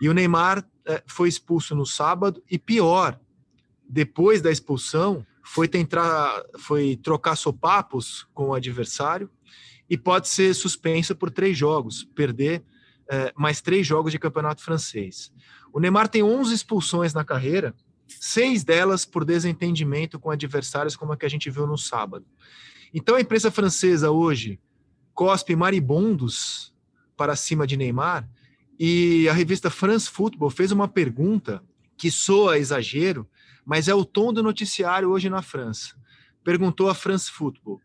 E 0.00 0.08
o 0.08 0.14
Neymar 0.14 0.64
é, 0.86 1.02
foi 1.06 1.28
expulso 1.28 1.74
no 1.74 1.84
sábado, 1.84 2.42
e 2.50 2.58
pior, 2.58 3.18
depois 3.88 4.40
da 4.40 4.50
expulsão, 4.50 5.26
foi 5.42 5.66
tentar, 5.66 6.42
foi 6.58 6.96
trocar 6.96 7.36
sopapos 7.36 8.26
com 8.34 8.48
o 8.48 8.54
adversário 8.54 9.30
e 9.88 9.96
pode 9.96 10.28
ser 10.28 10.54
suspensa 10.54 11.14
por 11.14 11.30
três 11.30 11.56
jogos, 11.56 12.04
perder 12.14 12.62
é, 13.08 13.32
mais 13.34 13.60
três 13.60 13.86
jogos 13.86 14.12
de 14.12 14.18
campeonato 14.18 14.62
francês. 14.62 15.32
O 15.72 15.80
Neymar 15.80 16.08
tem 16.08 16.22
11 16.22 16.54
expulsões 16.54 17.14
na 17.14 17.24
carreira, 17.24 17.74
seis 18.06 18.62
delas 18.62 19.04
por 19.04 19.24
desentendimento 19.24 20.18
com 20.18 20.30
adversários, 20.30 20.96
como 20.96 21.12
a 21.12 21.16
que 21.16 21.26
a 21.26 21.30
gente 21.30 21.50
viu 21.50 21.66
no 21.66 21.78
sábado. 21.78 22.26
Então 22.92 23.16
a 23.16 23.20
imprensa 23.20 23.50
francesa 23.50 24.10
hoje 24.10 24.60
cospe 25.14 25.56
maribondos 25.56 26.74
para 27.16 27.34
cima 27.34 27.66
de 27.66 27.76
Neymar 27.76 28.28
e 28.78 29.28
a 29.28 29.32
revista 29.32 29.70
France 29.70 30.08
Football 30.08 30.50
fez 30.50 30.70
uma 30.70 30.86
pergunta 30.86 31.62
que 31.96 32.10
soa 32.10 32.58
exagero, 32.58 33.28
mas 33.66 33.88
é 33.88 33.94
o 33.94 34.04
tom 34.04 34.32
do 34.32 34.42
noticiário 34.42 35.10
hoje 35.10 35.28
na 35.28 35.42
França. 35.42 35.96
Perguntou 36.44 36.88
a 36.88 36.94
France 36.94 37.30
Football: 37.30 37.80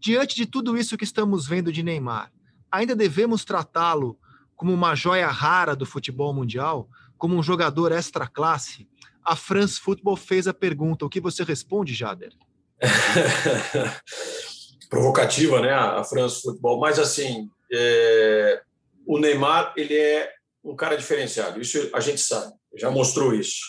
Diante 0.00 0.34
de 0.34 0.46
tudo 0.46 0.76
isso 0.76 0.96
que 0.96 1.04
estamos 1.04 1.46
vendo 1.46 1.72
de 1.72 1.82
Neymar, 1.82 2.32
ainda 2.70 2.96
devemos 2.96 3.44
tratá-lo 3.44 4.18
como 4.56 4.72
uma 4.72 4.94
joia 4.94 5.28
rara 5.28 5.76
do 5.76 5.86
futebol 5.86 6.32
mundial, 6.32 6.88
como 7.16 7.36
um 7.36 7.42
jogador 7.42 7.92
extra 7.92 8.26
classe? 8.26 8.88
A 9.24 9.36
France 9.36 9.78
Football 9.78 10.16
fez 10.16 10.48
a 10.48 10.54
pergunta. 10.54 11.04
O 11.04 11.08
que 11.08 11.20
você 11.20 11.44
responde, 11.44 11.94
Jader? 11.94 12.32
Provocativa, 14.88 15.60
né, 15.60 15.72
a 15.72 16.02
France 16.02 16.40
Football. 16.40 16.80
Mas, 16.80 16.98
assim, 16.98 17.50
é... 17.70 18.62
o 19.06 19.18
Neymar, 19.18 19.74
ele 19.76 19.94
é 19.94 20.37
um 20.64 20.76
cara 20.76 20.96
diferenciado. 20.96 21.60
Isso 21.60 21.90
a 21.92 22.00
gente 22.00 22.20
sabe, 22.20 22.52
já 22.76 22.90
mostrou 22.90 23.34
isso. 23.34 23.60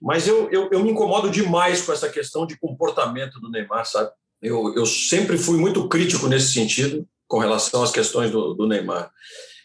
Mas 0.00 0.26
eu, 0.26 0.50
eu, 0.50 0.68
eu 0.72 0.82
me 0.82 0.90
incomodo 0.90 1.30
demais 1.30 1.82
com 1.82 1.92
essa 1.92 2.08
questão 2.08 2.46
de 2.46 2.58
comportamento 2.58 3.38
do 3.38 3.50
Neymar, 3.50 3.84
sabe? 3.84 4.10
Eu, 4.40 4.74
eu 4.74 4.86
sempre 4.86 5.36
fui 5.36 5.58
muito 5.58 5.86
crítico 5.88 6.26
nesse 6.26 6.52
sentido, 6.52 7.06
com 7.28 7.38
relação 7.38 7.82
às 7.82 7.92
questões 7.92 8.30
do, 8.30 8.54
do 8.54 8.66
Neymar. 8.66 9.10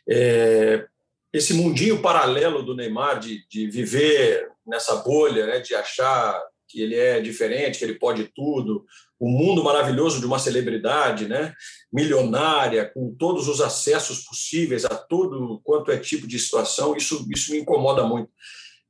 É, 0.09 0.85
esse 1.31 1.53
mundinho 1.53 2.01
paralelo 2.01 2.63
do 2.63 2.75
Neymar, 2.75 3.19
de, 3.19 3.47
de 3.47 3.67
viver 3.69 4.49
nessa 4.65 4.95
bolha, 4.97 5.45
né, 5.45 5.59
de 5.59 5.73
achar 5.73 6.41
que 6.67 6.81
ele 6.81 6.95
é 6.95 7.21
diferente, 7.21 7.77
que 7.77 7.85
ele 7.85 7.99
pode 7.99 8.29
tudo, 8.35 8.85
o 9.19 9.29
mundo 9.29 9.63
maravilhoso 9.63 10.19
de 10.19 10.25
uma 10.25 10.39
celebridade, 10.39 11.27
né, 11.27 11.53
milionária, 11.91 12.91
com 12.93 13.15
todos 13.15 13.47
os 13.47 13.61
acessos 13.61 14.25
possíveis 14.25 14.85
a 14.85 14.95
tudo 14.95 15.61
quanto 15.63 15.91
é 15.91 15.97
tipo 15.97 16.27
de 16.27 16.37
situação, 16.37 16.95
isso, 16.95 17.25
isso 17.33 17.51
me 17.51 17.59
incomoda 17.59 18.03
muito. 18.03 18.29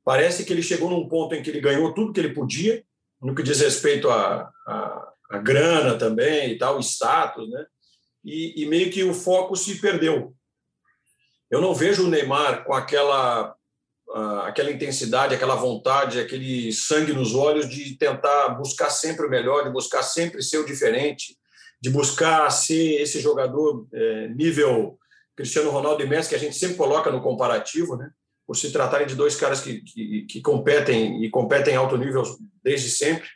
Parece 0.04 0.44
que 0.44 0.52
ele 0.52 0.62
chegou 0.62 0.90
num 0.90 1.08
ponto 1.08 1.34
em 1.34 1.42
que 1.42 1.50
ele 1.50 1.60
ganhou 1.60 1.94
tudo 1.94 2.12
que 2.12 2.20
ele 2.20 2.34
podia, 2.34 2.84
no 3.20 3.34
que 3.34 3.42
diz 3.42 3.60
respeito 3.60 4.10
a, 4.10 4.50
a 4.66 5.06
a 5.30 5.38
grana 5.38 5.98
também 5.98 6.52
e 6.52 6.58
tal, 6.58 6.80
status, 6.80 7.48
né? 7.50 7.66
E, 8.24 8.62
e, 8.62 8.66
meio 8.66 8.90
que 8.90 9.04
o 9.04 9.14
foco 9.14 9.54
se 9.54 9.80
perdeu. 9.80 10.34
Eu 11.48 11.60
não 11.60 11.74
vejo 11.74 12.04
o 12.04 12.08
Neymar 12.08 12.64
com 12.64 12.74
aquela 12.74 13.54
aquela 14.44 14.70
intensidade, 14.70 15.34
aquela 15.34 15.56
vontade, 15.56 16.20
aquele 16.20 16.72
sangue 16.72 17.12
nos 17.12 17.34
olhos 17.34 17.68
de 17.68 17.96
tentar 17.96 18.50
buscar 18.50 18.90
sempre 18.90 19.26
o 19.26 19.30
melhor, 19.30 19.64
de 19.64 19.70
buscar 19.70 20.02
sempre 20.02 20.42
ser 20.42 20.58
o 20.58 20.66
diferente, 20.66 21.36
de 21.80 21.90
buscar 21.90 22.48
ser 22.50 23.00
esse 23.00 23.20
jogador 23.20 23.86
é, 23.92 24.28
nível 24.28 24.98
Cristiano 25.36 25.70
Ronaldo 25.70 26.02
e 26.02 26.06
Messi, 26.06 26.30
que 26.30 26.34
a 26.34 26.38
gente 26.38 26.56
sempre 26.56 26.76
coloca 26.76 27.10
no 27.10 27.20
comparativo, 27.20 27.96
né? 27.96 28.10
Por 28.46 28.56
se 28.56 28.72
tratarem 28.72 29.06
de 29.06 29.14
dois 29.14 29.36
caras 29.36 29.60
que, 29.60 29.80
que, 29.82 30.22
que 30.22 30.40
competem 30.40 31.22
e 31.22 31.28
competem 31.28 31.74
em 31.74 31.76
alto 31.76 31.96
nível 31.98 32.22
desde 32.62 32.88
sempre. 32.88 33.28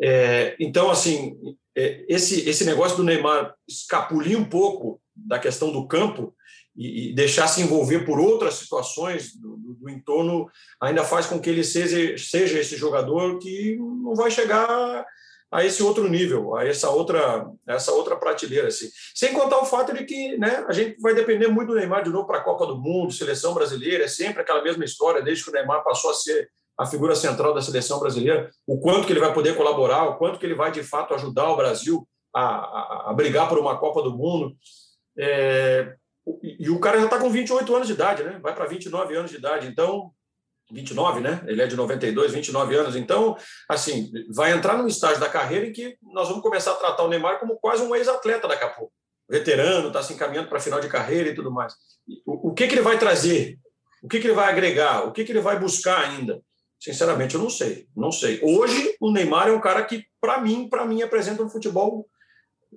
É, 0.00 0.56
então, 0.58 0.90
assim, 0.90 1.38
é, 1.76 2.04
esse, 2.08 2.48
esse 2.48 2.64
negócio 2.64 2.96
do 2.96 3.04
Neymar 3.04 3.54
escapulir 3.66 4.38
um 4.38 4.44
pouco 4.44 5.00
da 5.14 5.38
questão 5.38 5.72
do 5.72 5.86
campo 5.86 6.34
e, 6.76 7.10
e 7.10 7.14
deixar 7.14 7.46
se 7.48 7.60
envolver 7.60 8.00
por 8.00 8.18
outras 8.18 8.54
situações 8.54 9.36
do, 9.36 9.56
do, 9.56 9.74
do, 9.74 9.90
entorno 9.90 10.48
ainda 10.80 11.04
faz 11.04 11.26
com 11.26 11.40
que 11.40 11.50
ele 11.50 11.62
seja, 11.62 12.16
seja 12.16 12.58
esse 12.58 12.76
jogador 12.76 13.38
que 13.38 13.76
não 13.76 14.14
vai 14.14 14.30
chegar 14.30 15.04
a 15.50 15.62
esse 15.62 15.82
outro 15.82 16.08
nível, 16.08 16.56
a 16.56 16.66
essa 16.66 16.88
outra, 16.88 17.46
essa 17.68 17.92
outra 17.92 18.16
prateleira. 18.16 18.68
Assim. 18.68 18.88
Sem 19.14 19.34
contar 19.34 19.58
o 19.58 19.66
fato 19.66 19.92
de 19.92 20.02
que 20.04 20.38
né, 20.38 20.64
a 20.66 20.72
gente 20.72 20.98
vai 20.98 21.14
depender 21.14 21.48
muito 21.48 21.68
do 21.68 21.74
Neymar 21.74 22.02
de 22.02 22.10
novo 22.10 22.26
para 22.26 22.38
a 22.38 22.42
Copa 22.42 22.66
do 22.66 22.78
Mundo, 22.78 23.12
seleção 23.12 23.52
brasileira, 23.52 24.04
é 24.04 24.08
sempre 24.08 24.40
aquela 24.40 24.62
mesma 24.62 24.82
história, 24.82 25.20
desde 25.20 25.44
que 25.44 25.50
o 25.50 25.52
Neymar 25.52 25.84
passou 25.84 26.10
a 26.10 26.14
ser 26.14 26.48
a 26.78 26.86
figura 26.86 27.14
central 27.14 27.52
da 27.52 27.60
seleção 27.60 28.00
brasileira, 28.00 28.50
o 28.66 28.80
quanto 28.80 29.06
que 29.06 29.12
ele 29.12 29.20
vai 29.20 29.34
poder 29.34 29.54
colaborar, 29.54 30.04
o 30.04 30.16
quanto 30.16 30.38
que 30.38 30.46
ele 30.46 30.54
vai 30.54 30.72
de 30.72 30.82
fato 30.82 31.12
ajudar 31.12 31.50
o 31.50 31.56
Brasil 31.56 32.08
a, 32.34 32.42
a, 32.42 33.10
a 33.10 33.12
brigar 33.12 33.46
por 33.46 33.58
uma 33.58 33.76
Copa 33.76 34.02
do 34.02 34.16
Mundo. 34.16 34.56
É, 35.18 35.94
e, 36.42 36.70
o 36.70 36.78
cara 36.78 36.98
já 36.98 37.06
está 37.06 37.18
com 37.18 37.30
28 37.30 37.74
anos 37.74 37.86
de 37.88 37.94
idade, 37.94 38.22
né? 38.22 38.38
Vai 38.42 38.54
para 38.54 38.66
29 38.66 39.16
anos 39.16 39.30
de 39.30 39.36
idade. 39.36 39.66
Então, 39.66 40.12
29, 40.70 41.20
né? 41.20 41.42
Ele 41.46 41.60
é 41.60 41.66
de 41.66 41.76
92, 41.76 42.32
29 42.32 42.74
anos. 42.76 42.96
Então, 42.96 43.36
assim, 43.68 44.10
vai 44.34 44.52
entrar 44.52 44.76
num 44.76 44.86
estágio 44.86 45.20
da 45.20 45.28
carreira 45.28 45.66
em 45.66 45.72
que 45.72 45.96
nós 46.02 46.28
vamos 46.28 46.42
começar 46.42 46.72
a 46.72 46.76
tratar 46.76 47.02
o 47.02 47.08
Neymar 47.08 47.40
como 47.40 47.56
quase 47.56 47.82
um 47.82 47.94
ex-atleta 47.94 48.46
daqui 48.46 48.64
a 48.64 48.70
pouco. 48.70 48.92
Veterano, 49.28 49.88
está 49.88 50.02
se 50.02 50.12
encaminhando 50.12 50.48
para 50.48 50.60
final 50.60 50.80
de 50.80 50.88
carreira 50.88 51.30
e 51.30 51.34
tudo 51.34 51.50
mais. 51.50 51.74
O, 52.26 52.50
o, 52.50 52.54
que, 52.54 52.66
que 52.66 52.74
ele 52.74 52.82
vai 52.82 52.98
trazer? 52.98 53.58
O 54.02 54.08
que, 54.08 54.20
que 54.20 54.26
ele 54.26 54.34
vai 54.34 54.50
agregar? 54.50 55.06
O 55.06 55.12
que, 55.12 55.24
que 55.24 55.32
ele 55.32 55.40
vai 55.40 55.58
buscar 55.58 56.00
ainda? 56.04 56.40
Sinceramente, 56.78 57.34
eu 57.34 57.40
não 57.40 57.50
sei. 57.50 57.86
Não 57.96 58.10
sei. 58.10 58.40
Hoje, 58.42 58.96
o 59.00 59.10
Neymar 59.10 59.48
é 59.48 59.52
um 59.52 59.60
cara 59.60 59.84
que, 59.84 60.04
para 60.20 60.40
mim, 60.40 60.68
para 60.68 60.84
mim, 60.84 61.02
apresenta 61.02 61.42
um 61.42 61.48
futebol 61.48 62.08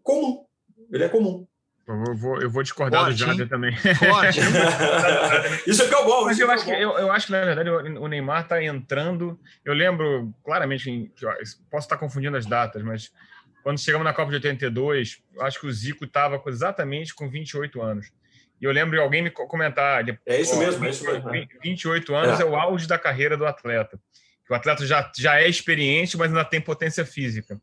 comum. 0.03 0.45
Ele 0.91 1.03
é 1.03 1.09
comum. 1.09 1.47
Eu 1.87 2.15
vou, 2.15 2.41
eu 2.41 2.49
vou 2.49 2.63
discordar 2.63 3.05
Forte, 3.05 3.17
do 3.17 3.25
Jader 3.27 3.47
também. 3.47 3.75
Forte. 3.77 4.39
Isso 5.69 5.83
é 5.83 5.87
que 5.87 5.93
eu 5.93 6.03
gosto. 6.03 6.25
Mas 6.25 6.39
eu 6.39 6.49
acho, 6.49 6.65
que, 6.65 6.71
eu, 6.71 6.97
eu, 6.97 7.11
acho 7.11 7.27
que, 7.27 7.31
na 7.31 7.45
verdade, 7.45 7.69
o 7.69 8.07
Neymar 8.07 8.41
está 8.41 8.63
entrando. 8.63 9.39
Eu 9.63 9.73
lembro 9.73 10.33
claramente, 10.43 11.11
posso 11.69 11.85
estar 11.85 11.97
confundindo 11.97 12.35
as 12.37 12.45
datas, 12.47 12.81
mas 12.81 13.11
quando 13.61 13.79
chegamos 13.79 14.03
na 14.03 14.13
Copa 14.13 14.29
de 14.29 14.35
82, 14.37 15.21
acho 15.41 15.59
que 15.59 15.67
o 15.67 15.71
Zico 15.71 16.05
estava 16.05 16.41
exatamente 16.47 17.13
com 17.13 17.29
28 17.29 17.81
anos. 17.81 18.11
E 18.59 18.65
eu 18.65 18.71
lembro 18.71 18.95
de 18.95 19.01
alguém 19.01 19.21
me 19.21 19.29
comentar. 19.29 20.03
É 20.25 20.41
isso 20.41 20.57
mesmo, 20.57 20.85
é 20.85 20.89
isso 20.89 21.05
mesmo. 21.05 21.29
28 21.63 22.15
anos 22.15 22.39
é. 22.39 22.43
é 22.43 22.45
o 22.45 22.55
auge 22.55 22.87
da 22.87 22.97
carreira 22.97 23.37
do 23.37 23.45
atleta. 23.45 23.99
O 24.49 24.53
atleta 24.53 24.85
já, 24.85 25.11
já 25.17 25.39
é 25.39 25.47
experiente, 25.47 26.17
mas 26.17 26.29
ainda 26.29 26.45
tem 26.45 26.61
potência 26.61 27.05
física. 27.05 27.59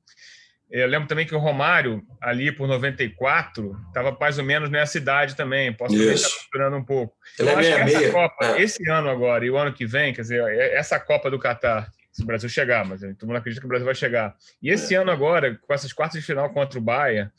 Eu 0.73 0.89
lembro 0.89 1.07
também 1.07 1.27
que 1.27 1.35
o 1.35 1.39
Romário, 1.39 2.03
ali 2.19 2.51
por 2.51 2.67
94, 2.67 3.79
estava 3.89 4.17
mais 4.19 4.39
ou 4.39 4.45
menos 4.45 4.71
nessa 4.71 4.97
idade 4.97 5.37
também. 5.37 5.71
Posso 5.71 5.95
estar 5.95 6.13
misturando 6.13 6.77
um 6.79 6.85
pouco. 6.85 7.15
Eu 7.39 7.47
é 7.47 7.55
acho 7.55 7.69
meia, 7.69 7.85
que 7.85 7.95
essa 7.95 8.11
Copa, 8.11 8.47
é. 8.47 8.63
esse 8.63 8.91
ano 8.91 9.11
agora 9.11 9.45
e 9.45 9.51
o 9.51 9.59
ano 9.59 9.75
que 9.75 9.85
vem, 9.85 10.15
quer 10.15 10.23
dizer, 10.23 10.43
é, 10.43 10.75
essa 10.75 10.99
Copa 10.99 11.31
do 11.31 11.39
Catar, 11.39 11.93
se 12.11 12.23
o 12.23 12.27
Brasil 12.27 12.49
chegar, 12.49 12.87
mas 12.87 13.03
todo 13.03 13.27
mundo 13.27 13.37
acredita 13.37 13.61
que 13.61 13.67
o 13.67 13.69
Brasil 13.69 13.85
vai 13.85 13.95
chegar. 13.95 14.35
E 14.63 14.71
esse 14.71 14.95
é. 14.95 14.99
ano 14.99 15.11
agora, 15.11 15.59
com 15.61 15.75
essas 15.75 15.93
quartas 15.93 16.19
de 16.19 16.27
final 16.27 16.49
contra 16.49 16.79
o 16.79 16.83
Bahia, 16.83 17.31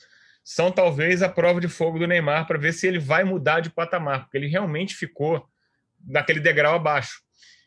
são 0.43 0.71
talvez 0.71 1.23
a 1.23 1.29
prova 1.29 1.59
de 1.59 1.67
fogo 1.67 1.97
do 1.97 2.05
Neymar 2.05 2.45
para 2.45 2.59
ver 2.59 2.71
se 2.71 2.85
ele 2.85 2.99
vai 2.99 3.23
mudar 3.23 3.61
de 3.61 3.71
patamar, 3.71 4.25
porque 4.25 4.37
ele 4.37 4.47
realmente 4.47 4.93
ficou 4.93 5.43
naquele 6.05 6.39
degrau 6.39 6.75
abaixo. 6.75 7.23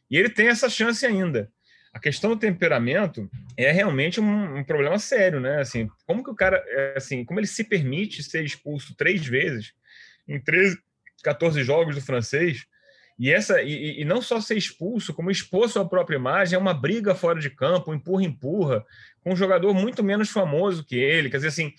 E 0.08 0.16
ele 0.16 0.28
tem 0.28 0.46
essa 0.46 0.70
chance 0.70 1.04
ainda 1.04 1.50
a 1.96 1.98
questão 1.98 2.28
do 2.28 2.36
temperamento 2.36 3.26
é 3.56 3.72
realmente 3.72 4.20
um, 4.20 4.58
um, 4.58 4.62
problema 4.62 4.98
sério, 4.98 5.40
né? 5.40 5.62
Assim, 5.62 5.88
como 6.06 6.22
que 6.22 6.28
o 6.28 6.34
cara, 6.34 6.62
é, 6.66 6.94
assim, 6.94 7.24
como 7.24 7.40
ele 7.40 7.46
se 7.46 7.64
permite 7.64 8.22
ser 8.22 8.44
expulso 8.44 8.94
três 8.94 9.26
vezes 9.26 9.72
em 10.28 10.38
13, 10.38 10.78
14 11.24 11.64
jogos 11.64 11.94
do 11.94 12.02
francês? 12.02 12.66
E 13.18 13.32
essa 13.32 13.62
e, 13.62 14.02
e 14.02 14.04
não 14.04 14.20
só 14.20 14.42
ser 14.42 14.58
expulso, 14.58 15.14
como 15.14 15.30
expor 15.30 15.70
sua 15.70 15.88
própria 15.88 16.16
imagem, 16.16 16.54
é 16.54 16.58
uma 16.58 16.74
briga 16.74 17.14
fora 17.14 17.40
de 17.40 17.48
campo, 17.48 17.94
empurra 17.94 18.24
empurra, 18.24 18.84
com 19.22 19.32
um 19.32 19.36
jogador 19.36 19.72
muito 19.72 20.04
menos 20.04 20.28
famoso 20.28 20.84
que 20.84 20.96
ele. 20.96 21.30
Quer 21.30 21.38
dizer, 21.38 21.48
assim, 21.48 21.72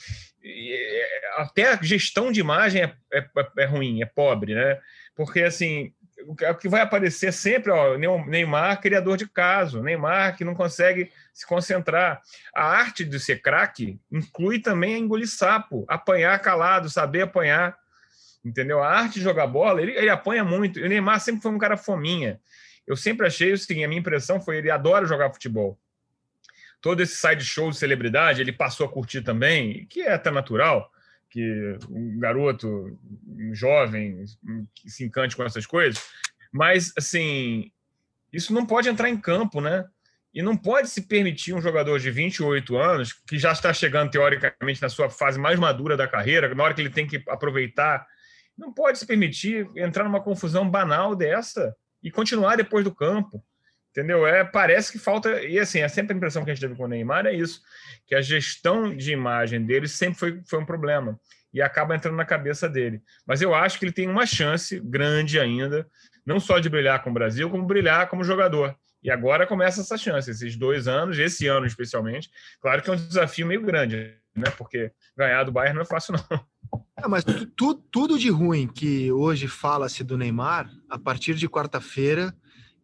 até 1.36 1.74
a 1.74 1.80
gestão 1.84 2.32
de 2.32 2.39
imagem 2.39 2.82
é, 2.82 2.95
é, 3.13 3.28
é 3.59 3.65
ruim, 3.65 4.01
é 4.01 4.05
pobre, 4.07 4.55
né? 4.55 4.80
Porque 5.15 5.43
assim, 5.43 5.93
o 6.28 6.55
que 6.55 6.67
vai 6.67 6.82
aparecer 6.82 7.32
sempre, 7.32 7.71
ó, 7.71 7.97
Neymar, 7.97 8.82
criador 8.82 9.15
de 9.15 9.25
caso, 9.28 9.82
Neymar 9.82 10.36
que 10.36 10.43
não 10.43 10.53
consegue 10.53 11.09
se 11.34 11.47
concentrar. 11.47 12.21
A 12.53 12.65
arte 12.65 13.05
de 13.05 13.17
ser 13.19 13.41
craque 13.41 13.97
inclui 14.11 14.59
também 14.59 14.99
engolir 14.99 15.30
sapo, 15.30 15.86
apanhar 15.88 16.38
calado, 16.39 16.89
saber 16.89 17.21
apanhar, 17.21 17.78
entendeu? 18.43 18.84
A 18.84 18.89
arte 18.89 19.15
de 19.15 19.21
jogar 19.21 19.47
bola, 19.47 19.82
ele, 19.82 19.93
ele 19.93 20.09
apanha 20.09 20.43
muito. 20.43 20.80
E 20.80 20.84
o 20.84 20.89
Neymar 20.89 21.21
sempre 21.21 21.41
foi 21.41 21.51
um 21.51 21.57
cara 21.57 21.78
fominha. 21.78 22.41
Eu 22.86 22.97
sempre 22.97 23.25
achei 23.25 23.53
o 23.53 23.57
seguinte, 23.57 23.86
a 23.86 23.88
minha 23.88 23.99
impressão 23.99 24.41
foi 24.41 24.57
ele 24.57 24.69
adora 24.69 25.05
jogar 25.05 25.32
futebol. 25.32 25.80
Todo 26.82 27.01
esse 27.01 27.15
side 27.15 27.43
show 27.43 27.71
de 27.71 27.78
celebridade, 27.78 28.41
ele 28.41 28.51
passou 28.51 28.86
a 28.86 28.91
curtir 28.91 29.21
também, 29.21 29.86
que 29.86 30.01
é 30.01 30.13
até 30.13 30.30
natural 30.30 30.91
que 31.38 31.77
um 31.91 32.17
garoto 32.17 32.97
um 33.27 33.53
jovem 33.53 34.25
que 34.73 34.89
se 34.89 35.05
encante 35.05 35.35
com 35.35 35.43
essas 35.43 35.67
coisas, 35.67 36.03
mas 36.51 36.91
assim, 36.97 37.71
isso 38.33 38.51
não 38.51 38.65
pode 38.65 38.89
entrar 38.89 39.07
em 39.07 39.17
campo, 39.17 39.61
né? 39.61 39.85
E 40.33 40.41
não 40.41 40.57
pode 40.57 40.89
se 40.89 41.03
permitir 41.03 41.53
um 41.53 41.61
jogador 41.61 41.99
de 41.99 42.09
28 42.09 42.75
anos, 42.75 43.13
que 43.13 43.38
já 43.38 43.51
está 43.51 43.71
chegando 43.71 44.09
teoricamente 44.09 44.81
na 44.81 44.89
sua 44.89 45.11
fase 45.11 45.38
mais 45.38 45.59
madura 45.59 45.95
da 45.95 46.07
carreira, 46.07 46.53
na 46.55 46.63
hora 46.63 46.73
que 46.73 46.81
ele 46.81 46.89
tem 46.89 47.05
que 47.05 47.23
aproveitar, 47.27 48.07
não 48.57 48.73
pode 48.73 48.97
se 48.97 49.05
permitir 49.05 49.69
entrar 49.75 50.05
numa 50.05 50.21
confusão 50.21 50.67
banal 50.67 51.15
dessa 51.15 51.75
e 52.01 52.09
continuar 52.09 52.55
depois 52.55 52.83
do 52.83 52.93
campo. 52.93 53.43
Entendeu? 53.98 54.28
É, 54.28 54.43
parece 54.43 54.91
que 54.91 55.00
falta. 55.00 55.41
E 55.41 55.58
assim, 55.58 55.80
é 55.80 55.88
sempre 55.88 56.14
a 56.14 56.16
impressão 56.16 56.45
que 56.45 56.52
a 56.52 56.54
gente 56.54 56.62
teve 56.62 56.76
com 56.76 56.84
o 56.84 56.88
Neymar 56.88 57.26
é 57.26 57.34
isso: 57.34 57.64
que 58.06 58.14
a 58.14 58.22
gestão 58.22 58.95
de 58.95 59.12
imagem 59.12 59.66
dele 59.66 59.88
sempre 59.88 60.20
foi, 60.20 60.41
foi 60.45 60.60
um 60.60 60.66
problema. 60.66 61.20
E 61.52 61.64
acaba 61.64 61.95
entrando 61.95 62.16
na 62.16 62.24
cabeça 62.24 62.70
dele. 62.70 63.02
Mas 63.26 63.41
eu 63.41 63.56
acho 63.56 63.80
que 63.80 63.86
ele 63.86 63.91
tem 63.91 64.08
uma 64.08 64.28
chance 64.28 64.80
grande 64.82 65.39
ainda, 65.39 65.88
não 66.24 66.39
só 66.39 66.60
de 66.60 66.70
brilhar 66.70 67.02
com 67.02 67.10
o 67.10 67.14
Brasil, 67.14 67.50
como 67.50 67.66
brilhar 67.66 68.08
como 68.08 68.24
jogador. 68.24 68.76
E 69.02 69.10
agora 69.10 69.48
começa 69.48 69.82
essa 69.82 69.98
chance, 69.98 70.30
esses 70.30 70.56
dois 70.56 70.88
anos, 70.88 71.18
esse 71.18 71.48
ano 71.48 71.66
especialmente. 71.66 72.30
Claro 72.62 72.84
que 72.84 72.91
é 72.91 72.93
um 72.93 72.98
desafio 72.98 73.48
meio 73.48 73.64
grande, 73.64 74.16
né? 74.36 74.52
Porque 74.60 74.91
ganhar 75.18 75.43
do 75.43 75.52
Bayern 75.52 75.74
não 75.74 75.82
é 75.82 75.86
fácil, 75.86 76.14
não. 76.14 76.45
É, 77.04 77.08
mas 77.08 77.24
tu, 77.56 77.74
tudo 77.74 78.20
de 78.20 78.30
ruim 78.30 78.68
que 78.68 79.12
hoje 79.12 79.48
fala-se 79.48 80.04
do 80.04 80.18
Neymar, 80.18 80.70
a 80.88 81.00
partir 81.00 81.34
de 81.34 81.50
quarta-feira, 81.50 82.36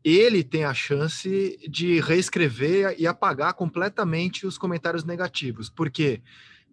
ele 0.03 0.43
tem 0.43 0.65
a 0.65 0.73
chance 0.73 1.57
de 1.69 2.01
reescrever 2.01 2.95
e 2.99 3.07
apagar 3.07 3.53
completamente 3.53 4.45
os 4.45 4.57
comentários 4.57 5.03
negativos, 5.03 5.69
porque 5.69 6.21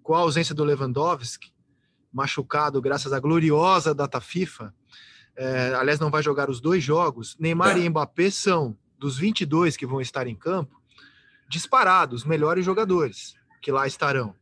com 0.02 0.14
a 0.14 0.18
ausência 0.18 0.54
do 0.54 0.64
Lewandowski, 0.64 1.52
machucado 2.12 2.80
graças 2.80 3.12
à 3.12 3.20
gloriosa 3.20 3.94
data 3.94 4.20
FIFA, 4.20 4.74
é, 5.36 5.74
aliás, 5.74 6.00
não 6.00 6.10
vai 6.10 6.22
jogar 6.22 6.50
os 6.50 6.60
dois 6.60 6.82
jogos, 6.82 7.36
Neymar 7.38 7.78
e 7.78 7.88
Mbappé 7.88 8.30
são, 8.30 8.76
dos 8.98 9.16
22 9.16 9.76
que 9.76 9.86
vão 9.86 10.00
estar 10.00 10.26
em 10.26 10.34
campo, 10.34 10.80
disparados, 11.48 12.24
melhores 12.24 12.64
jogadores 12.64 13.34
que 13.62 13.70
lá 13.70 13.86
estarão. 13.86 14.34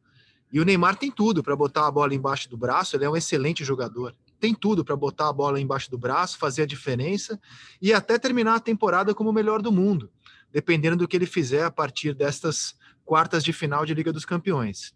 E 0.51 0.61
o 0.61 0.65
Neymar 0.65 0.97
tem 0.97 1.11
tudo 1.11 1.43
para 1.43 1.55
botar 1.55 1.87
a 1.87 1.91
bola 1.91 2.15
embaixo 2.15 2.49
do 2.49 2.57
braço, 2.57 2.97
ele 2.97 3.05
é 3.05 3.11
um 3.11 3.17
excelente 3.17 3.65
jogador 3.65 4.15
tem 4.39 4.55
tudo 4.55 4.85
para 4.85 4.97
botar 4.97 5.29
a 5.29 5.33
bola 5.33 5.61
embaixo 5.61 5.91
do 5.91 5.99
braço, 5.99 6.39
fazer 6.39 6.63
a 6.63 6.67
diferença 6.67 7.41
e 7.81 7.93
até 7.93 8.19
terminar 8.19 8.55
a 8.55 8.61
temporada 8.61 9.15
como 9.15 9.31
o 9.31 9.33
melhor 9.33 9.61
do 9.61 9.73
mundo, 9.73 10.11
dependendo 10.53 10.97
do 10.97 11.09
que 11.09 11.17
ele 11.17 11.27
fizer 11.27 11.65
a 11.65 11.71
partir 11.71 12.15
destas 12.15 12.77
quartas 13.05 13.43
de 13.43 13.53
final 13.53 13.85
de 13.85 13.95
Liga 13.95 14.13
dos 14.13 14.25
Campeões. 14.25 14.95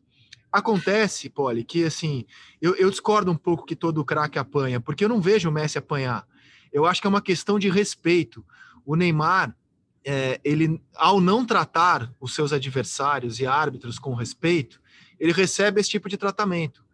Acontece, 0.52 1.30
Poli, 1.30 1.64
que 1.64 1.84
assim, 1.84 2.26
eu, 2.60 2.74
eu 2.76 2.90
discordo 2.90 3.32
um 3.32 3.36
pouco 3.36 3.64
que 3.64 3.74
todo 3.74 4.04
craque 4.04 4.38
apanha, 4.38 4.78
porque 4.78 5.02
eu 5.02 5.08
não 5.08 5.20
vejo 5.20 5.48
o 5.48 5.52
Messi 5.52 5.78
apanhar. 5.78 6.26
Eu 6.70 6.84
acho 6.84 7.00
que 7.00 7.06
é 7.06 7.10
uma 7.10 7.22
questão 7.22 7.58
de 7.58 7.70
respeito. 7.70 8.44
O 8.84 8.94
Neymar, 8.94 9.56
é, 10.04 10.38
ele, 10.44 10.82
ao 10.94 11.20
não 11.20 11.46
tratar 11.46 12.12
os 12.20 12.34
seus 12.34 12.52
adversários 12.52 13.40
e 13.40 13.46
árbitros 13.46 13.98
com 13.98 14.14
respeito, 14.14 14.80
ele 15.18 15.32
recebe 15.32 15.80
esse 15.80 15.88
tipo 15.88 16.08
de 16.08 16.18
tratamento. 16.18 16.84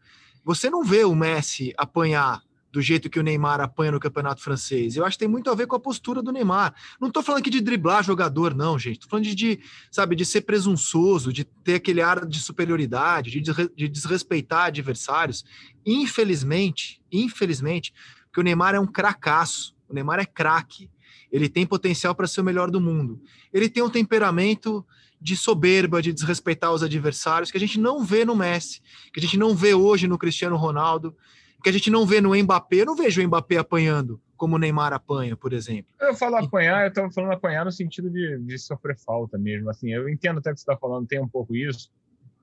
Você 0.44 0.70
não 0.70 0.84
vê 0.84 1.04
o 1.04 1.14
Messi 1.14 1.72
apanhar 1.76 2.42
do 2.70 2.82
jeito 2.82 3.08
que 3.08 3.18
o 3.18 3.22
Neymar 3.22 3.60
apanha 3.60 3.92
no 3.92 4.00
campeonato 4.00 4.42
francês. 4.42 4.94
Eu 4.94 5.04
acho 5.04 5.16
que 5.16 5.24
tem 5.24 5.28
muito 5.28 5.50
a 5.50 5.54
ver 5.54 5.66
com 5.66 5.76
a 5.76 5.80
postura 5.80 6.22
do 6.22 6.30
Neymar. 6.30 6.74
Não 7.00 7.08
estou 7.08 7.22
falando 7.22 7.40
aqui 7.40 7.50
de 7.50 7.60
driblar 7.60 8.04
jogador, 8.04 8.54
não, 8.54 8.78
gente. 8.78 8.96
Estou 8.96 9.08
falando 9.08 9.24
de, 9.24 9.34
de, 9.34 9.60
sabe, 9.90 10.14
de 10.14 10.24
ser 10.24 10.42
presunçoso, 10.42 11.32
de 11.32 11.44
ter 11.44 11.76
aquele 11.76 12.02
ar 12.02 12.26
de 12.26 12.38
superioridade, 12.38 13.40
de, 13.40 13.52
de 13.74 13.88
desrespeitar 13.88 14.66
adversários. 14.66 15.44
Infelizmente, 15.84 17.00
infelizmente, 17.10 17.92
porque 18.26 18.40
o 18.40 18.44
Neymar 18.44 18.74
é 18.74 18.80
um 18.80 18.86
cracaço. 18.86 19.74
O 19.88 19.94
Neymar 19.94 20.20
é 20.20 20.26
craque. 20.26 20.90
Ele 21.32 21.48
tem 21.48 21.66
potencial 21.66 22.14
para 22.14 22.26
ser 22.26 22.42
o 22.42 22.44
melhor 22.44 22.70
do 22.70 22.80
mundo. 22.80 23.20
Ele 23.52 23.68
tem 23.68 23.82
um 23.82 23.90
temperamento 23.90 24.84
de 25.20 25.36
soberba, 25.36 26.00
de 26.00 26.12
desrespeitar 26.12 26.72
os 26.72 26.82
adversários, 26.82 27.50
que 27.50 27.56
a 27.56 27.60
gente 27.60 27.78
não 27.78 28.04
vê 28.04 28.24
no 28.24 28.36
Messi, 28.36 28.80
que 29.12 29.20
a 29.20 29.22
gente 29.22 29.36
não 29.36 29.54
vê 29.54 29.74
hoje 29.74 30.06
no 30.06 30.18
Cristiano 30.18 30.56
Ronaldo, 30.56 31.16
que 31.62 31.68
a 31.68 31.72
gente 31.72 31.90
não 31.90 32.06
vê 32.06 32.20
no 32.20 32.34
Mbappé. 32.34 32.76
Eu 32.76 32.86
não 32.86 32.96
vejo 32.96 33.20
o 33.20 33.26
Mbappé 33.26 33.56
apanhando 33.56 34.20
como 34.36 34.54
o 34.54 34.58
Neymar 34.58 34.92
apanha, 34.92 35.36
por 35.36 35.52
exemplo. 35.52 35.92
Eu 36.00 36.14
falo 36.14 36.36
apanhar, 36.36 36.84
eu 36.84 36.88
estava 36.88 37.10
falando 37.10 37.32
apanhar 37.32 37.64
no 37.64 37.72
sentido 37.72 38.08
de, 38.08 38.38
de, 38.38 38.56
sofrer 38.56 38.96
falta 38.96 39.36
mesmo. 39.36 39.68
Assim, 39.68 39.92
eu 39.92 40.08
entendo 40.08 40.38
até 40.38 40.52
que 40.52 40.58
você 40.58 40.62
está 40.62 40.76
falando, 40.76 41.08
tem 41.08 41.20
um 41.20 41.28
pouco 41.28 41.56
isso. 41.56 41.90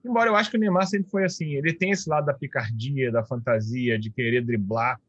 Embora 0.03 0.29
eu 0.29 0.35
acho 0.35 0.51
que 0.51 0.57
o 0.57 0.59
Neymar 0.59 0.85
sempre 0.85 1.09
foi 1.09 1.23
assim, 1.23 1.55
ele 1.55 1.73
tem 1.73 1.91
esse 1.91 2.07
lado 2.07 2.25
da 2.25 2.33
picardia, 2.33 3.11
da 3.11 3.23
fantasia, 3.23 3.97
de 3.97 4.11
querer 4.11 4.43
driblar, 4.43 4.99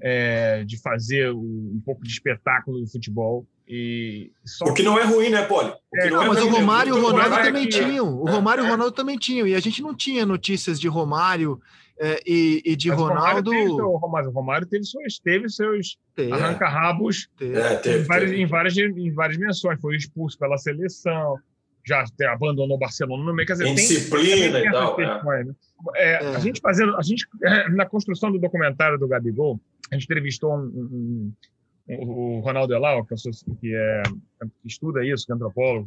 é, 0.00 0.64
de 0.64 0.80
fazer 0.80 1.30
um 1.32 1.82
pouco 1.84 2.02
de 2.04 2.10
espetáculo 2.10 2.80
do 2.80 2.86
futebol. 2.86 3.44
E 3.72 4.32
só... 4.44 4.64
O 4.64 4.74
que 4.74 4.82
não 4.82 4.98
é 4.98 5.04
ruim, 5.04 5.28
né, 5.28 5.42
Poli? 5.42 5.72
É, 5.94 6.10
não, 6.10 6.22
é 6.22 6.28
mas 6.28 6.42
o 6.42 6.48
Romário 6.48 6.96
e 6.96 6.98
o 6.98 7.00
Ronaldo 7.00 7.36
também 7.36 7.68
tinham. 7.68 8.20
O 8.20 8.28
Romário 8.28 8.64
e 8.64 8.64
o 8.64 8.66
é. 8.66 8.70
Ronaldo 8.70 8.92
também 8.92 9.16
tinham. 9.16 9.46
E 9.46 9.54
a 9.54 9.60
gente 9.60 9.80
não 9.80 9.94
tinha 9.94 10.26
notícias 10.26 10.80
de 10.80 10.88
Romário 10.88 11.60
é, 11.96 12.20
e, 12.26 12.62
e, 12.64 12.74
de 12.74 12.88
mas 12.88 12.98
Ronaldo. 12.98 13.52
O 13.52 13.96
Romário, 13.96 14.28
o 14.28 14.32
Romário 14.32 14.66
teve 14.66 14.84
seus, 14.84 15.20
teve 15.20 15.48
seus 15.48 15.96
arranca-rabos 16.32 17.28
é, 17.40 17.96
em, 17.96 18.02
várias, 18.02 18.32
em, 18.32 18.46
várias, 18.46 18.76
em 18.76 19.12
várias 19.12 19.38
dimensões. 19.38 19.80
Foi 19.80 19.94
expulso 19.94 20.36
pela 20.36 20.58
seleção, 20.58 21.36
já 21.86 22.04
abandonou 22.32 22.76
o 22.76 22.80
Barcelona 22.80 23.22
no 23.22 23.32
meio. 23.32 23.46
Quer 23.46 23.52
dizer, 23.52 23.72
Disciplina 23.72 24.50
tem, 24.50 24.52
tem 24.52 24.68
e 24.68 24.72
tal. 24.72 25.00
É. 25.00 25.44
Né? 25.44 25.54
É, 25.94 26.16
a 26.34 26.40
gente 26.40 26.60
fazendo, 26.60 26.96
a 26.96 27.02
gente, 27.02 27.24
na 27.76 27.86
construção 27.86 28.32
do 28.32 28.38
documentário 28.40 28.98
do 28.98 29.06
Gabigol, 29.06 29.60
a 29.92 29.94
gente 29.94 30.06
entrevistou 30.06 30.56
um, 30.56 30.64
um, 30.64 31.32
o 31.98 32.40
Ronaldo 32.40 32.74
Elau, 32.74 33.04
que, 33.04 33.14
que, 33.60 33.74
é, 33.74 34.02
que 34.62 34.68
estuda 34.68 35.04
isso, 35.04 35.26
que 35.26 35.32
é 35.32 35.34
antropólogo, 35.34 35.86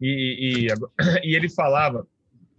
e, 0.00 0.66
e, 0.66 0.66
e 1.24 1.34
ele 1.34 1.48
falava 1.48 2.06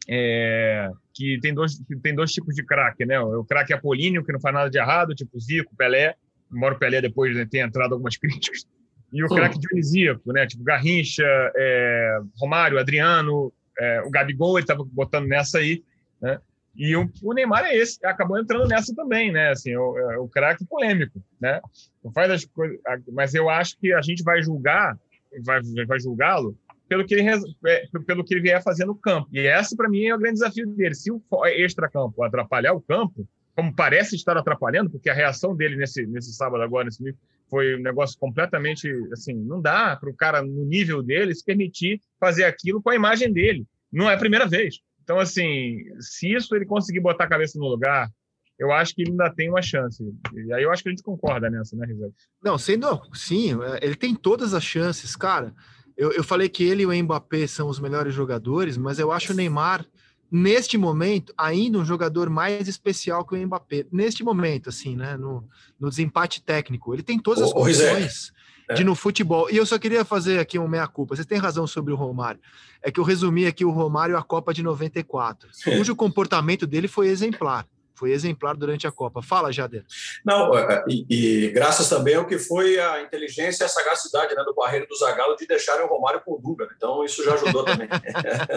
é, 0.07 0.89
que 1.13 1.39
tem 1.39 1.53
dois, 1.53 1.79
que 1.79 1.95
tem 1.97 2.15
dois 2.15 2.31
tipos 2.31 2.55
de 2.55 2.63
craque, 2.63 3.05
né? 3.05 3.19
O 3.19 3.43
craque 3.43 3.73
apolíneo, 3.73 4.23
que 4.23 4.31
não 4.31 4.39
faz 4.39 4.55
nada 4.55 4.69
de 4.69 4.77
errado, 4.77 5.13
tipo 5.13 5.39
Zico, 5.39 5.75
Pelé, 5.75 6.15
embora 6.51 6.73
o 6.73 6.79
Pelé 6.79 6.99
depois 6.99 7.35
né, 7.35 7.45
tenha 7.49 7.65
entrado 7.65 7.93
algumas 7.93 8.17
críticas, 8.17 8.65
e 9.13 9.23
o 9.23 9.27
craque 9.27 9.59
dionisíaco, 9.59 10.31
né? 10.33 10.47
Tipo 10.47 10.63
Garrincha, 10.63 11.25
é, 11.55 12.19
Romário, 12.39 12.79
Adriano, 12.79 13.53
é, 13.77 14.01
o 14.01 14.09
Gabigol, 14.09 14.57
ele 14.57 14.63
estava 14.63 14.83
botando 14.83 15.27
nessa 15.27 15.59
aí, 15.59 15.83
né? 16.21 16.39
E 16.76 16.95
o, 16.95 17.09
o, 17.22 17.34
Neymar 17.34 17.65
é 17.65 17.76
esse, 17.76 18.03
acabou 18.05 18.39
entrando 18.39 18.67
nessa 18.67 18.93
também, 18.95 19.32
né? 19.32 19.49
Assim, 19.49 19.76
o, 19.76 19.97
é, 19.97 20.17
o 20.17 20.28
craque 20.28 20.65
polêmico, 20.65 21.22
né? 21.39 21.59
Não 22.03 22.11
faz 22.11 22.32
as 22.32 22.45
coisas, 22.45 22.80
mas 23.11 23.34
eu 23.34 23.49
acho 23.49 23.78
que 23.80 23.93
a 23.93 24.01
gente 24.01 24.24
vai 24.24 24.41
julgar, 24.41 24.97
vai, 25.43 25.61
vai 25.86 25.99
julgá-lo 25.99 26.57
pelo 26.88 27.05
que 27.05 27.13
ele 27.13 27.30
é, 27.30 27.84
pelo 28.05 28.24
que 28.24 28.34
ele 28.34 28.41
vier 28.41 28.63
fazer 28.63 28.86
no 28.86 28.95
campo. 28.95 29.30
E 29.32 29.39
esse 29.39 29.76
para 29.76 29.89
mim 29.89 30.05
é 30.05 30.15
o 30.15 30.17
grande 30.17 30.36
desafio 30.36 30.67
dele. 30.67 30.95
Se 30.95 31.11
o 31.11 31.22
extra-campo 31.45 32.24
atrapalhar 32.24 32.74
o 32.74 32.82
campo, 32.82 33.28
como 33.55 33.76
parece 33.76 34.15
estar 34.15 34.38
atrapalhando, 34.38 34.89
porque 34.89 35.09
a 35.09 35.13
reação 35.13 35.55
dele 35.55 35.76
nesse 35.76 36.05
nesse 36.07 36.34
sábado 36.34 36.63
agora 36.63 36.86
nesse 36.86 37.15
foi 37.49 37.76
um 37.76 37.82
negócio 37.82 38.17
completamente 38.17 38.88
assim, 39.11 39.34
não 39.34 39.59
dá 39.59 39.95
para 39.95 40.09
o 40.09 40.15
cara 40.15 40.41
no 40.41 40.65
nível 40.65 41.01
dele 41.01 41.34
se 41.34 41.43
permitir 41.43 41.99
fazer 42.20 42.45
aquilo 42.45 42.82
com 42.82 42.89
a 42.89 42.95
imagem 42.95 43.32
dele. 43.34 43.65
Não 43.91 44.09
é 44.09 44.13
a 44.13 44.20
primeira 44.20 44.47
vez. 44.47 44.80
Então, 45.10 45.20
assim, 45.20 45.86
se 45.99 46.32
isso 46.32 46.55
ele 46.55 46.68
conseguir 46.68 46.99
botar 46.99 47.24
a 47.24 47.28
cabeça 47.28 47.57
no 47.57 47.68
lugar, 47.68 48.12
eu 48.60 48.72
acho 48.72 48.93
que 48.93 49.01
ele 49.01 49.10
ainda 49.10 49.34
tem 49.34 49.49
uma 49.49 49.60
chance. 49.60 50.03
E 50.36 50.53
aí 50.53 50.62
eu 50.62 50.72
acho 50.72 50.84
que 50.84 50.89
a 50.89 50.91
gente 50.91 51.01
concorda 51.01 51.49
nessa, 51.49 51.76
né, 51.76 51.88
Rizal? 51.88 52.12
Não, 52.43 52.60
sendo 52.60 53.01
sim, 53.12 53.60
é, 53.60 53.80
ele 53.84 53.95
tem 53.95 54.14
todas 54.14 54.53
as 54.53 54.64
chances, 54.64 55.16
cara. 55.16 55.51
Eu, 55.97 56.12
eu 56.12 56.24
falei 56.24 56.47
que 56.47 56.64
ele 56.64 56.84
e 56.84 56.86
o 56.86 57.03
Mbappé 57.03 57.47
são 57.47 57.70
os 57.70 57.80
melhores 57.80 58.14
jogadores, 58.14 58.78
mas 58.78 58.99
eu 58.99 59.12
acho 59.12 59.34
o 59.34 59.36
Neymar, 59.36 59.84
neste 60.32 60.78
momento, 60.78 61.34
ainda 61.36 61.80
um 61.80 61.86
jogador 61.86 62.30
mais 62.30 62.68
especial 62.68 63.26
que 63.26 63.34
o 63.34 63.47
Mbappé. 63.47 63.88
Neste 63.91 64.24
momento, 64.24 64.70
assim, 64.70 64.95
né? 64.95 65.18
No, 65.18 65.43
no 65.80 65.89
desempate 65.89 66.39
técnico. 66.39 66.93
Ele 66.93 67.01
tem 67.01 67.18
todas 67.18 67.45
as 67.45 67.51
condições 67.51 68.32
é. 68.36 68.38
De 68.76 68.84
no 68.84 68.95
futebol. 68.95 69.49
E 69.49 69.57
eu 69.57 69.65
só 69.65 69.78
queria 69.78 70.05
fazer 70.05 70.39
aqui 70.39 70.59
um 70.59 70.67
meia-culpa. 70.67 71.15
Você 71.15 71.26
tem 71.26 71.38
razão 71.38 71.65
sobre 71.65 71.93
o 71.93 71.95
Romário. 71.95 72.39
É 72.82 72.91
que 72.91 72.99
eu 72.99 73.03
resumi 73.03 73.45
aqui 73.45 73.65
o 73.65 73.72
Romário 73.72 74.17
a 74.17 74.24
Copa 74.24 74.53
de 74.53 74.63
94, 74.63 75.49
cujo 75.63 75.95
comportamento 75.95 76.67
dele 76.67 76.88
foi 76.88 77.07
exemplar 77.07 77.65
foi 78.00 78.12
exemplar 78.12 78.56
durante 78.56 78.88
a 78.88 78.91
Copa. 78.91 79.22
Fala, 79.22 79.52
Jader. 79.52 79.84
Não, 80.24 80.58
é, 80.58 80.76
é, 80.76 80.84
e, 80.88 81.06
e, 81.10 81.50
graças 81.50 81.89
também 81.89 82.16
ao 82.16 82.26
que 82.26 82.39
foi 82.39 82.80
a 82.80 83.02
inteligência 83.02 83.64
e 83.64 83.66
a 83.66 83.70
sagacidade 83.70 84.34
né, 84.34 84.41
do 84.45 84.56
Barreiro 84.56 84.88
do 84.88 84.95
Zagallo 84.95 85.36
de 85.36 85.45
deixarem 85.45 85.84
o 85.84 85.88
Romário 85.88 86.22
com 86.22 86.36
o 86.36 86.39
Dunga. 86.39 86.70
Então, 86.76 87.04
isso 87.04 87.24
já 87.26 87.34
ajudou 87.34 87.66
também. 87.66 87.89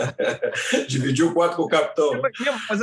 Dividiu 0.87 1.31
o 1.31 1.35
quarto 1.35 1.57
com 1.57 1.63
o 1.63 1.69
capitão. 1.69 2.13
Né? 2.13 2.31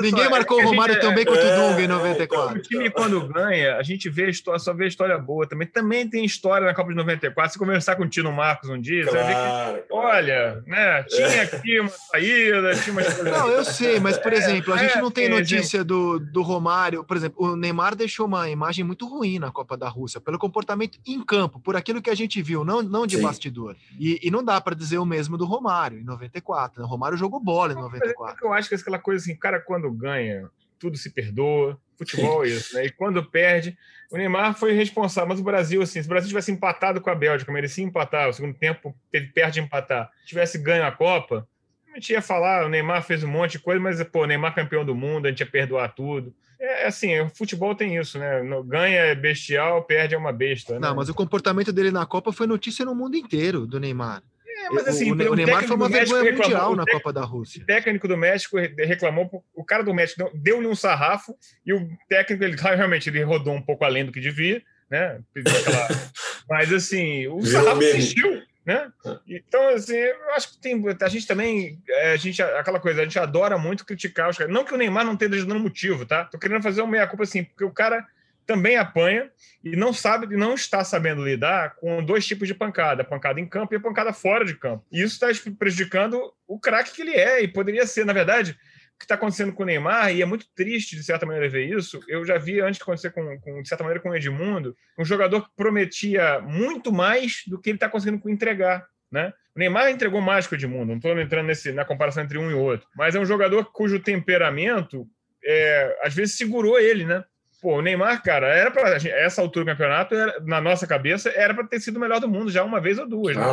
Ninguém 0.01 0.25
só, 0.25 0.29
marcou 0.29 0.59
é 0.59 0.63
o 0.65 0.67
Romário 0.67 0.95
é, 0.95 0.99
também 0.99 1.23
contra 1.23 1.47
o 1.47 1.69
Dunga 1.69 1.81
em 1.81 1.87
94. 1.87 2.57
o 2.57 2.61
time, 2.61 2.89
quando 2.89 3.25
ganha, 3.27 3.77
a 3.77 3.83
gente 3.83 4.09
vê 4.09 4.29
história, 4.29 4.59
só 4.59 4.73
vê 4.73 4.87
história 4.87 5.17
boa 5.17 5.47
também. 5.47 5.65
Também 5.65 6.09
tem 6.09 6.25
história 6.25 6.67
na 6.67 6.73
Copa 6.73 6.89
de 6.89 6.95
94. 6.95 7.53
Se 7.53 7.59
conversar 7.59 7.95
com 7.95 8.03
o 8.03 8.09
Tino 8.09 8.33
Marcos 8.33 8.69
um 8.69 8.81
dia, 8.81 9.05
claro, 9.05 9.17
você 9.17 9.23
vai 9.23 9.33
ver 9.33 9.81
que, 9.81 9.87
claro. 9.87 10.07
olha, 10.07 10.63
né, 10.67 11.03
tinha 11.03 11.43
aqui 11.43 11.79
uma 11.79 11.89
saída, 11.89 12.75
tinha 12.75 12.91
uma... 12.91 13.01
Não, 13.31 13.49
eu 13.49 13.63
sei, 13.63 13.99
mas, 13.99 14.17
por 14.17 14.33
exemplo, 14.33 14.73
a 14.73 14.77
gente 14.77 14.97
não 14.97 15.11
tem 15.11 15.29
notícia 15.29 15.83
do, 15.83 16.19
do 16.19 16.41
Romário, 16.49 17.03
por 17.03 17.15
exemplo, 17.15 17.45
o 17.45 17.55
Neymar 17.55 17.95
deixou 17.95 18.25
uma 18.25 18.49
imagem 18.49 18.83
muito 18.83 19.07
ruim 19.07 19.39
na 19.39 19.51
Copa 19.51 19.77
da 19.77 19.87
Rússia, 19.87 20.19
pelo 20.19 20.39
comportamento 20.39 20.99
em 21.05 21.23
campo, 21.23 21.59
por 21.59 21.75
aquilo 21.75 22.01
que 22.01 22.09
a 22.09 22.15
gente 22.15 22.41
viu, 22.41 22.65
não, 22.65 22.81
não 22.81 23.05
de 23.05 23.17
Sim. 23.17 23.21
bastidor. 23.21 23.75
E, 23.99 24.19
e 24.21 24.31
não 24.31 24.43
dá 24.43 24.59
para 24.59 24.75
dizer 24.75 24.97
o 24.97 25.05
mesmo 25.05 25.37
do 25.37 25.45
Romário, 25.45 25.99
em 25.99 26.03
94. 26.03 26.81
Né? 26.81 26.85
O 26.85 26.89
Romário 26.89 27.17
jogou 27.17 27.39
bola 27.39 27.73
em 27.73 27.75
94. 27.75 28.45
Eu 28.45 28.53
acho 28.53 28.69
que 28.69 28.75
é 28.75 28.77
aquela 28.77 28.99
coisa 28.99 29.23
assim, 29.23 29.35
cara, 29.35 29.59
quando 29.59 29.91
ganha, 29.91 30.49
tudo 30.79 30.97
se 30.97 31.11
perdoa. 31.11 31.79
Futebol 31.97 32.45
é 32.45 32.47
isso, 32.47 32.75
né? 32.75 32.85
E 32.85 32.91
quando 32.91 33.23
perde, 33.23 33.77
o 34.09 34.15
Neymar 34.15 34.57
foi 34.57 34.71
responsável. 34.71 35.27
Mas 35.27 35.39
o 35.39 35.43
Brasil, 35.43 35.81
assim, 35.81 36.01
se 36.01 36.07
o 36.07 36.09
Brasil 36.09 36.29
tivesse 36.29 36.51
empatado 36.51 37.01
com 37.01 37.09
a 37.09 37.15
Bélgica, 37.15 37.51
merecia 37.51 37.83
empatar, 37.83 38.29
o 38.29 38.33
segundo 38.33 38.57
tempo 38.57 38.95
teve 39.11 39.27
perde 39.27 39.59
empatar, 39.59 40.09
tivesse 40.25 40.57
ganho 40.57 40.85
a 40.85 40.91
Copa, 40.91 41.47
a 41.91 41.95
gente 41.95 42.13
ia 42.13 42.21
falar, 42.21 42.65
o 42.65 42.69
Neymar 42.69 43.03
fez 43.03 43.23
um 43.23 43.27
monte 43.27 43.53
de 43.53 43.59
coisa, 43.59 43.79
mas, 43.81 44.03
pô, 44.03 44.23
o 44.23 44.25
Neymar 44.25 44.55
campeão 44.55 44.85
do 44.85 44.95
mundo, 44.95 45.25
a 45.25 45.29
gente 45.29 45.41
ia 45.41 45.45
perdoar 45.45 45.89
tudo. 45.89 46.33
É, 46.59 46.83
é 46.83 46.87
assim, 46.87 47.19
o 47.19 47.29
futebol 47.29 47.73
tem 47.73 47.97
isso, 47.97 48.19
né? 48.19 48.41
Ganha 48.65 48.99
é 48.99 49.15
bestial, 49.15 49.83
perde 49.83 50.15
é 50.15 50.17
uma 50.17 50.33
besta. 50.33 50.73
Né? 50.73 50.79
Não, 50.79 50.95
mas 50.95 51.09
o 51.09 51.13
comportamento 51.13 51.71
dele 51.71 51.91
na 51.91 52.05
Copa 52.05 52.31
foi 52.31 52.47
notícia 52.47 52.85
no 52.85 52.93
mundo 52.93 53.15
inteiro, 53.15 53.65
do 53.65 53.79
Neymar. 53.79 54.21
É, 54.65 54.69
mas 54.71 54.87
assim, 54.87 55.11
o, 55.11 55.31
o 55.31 55.35
Neymar 55.35 55.63
foi 55.63 55.75
uma 55.75 55.87
vergonha 55.87 56.33
mundial 56.33 56.75
na 56.75 56.85
Copa 56.85 57.13
da 57.13 57.23
Rússia. 57.23 57.61
O 57.61 57.65
técnico 57.65 58.07
do 58.07 58.17
México 58.17 58.57
reclamou, 58.57 59.43
o 59.55 59.63
cara 59.63 59.83
do 59.83 59.93
México 59.93 60.29
deu-lhe 60.33 60.67
um 60.67 60.75
sarrafo 60.75 61.33
e 61.65 61.73
o 61.73 61.87
técnico, 62.09 62.43
ele 62.43 62.57
realmente 62.57 63.09
ele 63.09 63.23
rodou 63.23 63.53
um 63.53 63.61
pouco 63.61 63.85
além 63.85 64.05
do 64.05 64.11
que 64.11 64.19
devia, 64.19 64.61
né? 64.89 65.21
Mas 66.49 66.73
assim, 66.73 67.27
o 67.27 67.41
sarrafo 67.45 67.81
existiu. 67.81 68.41
Né? 68.69 68.91
Então, 69.27 69.69
assim, 69.69 69.95
eu 69.95 70.31
acho 70.35 70.51
que 70.51 70.57
tem. 70.59 70.79
A 71.01 71.09
gente 71.09 71.25
também. 71.25 71.81
É, 71.89 72.11
a 72.11 72.17
gente, 72.17 72.39
aquela 72.39 72.79
coisa, 72.79 73.01
a 73.01 73.03
gente 73.03 73.17
adora 73.17 73.57
muito 73.57 73.83
criticar 73.83 74.29
os 74.29 74.37
caras. 74.37 74.53
Não 74.53 74.63
que 74.63 74.75
o 74.75 74.77
Neymar 74.77 75.03
não 75.03 75.13
esteja 75.13 75.43
dando 75.43 75.59
motivo, 75.59 76.05
tá? 76.05 76.25
Tô 76.25 76.37
querendo 76.37 76.61
fazer 76.61 76.81
uma 76.83 76.91
meia-culpa 76.91 77.23
assim, 77.23 77.43
porque 77.43 77.63
o 77.63 77.71
cara 77.71 78.05
também 78.45 78.77
apanha 78.77 79.31
e 79.63 79.75
não 79.75 79.91
sabe, 79.91 80.37
não 80.37 80.53
está 80.53 80.83
sabendo 80.83 81.25
lidar 81.25 81.77
com 81.77 82.03
dois 82.03 82.27
tipos 82.27 82.47
de 82.47 82.53
pancada, 82.53 83.01
a 83.01 83.05
pancada 83.05 83.39
em 83.39 83.47
campo 83.47 83.73
e 83.73 83.77
a 83.77 83.81
pancada 83.81 84.13
fora 84.13 84.45
de 84.45 84.53
campo. 84.53 84.85
E 84.91 85.01
isso 85.01 85.25
está 85.25 85.51
prejudicando 85.57 86.31
o 86.47 86.59
craque 86.59 86.93
que 86.93 87.01
ele 87.01 87.15
é 87.15 87.41
e 87.41 87.47
poderia 87.47 87.87
ser, 87.87 88.05
na 88.05 88.13
verdade, 88.13 88.55
que 88.99 89.05
está 89.05 89.15
acontecendo 89.15 89.53
com 89.53 89.63
o 89.63 89.65
Neymar, 89.65 90.13
e 90.13 90.21
é 90.21 90.25
muito 90.25 90.45
triste, 90.53 90.95
de 90.95 91.03
certa 91.03 91.25
maneira, 91.25 91.47
ver 91.47 91.65
isso. 91.65 92.01
Eu 92.07 92.25
já 92.25 92.37
vi 92.37 92.59
antes 92.59 92.77
de 92.77 92.83
acontecer, 92.83 93.11
com, 93.11 93.39
com, 93.39 93.61
de 93.61 93.67
certa 93.67 93.83
maneira, 93.83 94.03
com 94.03 94.09
o 94.09 94.15
Edmundo, 94.15 94.75
um 94.97 95.05
jogador 95.05 95.41
que 95.41 95.55
prometia 95.55 96.41
muito 96.41 96.91
mais 96.91 97.43
do 97.47 97.59
que 97.59 97.69
ele 97.69 97.77
está 97.77 97.87
conseguindo 97.87 98.29
entregar. 98.29 98.85
Né? 99.09 99.33
O 99.55 99.59
Neymar 99.59 99.89
entregou 99.89 100.21
mais 100.21 100.45
que 100.45 100.53
o 100.53 100.57
Edmundo, 100.57 100.87
não 100.87 100.97
estou 100.97 101.17
entrando 101.17 101.47
nesse, 101.47 101.71
na 101.71 101.85
comparação 101.85 102.23
entre 102.23 102.37
um 102.37 102.51
e 102.51 102.53
outro, 102.53 102.87
mas 102.95 103.15
é 103.15 103.19
um 103.19 103.25
jogador 103.25 103.71
cujo 103.71 104.01
temperamento 104.01 105.07
é, 105.43 105.97
às 106.03 106.13
vezes 106.13 106.35
segurou 106.35 106.77
ele, 106.77 107.05
né? 107.05 107.23
Pô, 107.61 107.77
o 107.77 107.81
Neymar, 107.81 108.21
cara, 108.21 108.47
era 108.47 108.71
para 108.71 108.95
essa 108.95 109.41
altura 109.41 109.65
do 109.65 109.71
campeonato, 109.71 110.15
era, 110.15 110.39
na 110.41 110.61
nossa 110.61 110.87
cabeça, 110.87 111.29
era 111.29 111.53
para 111.53 111.67
ter 111.67 111.79
sido 111.79 111.97
o 111.97 111.99
melhor 111.99 112.19
do 112.19 112.27
mundo 112.27 112.51
já 112.51 112.63
uma 112.63 112.79
vez 112.79 112.97
ou 112.97 113.07
duas. 113.07 113.35
Né? 113.35 113.43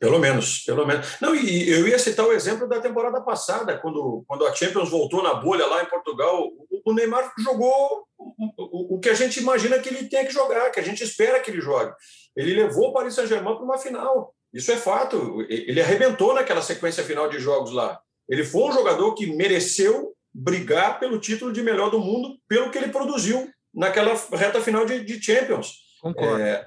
Pelo 0.00 0.18
menos, 0.18 0.60
pelo 0.60 0.86
menos. 0.86 1.20
Não, 1.20 1.34
e 1.34 1.68
eu 1.68 1.86
ia 1.86 1.98
citar 1.98 2.26
o 2.26 2.32
exemplo 2.32 2.66
da 2.66 2.80
temporada 2.80 3.20
passada, 3.20 3.76
quando, 3.76 4.24
quando 4.26 4.46
a 4.46 4.54
Champions 4.54 4.88
voltou 4.88 5.22
na 5.22 5.34
bolha 5.34 5.66
lá 5.66 5.82
em 5.82 5.86
Portugal. 5.86 6.48
O 6.86 6.94
Neymar 6.94 7.30
jogou 7.38 8.06
o, 8.18 8.96
o 8.96 8.98
que 8.98 9.10
a 9.10 9.14
gente 9.14 9.40
imagina 9.40 9.78
que 9.78 9.90
ele 9.90 10.08
tem 10.08 10.24
que 10.24 10.32
jogar, 10.32 10.70
que 10.70 10.80
a 10.80 10.82
gente 10.82 11.04
espera 11.04 11.38
que 11.38 11.50
ele 11.50 11.60
jogue. 11.60 11.92
Ele 12.34 12.54
levou 12.54 12.88
o 12.88 12.92
Paris 12.94 13.14
Saint-Germain 13.14 13.54
para 13.54 13.62
uma 13.62 13.76
final. 13.76 14.34
Isso 14.54 14.72
é 14.72 14.76
fato. 14.76 15.44
Ele 15.50 15.82
arrebentou 15.82 16.32
naquela 16.32 16.62
sequência 16.62 17.04
final 17.04 17.28
de 17.28 17.38
jogos 17.38 17.70
lá. 17.70 18.00
Ele 18.26 18.42
foi 18.42 18.62
um 18.62 18.72
jogador 18.72 19.14
que 19.14 19.26
mereceu 19.26 20.14
brigar 20.32 20.98
pelo 20.98 21.20
título 21.20 21.52
de 21.52 21.62
melhor 21.62 21.90
do 21.90 21.98
mundo 21.98 22.38
pelo 22.48 22.70
que 22.70 22.78
ele 22.78 22.88
produziu 22.88 23.50
naquela 23.74 24.14
reta 24.32 24.62
final 24.62 24.86
de, 24.86 25.04
de 25.04 25.22
Champions. 25.22 25.74
Concordo. 26.00 26.40
É, 26.40 26.64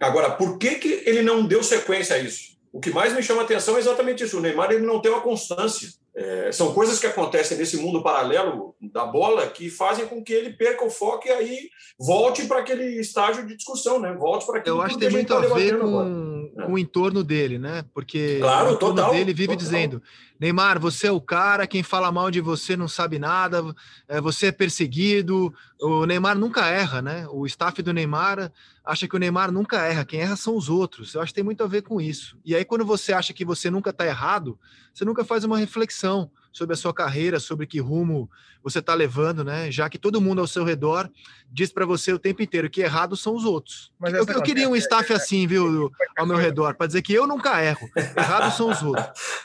agora, 0.00 0.32
por 0.32 0.58
que, 0.58 0.74
que 0.74 1.02
ele 1.06 1.22
não 1.22 1.46
deu 1.46 1.62
sequência 1.62 2.16
a 2.16 2.18
isso? 2.18 2.53
O 2.74 2.80
que 2.80 2.90
mais 2.90 3.14
me 3.14 3.22
chama 3.22 3.42
a 3.42 3.44
atenção 3.44 3.76
é 3.76 3.78
exatamente 3.78 4.24
isso. 4.24 4.36
O 4.36 4.40
Neymar 4.40 4.72
ele 4.72 4.84
não 4.84 5.00
tem 5.00 5.12
uma 5.12 5.20
constância. 5.20 5.88
É, 6.12 6.50
são 6.50 6.74
coisas 6.74 6.98
que 6.98 7.06
acontecem 7.06 7.56
nesse 7.56 7.76
mundo 7.76 8.02
paralelo 8.02 8.74
da 8.92 9.06
bola 9.06 9.46
que 9.46 9.70
fazem 9.70 10.06
com 10.06 10.24
que 10.24 10.32
ele 10.32 10.50
perca 10.50 10.84
o 10.84 10.90
foco 10.90 11.28
e 11.28 11.30
aí 11.30 11.70
volte 11.96 12.46
para 12.46 12.58
aquele 12.58 12.98
estágio 12.98 13.46
de 13.46 13.56
discussão, 13.56 14.00
né? 14.00 14.12
Volte 14.12 14.44
para 14.44 14.60
Eu 14.66 14.82
acho 14.82 14.94
que 14.94 15.00
tem 15.02 15.10
muito 15.10 15.28
tá 15.28 15.36
a 15.36 15.54
ver 15.54 15.78
com, 15.78 16.50
com, 16.66 16.72
o 16.72 16.76
entorno 16.76 17.22
dele, 17.22 17.60
né? 17.60 17.84
Porque 17.94 18.38
claro, 18.40 18.70
o 18.70 18.74
entorno 18.74 18.96
total, 18.96 19.12
dele 19.12 19.32
vive 19.32 19.52
total. 19.52 19.56
dizendo: 19.56 20.02
Neymar, 20.44 20.78
você 20.78 21.06
é 21.06 21.10
o 21.10 21.22
cara, 21.22 21.66
quem 21.66 21.82
fala 21.82 22.12
mal 22.12 22.30
de 22.30 22.38
você 22.38 22.76
não 22.76 22.86
sabe 22.86 23.18
nada, 23.18 23.64
é, 24.06 24.20
você 24.20 24.48
é 24.48 24.52
perseguido. 24.52 25.54
O 25.80 26.04
Neymar 26.04 26.36
nunca 26.36 26.66
erra, 26.66 27.00
né? 27.00 27.26
O 27.30 27.46
staff 27.46 27.80
do 27.80 27.94
Neymar 27.94 28.52
acha 28.84 29.08
que 29.08 29.16
o 29.16 29.18
Neymar 29.18 29.50
nunca 29.50 29.78
erra, 29.78 30.04
quem 30.04 30.20
erra 30.20 30.36
são 30.36 30.54
os 30.54 30.68
outros. 30.68 31.14
Eu 31.14 31.22
acho 31.22 31.30
que 31.32 31.36
tem 31.36 31.44
muito 31.44 31.64
a 31.64 31.66
ver 31.66 31.80
com 31.80 31.98
isso. 31.98 32.36
E 32.44 32.54
aí, 32.54 32.62
quando 32.62 32.84
você 32.84 33.14
acha 33.14 33.32
que 33.32 33.42
você 33.42 33.70
nunca 33.70 33.88
está 33.88 34.04
errado, 34.04 34.58
você 34.92 35.02
nunca 35.02 35.24
faz 35.24 35.44
uma 35.44 35.56
reflexão 35.56 36.30
sobre 36.52 36.74
a 36.74 36.76
sua 36.76 36.92
carreira, 36.92 37.40
sobre 37.40 37.66
que 37.66 37.80
rumo 37.80 38.30
você 38.62 38.78
está 38.80 38.94
levando, 38.94 39.42
né? 39.42 39.70
Já 39.70 39.88
que 39.88 39.98
todo 39.98 40.20
mundo 40.20 40.40
ao 40.40 40.46
seu 40.46 40.62
redor 40.62 41.10
diz 41.50 41.72
para 41.72 41.84
você 41.84 42.12
o 42.12 42.18
tempo 42.18 42.42
inteiro 42.42 42.70
que 42.70 42.82
errados 42.82 43.20
são 43.20 43.34
os 43.34 43.44
outros. 43.44 43.90
Mas 43.98 44.12
eu, 44.12 44.24
eu 44.26 44.42
queria 44.42 44.68
um 44.68 44.76
staff 44.76 45.12
assim, 45.12 45.46
viu, 45.46 45.90
ao 46.16 46.26
meu 46.26 46.36
redor, 46.36 46.74
para 46.74 46.86
dizer 46.86 47.02
que 47.02 47.12
eu 47.12 47.26
nunca 47.26 47.62
erro. 47.62 47.88
Errados 48.16 48.54
são 48.54 48.70
os 48.70 48.82
outros. 48.82 49.06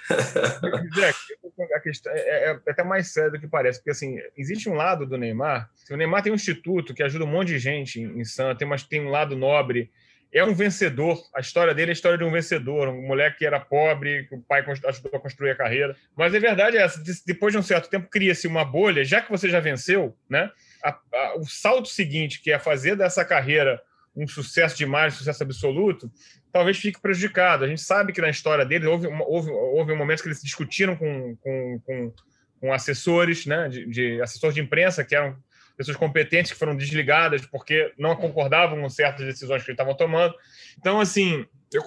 a 1.76 1.80
questão 1.80 2.12
é, 2.14 2.20
é, 2.20 2.52
é, 2.52 2.72
até 2.72 2.84
mais 2.84 3.12
sério 3.12 3.32
do 3.32 3.40
que 3.40 3.48
parece, 3.48 3.80
porque 3.80 3.92
assim, 3.92 4.18
existe 4.38 4.70
um 4.70 4.74
lado 4.74 5.06
do 5.06 5.18
Neymar. 5.18 5.70
O 5.90 5.96
Neymar 5.96 6.24
tem 6.24 6.32
um 6.32 6.36
instituto 6.36 6.94
que 6.94 7.04
ajuda 7.04 7.26
um 7.26 7.28
monte 7.28 7.50
de 7.50 7.60
gente 7.60 8.00
em, 8.00 8.20
em 8.20 8.26
Santa, 8.26 8.60
tem, 8.60 8.70
tem 8.90 9.02
um 9.02 9.10
lado 9.10 9.36
nobre 9.36 9.92
é 10.32 10.44
um 10.44 10.54
vencedor. 10.54 11.20
A 11.36 11.40
história 11.40 11.74
dele 11.74 11.92
é 11.92 11.94
a 11.94 11.94
história 11.94 12.18
de 12.18 12.24
um 12.24 12.32
vencedor, 12.32 12.88
um 12.88 13.08
moleque 13.08 13.40
que 13.40 13.46
era 13.46 13.60
pobre, 13.60 14.26
que 14.28 14.36
o 14.36 14.42
pai 14.42 14.64
ajudou 14.88 15.12
a 15.16 15.20
construir 15.20 15.52
a 15.52 15.56
carreira. 15.56 15.96
Mas 16.16 16.34
a 16.34 16.40
verdade 16.40 16.78
é 16.78 16.82
essa: 16.82 17.02
depois 17.26 17.52
de 17.52 17.58
um 17.58 17.64
certo 17.64 17.90
tempo, 17.90 18.08
cria-se 18.10 18.48
uma 18.48 18.64
bolha, 18.64 19.04
já 19.04 19.22
que 19.22 19.32
você 19.32 19.50
já 19.50 19.60
venceu, 19.60 20.16
né? 20.30 20.52
A, 20.84 20.98
a, 21.14 21.38
o 21.38 21.46
salto 21.46 21.90
seguinte, 21.90 22.42
que 22.42 22.52
é 22.52 22.60
fazer 22.60 22.96
dessa 22.96 23.26
carreira 23.26 23.82
um 24.16 24.28
sucesso 24.28 24.78
demais, 24.78 25.14
um 25.14 25.18
sucesso 25.18 25.44
absoluto, 25.44 26.12
talvez 26.52 26.78
fique 26.78 27.02
prejudicado. 27.02 27.64
A 27.64 27.68
gente 27.68 27.82
sabe 27.82 28.14
que 28.14 28.22
na 28.22 28.30
história 28.30 28.66
dele 28.66 28.88
houve, 28.88 29.08
houve, 29.08 29.52
houve 29.52 29.96
momentos 29.96 30.22
que 30.22 30.28
eles 30.28 30.42
discutiram 30.42 30.96
com, 30.96 31.36
com, 31.38 31.82
com, 31.86 32.14
com 32.60 32.74
assessores, 32.74 33.46
né, 33.46 33.70
de, 33.70 33.86
de 33.86 34.22
assessores 34.22 34.56
de 34.56 34.62
imprensa, 34.62 35.04
que 35.04 35.16
eram 35.16 35.38
pessoas 35.78 35.96
competentes 35.96 36.52
que 36.52 36.58
foram 36.58 36.76
desligadas 36.76 37.46
porque 37.46 37.94
não 37.98 38.16
concordavam 38.16 38.82
com 38.82 38.90
certas 38.90 39.26
decisões 39.26 39.64
que 39.64 39.70
eles 39.72 39.80
estavam 39.80 39.96
tomando. 39.96 40.36
Então, 40.78 41.00
assim, 41.00 41.46
eu, 41.72 41.82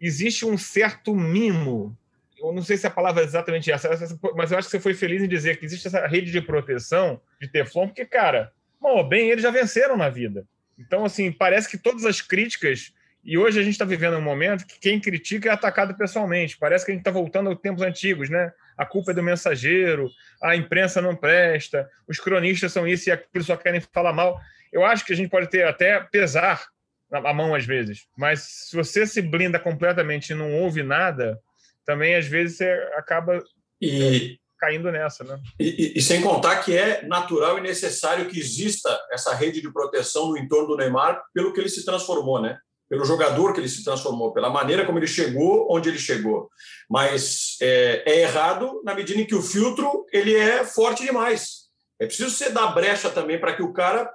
existe 0.00 0.46
um 0.46 0.56
certo 0.56 1.14
mimo. 1.14 1.96
Eu 2.38 2.52
não 2.52 2.62
sei 2.62 2.76
se 2.76 2.86
a 2.86 2.90
palavra 2.90 3.22
é 3.22 3.24
exatamente 3.24 3.70
essa, 3.70 3.88
mas 4.36 4.52
eu 4.52 4.58
acho 4.58 4.68
que 4.68 4.72
você 4.72 4.80
foi 4.80 4.94
feliz 4.94 5.22
em 5.22 5.28
dizer 5.28 5.58
que 5.58 5.64
existe 5.64 5.86
essa 5.86 6.06
rede 6.06 6.30
de 6.30 6.40
proteção 6.40 7.20
de 7.40 7.48
Teflon, 7.48 7.88
porque, 7.88 8.04
cara, 8.04 8.52
mal 8.80 8.96
ou 8.96 9.08
bem, 9.08 9.30
eles 9.30 9.42
já 9.42 9.50
venceram 9.50 9.96
na 9.96 10.08
vida. 10.08 10.46
Então, 10.78 11.04
assim, 11.04 11.30
parece 11.30 11.68
que 11.68 11.78
todas 11.78 12.04
as 12.04 12.20
críticas 12.20 12.92
e 13.24 13.38
hoje 13.38 13.60
a 13.60 13.62
gente 13.62 13.74
está 13.74 13.84
vivendo 13.84 14.16
um 14.16 14.22
momento 14.22 14.66
que 14.66 14.80
quem 14.80 15.00
critica 15.00 15.48
é 15.48 15.52
atacado 15.52 15.96
pessoalmente. 15.96 16.58
Parece 16.58 16.84
que 16.84 16.90
a 16.90 16.94
gente 16.94 17.02
está 17.02 17.10
voltando 17.10 17.50
aos 17.50 17.60
tempos 17.60 17.82
antigos, 17.82 18.28
né? 18.28 18.52
A 18.76 18.84
culpa 18.84 19.12
é 19.12 19.14
do 19.14 19.22
mensageiro, 19.22 20.10
a 20.42 20.56
imprensa 20.56 21.00
não 21.00 21.14
presta, 21.14 21.88
os 22.08 22.18
cronistas 22.18 22.72
são 22.72 22.86
isso 22.86 23.08
e 23.08 23.12
aquilo, 23.12 23.44
só 23.44 23.56
querem 23.56 23.80
falar 23.92 24.12
mal. 24.12 24.40
Eu 24.72 24.84
acho 24.84 25.04
que 25.04 25.12
a 25.12 25.16
gente 25.16 25.30
pode 25.30 25.48
ter 25.48 25.64
até 25.64 26.00
pesar 26.00 26.66
a 27.12 27.34
mão 27.34 27.54
às 27.54 27.66
vezes, 27.66 28.06
mas 28.16 28.40
se 28.40 28.74
você 28.74 29.06
se 29.06 29.20
blinda 29.20 29.58
completamente 29.58 30.30
e 30.30 30.34
não 30.34 30.54
ouve 30.54 30.82
nada, 30.82 31.38
também 31.84 32.16
às 32.16 32.26
vezes 32.26 32.56
você 32.56 32.70
acaba 32.96 33.38
e, 33.80 34.38
caindo 34.58 34.90
nessa, 34.90 35.22
né? 35.22 35.38
E, 35.60 35.68
e, 35.68 35.98
e, 35.98 36.02
sem 36.02 36.22
contar 36.22 36.62
que 36.64 36.76
é 36.76 37.02
natural 37.06 37.58
e 37.58 37.60
necessário 37.60 38.28
que 38.28 38.40
exista 38.40 38.98
essa 39.12 39.34
rede 39.34 39.60
de 39.60 39.70
proteção 39.70 40.30
no 40.30 40.38
entorno 40.38 40.68
do 40.68 40.76
Neymar 40.76 41.22
pelo 41.34 41.52
que 41.52 41.60
ele 41.60 41.68
se 41.68 41.84
transformou, 41.84 42.40
né? 42.40 42.58
Pelo 42.92 43.06
jogador 43.06 43.54
que 43.54 43.60
ele 43.60 43.70
se 43.70 43.82
transformou, 43.82 44.34
pela 44.34 44.50
maneira 44.50 44.84
como 44.84 44.98
ele 44.98 45.06
chegou 45.06 45.66
onde 45.70 45.88
ele 45.88 45.98
chegou. 45.98 46.50
Mas 46.90 47.56
é, 47.62 48.02
é, 48.04 48.20
errado 48.20 48.82
na 48.84 48.94
medida 48.94 49.18
em 49.18 49.24
que 49.24 49.34
o 49.34 49.40
filtro 49.40 50.04
ele 50.12 50.34
é 50.34 50.62
forte 50.62 51.02
demais. 51.02 51.70
É 51.98 52.04
preciso 52.04 52.28
você 52.28 52.50
dar 52.50 52.66
brecha 52.74 53.08
também 53.08 53.40
para 53.40 53.56
que 53.56 53.62
o 53.62 53.72
cara 53.72 54.12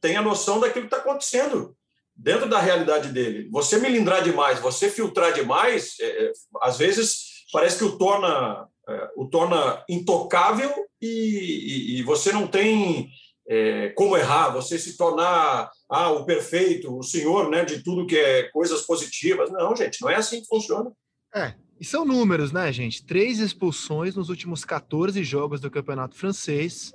tenha 0.00 0.20
noção 0.20 0.58
daquilo 0.58 0.88
que 0.88 0.92
está 0.92 0.96
acontecendo 0.96 1.76
dentro 2.12 2.48
da 2.48 2.58
realidade 2.58 3.10
dele. 3.10 3.48
Você 3.52 3.78
melindrar 3.78 4.20
demais, 4.20 4.58
você 4.58 4.90
filtrar 4.90 5.32
demais, 5.32 5.94
é, 6.00 6.24
é 6.24 6.32
às 6.60 6.76
vezes 6.76 7.44
parece 7.52 7.78
que 7.78 7.84
o 7.84 7.96
torna, 7.96 8.66
é, 8.88 9.10
o 9.14 9.26
torna 9.26 9.84
intocável 9.88 10.74
e, 11.00 11.06
e, 11.06 12.00
e 12.00 12.02
você 12.02 12.32
não 12.32 12.48
tem 12.48 13.08
é, 13.48 13.88
como 13.90 14.16
errar, 14.16 14.50
você 14.50 14.78
se 14.78 14.96
tornar 14.96 15.70
ah, 15.88 16.10
o 16.10 16.26
perfeito, 16.26 16.96
o 16.96 17.02
senhor 17.02 17.48
né, 17.50 17.64
de 17.64 17.82
tudo 17.82 18.06
que 18.06 18.16
é 18.16 18.42
coisas 18.50 18.82
positivas. 18.82 19.50
Não, 19.50 19.74
gente, 19.74 20.02
não 20.02 20.10
é 20.10 20.16
assim 20.16 20.42
que 20.42 20.46
funciona. 20.46 20.92
É, 21.34 21.54
e 21.80 21.84
são 21.84 22.04
números, 22.04 22.52
né, 22.52 22.70
gente? 22.72 23.04
Três 23.04 23.38
expulsões 23.38 24.14
nos 24.14 24.28
últimos 24.28 24.64
14 24.64 25.24
jogos 25.24 25.60
do 25.60 25.70
Campeonato 25.70 26.14
Francês 26.14 26.92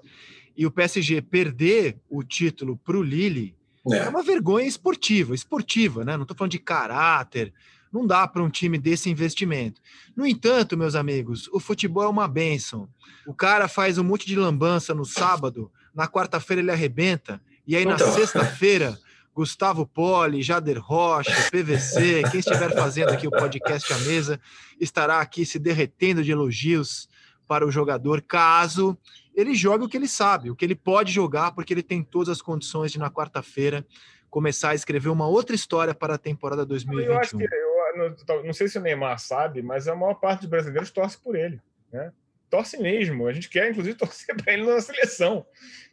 e 0.56 0.66
o 0.66 0.72
PSG 0.72 1.22
perder 1.24 2.00
o 2.08 2.24
título 2.24 2.78
para 2.78 2.98
o 2.98 3.02
Lille 3.02 3.56
é. 3.92 3.98
é. 3.98 4.10
uma 4.10 4.22
vergonha 4.22 4.68
esportiva, 4.68 5.34
esportiva, 5.34 6.06
né? 6.06 6.16
Não 6.16 6.24
estou 6.24 6.38
falando 6.38 6.52
de 6.52 6.60
caráter, 6.60 7.52
não 7.92 8.06
dá 8.06 8.28
para 8.28 8.44
um 8.44 8.50
time 8.50 8.78
desse 8.78 9.10
investimento. 9.10 9.82
No 10.16 10.26
entanto, 10.26 10.78
meus 10.78 10.96
amigos, 10.96 11.48
o 11.52 11.60
futebol 11.60 12.04
é 12.04 12.08
uma 12.08 12.28
benção. 12.28 12.88
O 13.26 13.34
cara 13.34 13.68
faz 13.68 13.98
um 13.98 14.04
monte 14.04 14.26
de 14.26 14.36
lambança 14.36 14.94
no 14.94 15.06
sábado, 15.06 15.72
na 15.94 16.08
quarta-feira 16.08 16.62
ele 16.62 16.72
arrebenta, 16.72 17.42
e 17.66 17.76
aí 17.76 17.86
na 17.86 17.96
então. 17.96 18.12
sexta-feira, 18.12 18.98
Gustavo 19.34 19.86
Poli, 19.88 20.42
Jader 20.42 20.80
Rocha, 20.80 21.50
PVC, 21.50 22.24
quem 22.30 22.40
estiver 22.40 22.72
fazendo 22.74 23.10
aqui 23.10 23.28
o 23.28 23.32
podcast 23.32 23.92
à 23.92 23.98
mesa, 24.00 24.40
estará 24.80 25.20
aqui 25.20 25.46
se 25.46 25.58
derretendo 25.58 26.24
de 26.24 26.32
elogios 26.32 27.10
para 27.48 27.66
o 27.66 27.72
jogador, 27.72 28.22
caso 28.22 28.98
ele 29.36 29.56
jogue 29.56 29.86
o 29.86 29.90
que 29.90 29.98
ele 29.98 30.08
sabe, 30.08 30.52
o 30.52 30.56
que 30.56 30.64
ele 30.64 30.76
pode 30.76 31.12
jogar, 31.12 31.52
porque 31.52 31.74
ele 31.74 31.84
tem 31.84 32.04
todas 32.04 32.30
as 32.30 32.42
condições 32.42 32.92
de, 32.92 33.00
na 33.00 33.10
quarta-feira, 33.10 33.86
começar 34.30 34.70
a 34.70 34.76
escrever 34.76 35.10
uma 35.10 35.28
outra 35.28 35.56
história 35.56 35.94
para 35.94 36.16
a 36.16 36.18
temporada 36.18 36.66
2021. 36.66 37.14
Eu 37.14 37.20
acho 37.20 37.38
que, 37.38 37.44
eu 37.44 37.74
não, 37.98 38.44
não 38.46 38.54
sei 38.54 38.68
se 38.68 38.78
o 38.78 38.82
Neymar 38.82 39.20
sabe, 39.20 39.62
mas 39.62 39.88
a 39.88 39.96
maior 39.96 40.16
parte 40.16 40.42
dos 40.42 40.50
brasileiros 40.50 40.92
torce 40.92 41.18
por 41.18 41.36
ele. 41.36 41.60
Né? 41.92 42.12
Torce 42.54 42.78
mesmo. 42.78 43.28
A 43.28 43.34
gente 43.34 43.50
quer, 43.50 43.72
inclusive, 43.72 43.98
torcer 43.98 44.36
para 44.36 44.54
ele 44.54 44.64
na 44.64 44.80
seleção. 44.80 45.44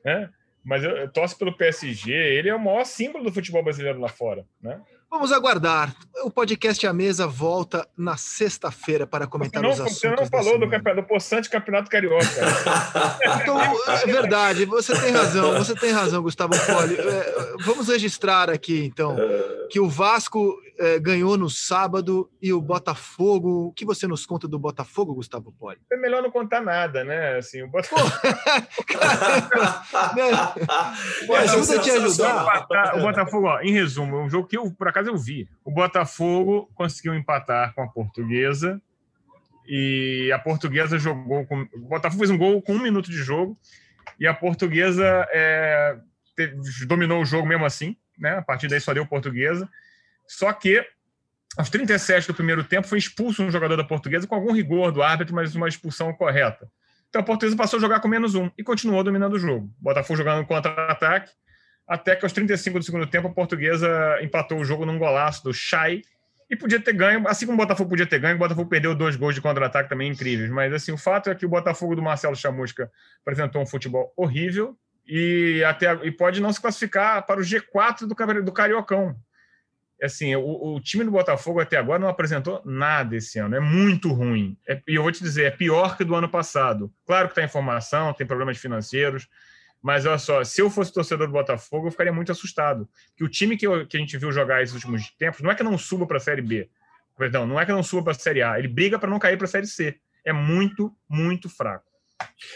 Né? 0.05 0.29
Mas 0.63 0.85
eu, 0.85 0.91
eu 0.91 1.11
torço 1.11 1.39
pelo 1.39 1.57
PSG. 1.57 2.13
Ele 2.13 2.51
é 2.51 2.55
o 2.55 2.61
maior 2.61 2.85
símbolo 2.85 3.25
do 3.25 3.33
futebol 3.33 3.65
brasileiro 3.65 3.99
lá 3.99 4.09
fora. 4.09 4.45
Né? 4.61 4.79
Vamos 5.11 5.33
aguardar. 5.33 5.93
O 6.23 6.31
podcast 6.31 6.87
à 6.87 6.93
mesa 6.93 7.27
volta 7.27 7.89
na 7.97 8.17
sexta-feira 8.17 9.07
para 9.07 9.27
comentar 9.27 9.63
não, 9.63 9.71
os 9.71 9.81
assuntos. 9.81 9.99
Você 9.99 10.11
não 10.11 10.27
falou 10.27 10.59
do, 10.59 10.69
campeonato, 10.69 11.03
do 11.03 11.09
possante 11.09 11.49
campeonato 11.49 11.91
carioca. 11.91 12.27
então, 13.43 13.59
é 13.61 14.07
verdade. 14.07 14.67
Você 14.67 14.93
tem 15.01 15.11
razão. 15.11 15.55
Você 15.55 15.75
tem 15.75 15.91
razão, 15.91 16.23
Gustavo 16.23 16.53
Poli. 16.67 16.95
É, 16.95 17.55
vamos 17.65 17.89
registrar 17.89 18.51
aqui, 18.51 18.85
então, 18.85 19.17
que 19.71 19.81
o 19.81 19.89
Vasco 19.89 20.61
é, 20.81 20.99
ganhou 20.99 21.37
no 21.37 21.51
sábado 21.51 22.31
e 22.41 22.55
o 22.55 22.61
Botafogo. 22.61 23.67
O 23.67 23.73
que 23.73 23.85
você 23.85 24.07
nos 24.07 24.25
conta 24.25 24.49
do 24.49 24.59
Botafogo, 24.59 25.15
Gustavo 25.15 25.53
Poli? 25.53 25.79
É 25.93 25.97
melhor 25.97 26.23
não 26.23 26.31
contar 26.31 26.63
nada, 26.63 27.05
né? 27.05 27.37
Assim, 27.37 27.61
o 27.63 27.69
Botafogo. 27.69 28.03
Ajuda 31.39 31.77
a 31.77 31.81
te 31.81 31.91
ajudar. 31.91 32.67
O 32.97 33.01
Botafogo, 33.03 33.47
ó, 33.47 33.61
em 33.61 33.73
resumo, 33.73 34.17
é 34.17 34.23
um 34.23 34.31
jogo 34.31 34.49
que 34.49 34.57
eu, 34.57 34.71
por 34.71 34.89
acaso, 34.89 35.11
eu 35.11 35.19
vi. 35.19 35.47
O 35.63 35.71
Botafogo 35.71 36.71
conseguiu 36.75 37.15
empatar 37.15 37.75
com 37.75 37.83
a 37.83 37.89
Portuguesa 37.89 38.81
e 39.67 40.33
a 40.33 40.39
Portuguesa 40.39 40.99
jogou 40.99 41.45
com. 41.47 41.69
O 41.75 41.89
Botafogo 41.89 42.21
fez 42.21 42.31
um 42.31 42.39
gol 42.39 42.63
com 42.63 42.73
um 42.73 42.83
minuto 42.83 43.11
de 43.11 43.19
jogo 43.19 43.55
e 44.19 44.27
a 44.27 44.33
Portuguesa 44.33 45.29
é, 45.31 45.99
teve, 46.35 46.87
dominou 46.87 47.21
o 47.21 47.27
jogo 47.27 47.47
mesmo 47.47 47.67
assim, 47.67 47.95
né? 48.19 48.39
A 48.39 48.43
partir 48.43 48.67
daí 48.67 48.81
só 48.81 48.95
deu 48.95 49.05
Portuguesa. 49.05 49.69
Só 50.31 50.53
que 50.53 50.81
aos 51.57 51.69
37 51.69 52.29
do 52.29 52.35
primeiro 52.35 52.63
tempo 52.63 52.87
foi 52.87 52.99
expulso 52.99 53.43
um 53.43 53.51
jogador 53.51 53.77
da 53.77 53.83
Portuguesa 53.83 54.29
com 54.29 54.37
algum 54.37 54.53
rigor 54.53 54.93
do 54.93 55.03
árbitro, 55.03 55.35
mas 55.35 55.57
uma 55.57 55.69
expulsão 55.69 56.13
correta. 56.13 56.71
Então 57.09 57.21
a 57.21 57.25
Portuguesa 57.25 57.57
passou 57.57 57.79
a 57.79 57.81
jogar 57.81 57.99
com 57.99 58.07
menos 58.07 58.37
um 58.37 58.49
e 58.57 58.63
continuou 58.63 59.03
dominando 59.03 59.33
o 59.33 59.39
jogo. 59.41 59.67
O 59.81 59.83
Botafogo 59.83 60.17
jogando 60.17 60.47
contra-ataque 60.47 61.33
até 61.85 62.15
que 62.15 62.25
aos 62.25 62.33
35 62.33 62.79
do 62.79 62.85
segundo 62.85 63.09
tempo 63.09 63.27
a 63.27 63.33
portuguesa 63.33 64.23
empatou 64.23 64.61
o 64.61 64.65
jogo 64.65 64.87
num 64.87 64.97
golaço 64.97 65.43
do 65.43 65.53
Chay 65.53 66.03
e 66.49 66.55
podia 66.55 66.81
ter 66.81 66.93
ganho, 66.93 67.27
assim 67.27 67.45
como 67.45 67.61
o 67.61 67.65
Botafogo 67.65 67.91
podia 67.91 68.07
ter 68.07 68.21
ganho, 68.21 68.37
o 68.37 68.39
Botafogo 68.39 68.71
perdeu 68.71 68.95
dois 68.95 69.17
gols 69.17 69.35
de 69.35 69.41
contra-ataque 69.41 69.89
também 69.89 70.13
incríveis. 70.13 70.49
Mas 70.49 70.73
assim, 70.73 70.93
o 70.93 70.97
fato 70.97 71.29
é 71.29 71.35
que 71.35 71.45
o 71.45 71.49
Botafogo 71.49 71.97
do 71.97 72.03
Marcelo 72.03 72.37
Chamusca 72.37 72.89
apresentou 73.21 73.61
um 73.61 73.67
futebol 73.67 74.13
horrível 74.17 74.79
e 75.05 75.65
até 75.65 75.93
e 76.05 76.13
pode 76.13 76.41
não 76.41 76.53
se 76.53 76.61
classificar 76.61 77.27
para 77.27 77.41
o 77.41 77.43
G4 77.43 78.07
do, 78.07 78.43
do 78.45 78.53
Cariocão. 78.53 79.17
Assim, 80.03 80.35
o, 80.35 80.75
o, 80.75 80.81
time 80.81 81.05
do 81.05 81.11
Botafogo 81.11 81.61
até 81.61 81.77
agora 81.77 81.99
não 81.99 82.09
apresentou 82.09 82.63
nada 82.65 83.17
esse 83.17 83.39
ano. 83.39 83.55
É 83.55 83.61
muito 83.61 84.13
ruim. 84.13 84.57
É, 84.67 84.81
e 84.89 84.95
eu 84.95 85.03
vou 85.03 85.13
te 85.13 85.23
dizer, 85.23 85.45
é 85.45 85.51
pior 85.51 85.97
que 85.97 86.05
do 86.05 86.15
ano 86.15 86.29
passado. 86.29 86.93
Claro 87.07 87.29
que 87.29 87.33
está 87.33 87.43
em 87.43 87.49
formação, 87.49 88.13
tem 88.15 88.27
problemas 88.27 88.57
financeiros, 88.59 89.29
mas 89.83 90.07
olha 90.07 90.19
só, 90.19 90.43
se 90.45 90.61
eu 90.61 90.71
fosse 90.71 90.93
torcedor 90.93 91.27
do 91.27 91.33
Botafogo, 91.33 91.87
eu 91.87 91.91
ficaria 91.91 92.13
muito 92.13 92.33
assustado. 92.33 92.89
Que 93.17 93.25
o 93.25 93.29
time 93.29 93.57
que, 93.57 93.67
eu, 93.67 93.87
que 93.87 93.97
a 93.97 94.01
gente 94.01 94.17
viu 94.17 94.33
jogar 94.33 94.63
esses 94.63 94.75
últimos 94.75 95.11
tempos 95.19 95.41
não 95.41 95.51
é 95.51 95.55
que 95.55 95.63
não 95.63 95.77
suba 95.77 96.07
para 96.07 96.17
a 96.17 96.21
Série 96.21 96.43
B. 96.43 96.69
Perdão, 97.17 97.47
não 97.47 97.61
é 97.61 97.67
que 97.67 97.73
não 97.73 97.83
suba 97.83 98.05
para 98.05 98.13
a 98.13 98.15
Série 98.15 98.43
A. 98.43 98.59
Ele 98.59 98.69
briga 98.69 98.99
para 98.99 99.11
não 99.11 99.19
cair 99.19 99.37
para 99.37 99.47
a 99.47 99.51
Série 99.51 99.67
C. 99.67 99.97
É 100.25 100.33
muito, 100.33 100.95
muito 101.09 101.49
fraco. 101.49 101.85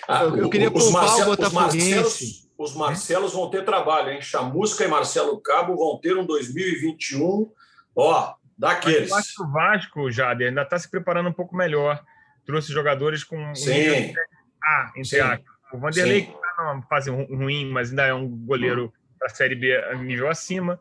Ah, 0.08 0.24
eu, 0.24 0.36
eu, 0.36 0.50
queria 0.50 0.70
Marcel, 0.70 1.32
o 1.32 1.54
Marcelos, 1.54 2.43
os 2.64 2.74
Marcelos 2.74 3.34
vão 3.34 3.50
ter 3.50 3.64
trabalho, 3.64 4.10
hein? 4.10 4.22
Chamusca 4.22 4.84
e 4.84 4.88
Marcelo 4.88 5.38
Cabo 5.40 5.76
vão 5.76 5.98
ter 6.00 6.16
um 6.16 6.24
2021, 6.24 7.52
ó, 7.94 8.34
daqueles. 8.56 9.10
Mas 9.10 9.10
eu 9.10 9.16
acho 9.16 9.34
que 9.34 9.42
o 9.42 9.52
Vasco, 9.52 10.10
Jader, 10.10 10.48
ainda 10.48 10.62
está 10.62 10.78
se 10.78 10.90
preparando 10.90 11.28
um 11.28 11.32
pouco 11.32 11.54
melhor. 11.54 12.02
Trouxe 12.46 12.72
jogadores 12.72 13.22
com 13.22 13.54
Sim. 13.54 13.72
Um 13.72 14.14
ah, 14.62 14.92
entre 14.96 15.04
Sim. 15.04 15.44
O 15.72 15.78
Vanderlei 15.78 16.32
numa 16.58 16.82
fase 16.82 17.10
ruim, 17.10 17.70
mas 17.70 17.90
ainda 17.90 18.06
é 18.06 18.14
um 18.14 18.28
goleiro 18.28 18.92
da 19.20 19.28
Série 19.28 19.54
B 19.54 19.76
nível 19.96 20.28
acima. 20.28 20.80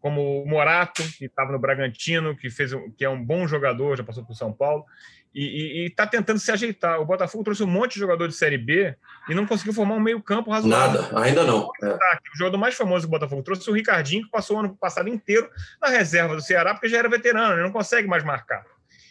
Como 0.00 0.42
o 0.42 0.48
Morato, 0.48 1.02
que 1.18 1.26
estava 1.26 1.52
no 1.52 1.58
Bragantino, 1.58 2.34
que, 2.34 2.48
fez, 2.48 2.72
que 2.96 3.04
é 3.04 3.08
um 3.08 3.22
bom 3.22 3.46
jogador, 3.46 3.98
já 3.98 4.02
passou 4.02 4.24
por 4.24 4.34
São 4.34 4.50
Paulo, 4.50 4.86
e 5.32 5.86
está 5.86 6.06
tentando 6.06 6.40
se 6.40 6.50
ajeitar. 6.50 7.00
O 7.00 7.04
Botafogo 7.04 7.44
trouxe 7.44 7.62
um 7.62 7.66
monte 7.66 7.94
de 7.94 8.00
jogador 8.00 8.26
de 8.26 8.34
Série 8.34 8.58
B 8.58 8.94
e 9.28 9.34
não 9.34 9.46
conseguiu 9.46 9.72
formar 9.72 9.94
um 9.94 10.00
meio-campo 10.00 10.50
razoável. 10.50 11.02
Nada, 11.02 11.20
ainda 11.20 11.44
não. 11.44 11.70
É. 11.82 11.86
O 12.34 12.36
jogador 12.36 12.58
mais 12.58 12.74
famoso 12.74 13.06
do 13.06 13.10
Botafogo 13.10 13.42
trouxe 13.42 13.70
o 13.70 13.72
Ricardinho, 13.72 14.24
que 14.24 14.30
passou 14.30 14.56
o 14.56 14.60
ano 14.60 14.76
passado 14.76 15.08
inteiro 15.08 15.48
na 15.80 15.88
reserva 15.88 16.34
do 16.34 16.42
Ceará, 16.42 16.74
porque 16.74 16.88
já 16.88 16.98
era 16.98 17.08
veterano, 17.08 17.54
ele 17.54 17.62
não 17.62 17.72
consegue 17.72 18.08
mais 18.08 18.24
marcar. 18.24 18.64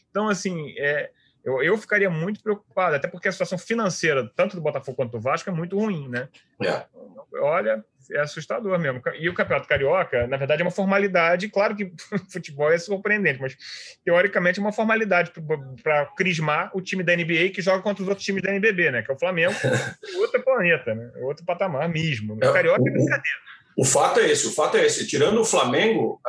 Então, 0.10 0.28
assim, 0.28 0.74
é, 0.78 1.10
eu, 1.44 1.64
eu 1.64 1.78
ficaria 1.78 2.10
muito 2.10 2.42
preocupado, 2.42 2.96
até 2.96 3.08
porque 3.08 3.28
a 3.28 3.32
situação 3.32 3.58
financeira, 3.58 4.30
tanto 4.36 4.56
do 4.56 4.62
Botafogo 4.62 4.98
quanto 4.98 5.12
do 5.12 5.20
Vasco, 5.20 5.50
é 5.50 5.54
muito 5.54 5.78
ruim, 5.78 6.10
né? 6.10 6.28
É. 6.62 6.84
Olha, 7.42 7.84
é 8.12 8.20
assustador 8.20 8.78
mesmo. 8.80 9.02
E 9.18 9.30
o 9.30 9.34
Campeonato 9.34 9.68
Carioca, 9.68 10.28
na 10.28 10.36
verdade, 10.36 10.62
é 10.62 10.66
uma 10.66 10.72
formalidade. 10.72 11.48
Claro 11.50 11.76
que 11.76 11.92
futebol 12.30 12.72
é 12.72 12.78
surpreendente, 12.78 13.40
mas 13.40 13.56
teoricamente 14.04 14.60
é 14.60 14.62
uma 14.62 14.72
formalidade 14.72 15.32
para 15.82 16.08
crismar 16.08 16.72
o 16.74 16.82
time 16.82 17.04
da 17.04 17.16
NBA 17.16 17.50
que 17.54 17.62
joga 17.62 17.82
contra 17.82 18.04
os 18.04 18.10
outros 18.10 18.26
times 18.26 18.44
da 18.44 18.50
NBB, 18.50 18.92
né? 18.92 19.02
Que 19.02 19.12
é 19.12 19.14
o 19.14 19.20
Flamengo, 19.20 19.54
outro 20.18 20.44
planeta, 20.44 20.94
né? 20.94 21.12
Outro 21.22 21.46
patamar 21.46 21.88
mesmo. 21.88 22.36
O 22.36 22.44
é, 22.44 22.52
Carioca 22.52 22.82
é 22.82 22.92
brincadeira. 22.92 23.40
O 23.78 23.86
fato 23.86 24.20
é 24.20 24.30
esse, 24.30 24.48
o 24.48 24.52
fato 24.52 24.76
é 24.76 24.86
esse. 24.86 25.08
Tirando 25.08 25.40
o 25.40 25.46
Flamengo, 25.46 26.20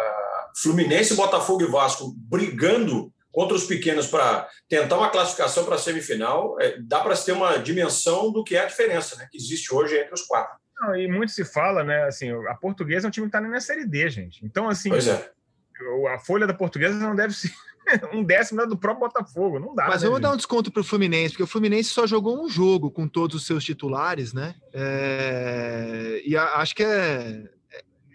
Fluminense, 0.54 1.14
Botafogo 1.14 1.62
e 1.62 1.66
Vasco 1.66 2.14
brigando 2.16 3.12
contra 3.32 3.56
os 3.56 3.64
pequenos 3.64 4.06
para 4.06 4.48
tentar 4.68 4.98
uma 4.98 5.10
classificação 5.10 5.64
para 5.64 5.76
a 5.76 5.78
semifinal, 5.78 6.56
é, 6.60 6.78
dá 6.80 7.00
para 7.00 7.14
se 7.14 7.26
ter 7.26 7.32
uma 7.32 7.58
dimensão 7.58 8.32
do 8.32 8.42
que 8.42 8.56
é 8.56 8.64
a 8.64 8.66
diferença 8.66 9.16
né, 9.16 9.28
que 9.30 9.38
existe 9.38 9.72
hoje 9.74 9.98
entre 9.98 10.14
os 10.14 10.22
quatro. 10.22 10.58
Não, 10.80 10.96
e 10.96 11.06
muito 11.06 11.30
se 11.30 11.44
fala, 11.44 11.84
né? 11.84 12.04
Assim, 12.04 12.30
a 12.48 12.54
portuguesa 12.54 13.06
é 13.06 13.08
um 13.08 13.10
time 13.10 13.26
que 13.26 13.36
está 13.36 13.40
na 13.46 13.60
Série 13.60 13.84
D, 13.84 14.08
gente. 14.08 14.44
Então, 14.44 14.68
assim, 14.68 14.88
pois 14.88 15.06
é. 15.06 15.30
a 16.14 16.18
folha 16.18 16.46
da 16.46 16.54
portuguesa 16.54 16.94
não 16.94 17.14
deve 17.14 17.34
ser 17.34 17.52
um 18.14 18.24
décimo 18.24 18.66
do 18.66 18.78
próprio 18.78 19.06
Botafogo. 19.06 19.58
Não 19.58 19.74
dá. 19.74 19.88
Mas 19.88 20.02
né, 20.02 20.08
vamos 20.08 20.16
gente? 20.16 20.22
dar 20.22 20.32
um 20.32 20.36
desconto 20.36 20.72
para 20.72 20.80
o 20.80 20.84
Fluminense, 20.84 21.34
porque 21.34 21.42
o 21.42 21.46
Fluminense 21.46 21.90
só 21.90 22.06
jogou 22.06 22.42
um 22.42 22.48
jogo 22.48 22.90
com 22.90 23.06
todos 23.06 23.36
os 23.36 23.46
seus 23.46 23.62
titulares, 23.62 24.32
né? 24.32 24.54
É... 24.72 26.22
E 26.24 26.34
a, 26.34 26.54
acho 26.54 26.74
que 26.74 26.82
é, 26.82 27.44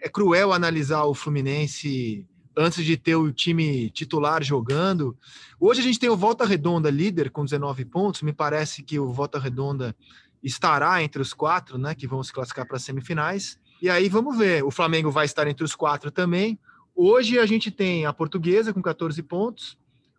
é 0.02 0.08
cruel 0.08 0.52
analisar 0.52 1.04
o 1.04 1.14
Fluminense 1.14 2.26
antes 2.56 2.84
de 2.84 2.96
ter 2.96 3.16
o 3.16 3.30
time 3.30 3.90
titular 3.90 4.42
jogando. 4.42 5.16
Hoje 5.60 5.80
a 5.80 5.82
gente 5.84 5.98
tem 5.98 6.08
o 6.08 6.16
Volta 6.16 6.46
Redonda 6.46 6.90
líder 6.90 7.30
com 7.30 7.44
19 7.44 7.84
pontos. 7.84 8.22
Me 8.22 8.32
parece 8.32 8.82
que 8.82 8.98
o 8.98 9.12
Volta 9.12 9.38
Redonda 9.38 9.94
estará 10.42 11.02
entre 11.02 11.20
os 11.20 11.34
quatro, 11.34 11.76
né, 11.76 11.94
que 11.94 12.06
vão 12.06 12.22
se 12.22 12.32
classificar 12.32 12.66
para 12.66 12.76
as 12.76 12.82
semifinais. 12.82 13.58
E 13.82 13.90
aí 13.90 14.08
vamos 14.08 14.38
ver. 14.38 14.64
O 14.64 14.70
Flamengo 14.70 15.10
vai 15.10 15.26
estar 15.26 15.46
entre 15.46 15.64
os 15.64 15.74
quatro 15.74 16.10
também. 16.10 16.58
Hoje 16.94 17.38
a 17.38 17.44
gente 17.44 17.70
tem 17.70 18.06
a 18.06 18.12
Portuguesa 18.12 18.72
com 18.72 18.80
14 18.80 19.22
pontos, 19.22 19.76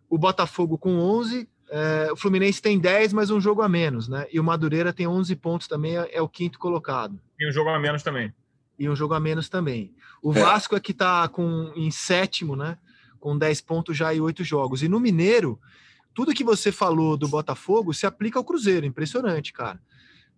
o 0.08 0.16
Botafogo 0.16 0.78
com 0.78 0.96
11, 1.00 1.48
é, 1.70 2.08
o 2.12 2.16
Fluminense 2.16 2.62
tem 2.62 2.78
10, 2.78 3.12
mas 3.12 3.30
um 3.30 3.40
jogo 3.40 3.62
a 3.62 3.68
menos, 3.68 4.08
né? 4.08 4.26
E 4.32 4.38
o 4.38 4.44
Madureira 4.44 4.92
tem 4.92 5.06
11 5.06 5.34
pontos 5.36 5.66
também, 5.66 5.98
é, 5.98 6.08
é 6.12 6.22
o 6.22 6.28
quinto 6.28 6.56
colocado. 6.56 7.18
E 7.38 7.48
um 7.48 7.52
jogo 7.52 7.70
a 7.70 7.80
menos 7.80 8.04
também 8.04 8.32
e 8.78 8.88
um 8.88 8.94
jogo 8.94 9.14
a 9.14 9.20
menos 9.20 9.48
também. 9.48 9.92
O 10.22 10.32
é. 10.32 10.40
Vasco 10.40 10.76
é 10.76 10.80
que 10.80 10.92
está 10.92 11.26
com, 11.28 11.72
em 11.74 11.90
sétimo, 11.90 12.54
né? 12.54 12.78
Com 13.18 13.36
10 13.36 13.60
pontos 13.62 13.96
já 13.96 14.14
e 14.14 14.20
oito 14.20 14.44
jogos. 14.44 14.82
E 14.82 14.88
no 14.88 15.00
Mineiro, 15.00 15.60
tudo 16.14 16.34
que 16.34 16.44
você 16.44 16.70
falou 16.70 17.16
do 17.16 17.28
Botafogo 17.28 17.92
se 17.92 18.06
aplica 18.06 18.38
ao 18.38 18.44
Cruzeiro. 18.44 18.86
Impressionante, 18.86 19.52
cara. 19.52 19.80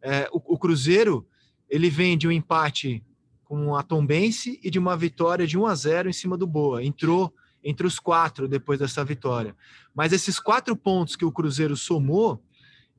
É, 0.00 0.28
o, 0.32 0.54
o, 0.54 0.58
Cruzeiro 0.58 1.26
ele 1.68 1.90
vem 1.90 2.16
de 2.16 2.26
um 2.26 2.32
empate 2.32 3.04
com 3.44 3.76
a 3.76 3.82
Tombense 3.82 4.58
e 4.62 4.70
de 4.70 4.78
uma 4.78 4.96
vitória 4.96 5.46
de 5.46 5.58
1 5.58 5.66
a 5.66 5.74
0 5.74 6.08
em 6.08 6.12
cima 6.12 6.36
do 6.36 6.46
Boa. 6.46 6.82
Entrou 6.82 7.34
entre 7.62 7.86
os 7.86 7.98
quatro 7.98 8.48
depois 8.48 8.78
dessa 8.78 9.04
vitória. 9.04 9.54
Mas 9.94 10.12
esses 10.12 10.38
quatro 10.38 10.74
pontos 10.74 11.16
que 11.16 11.24
o 11.24 11.32
Cruzeiro 11.32 11.76
somou 11.76 12.42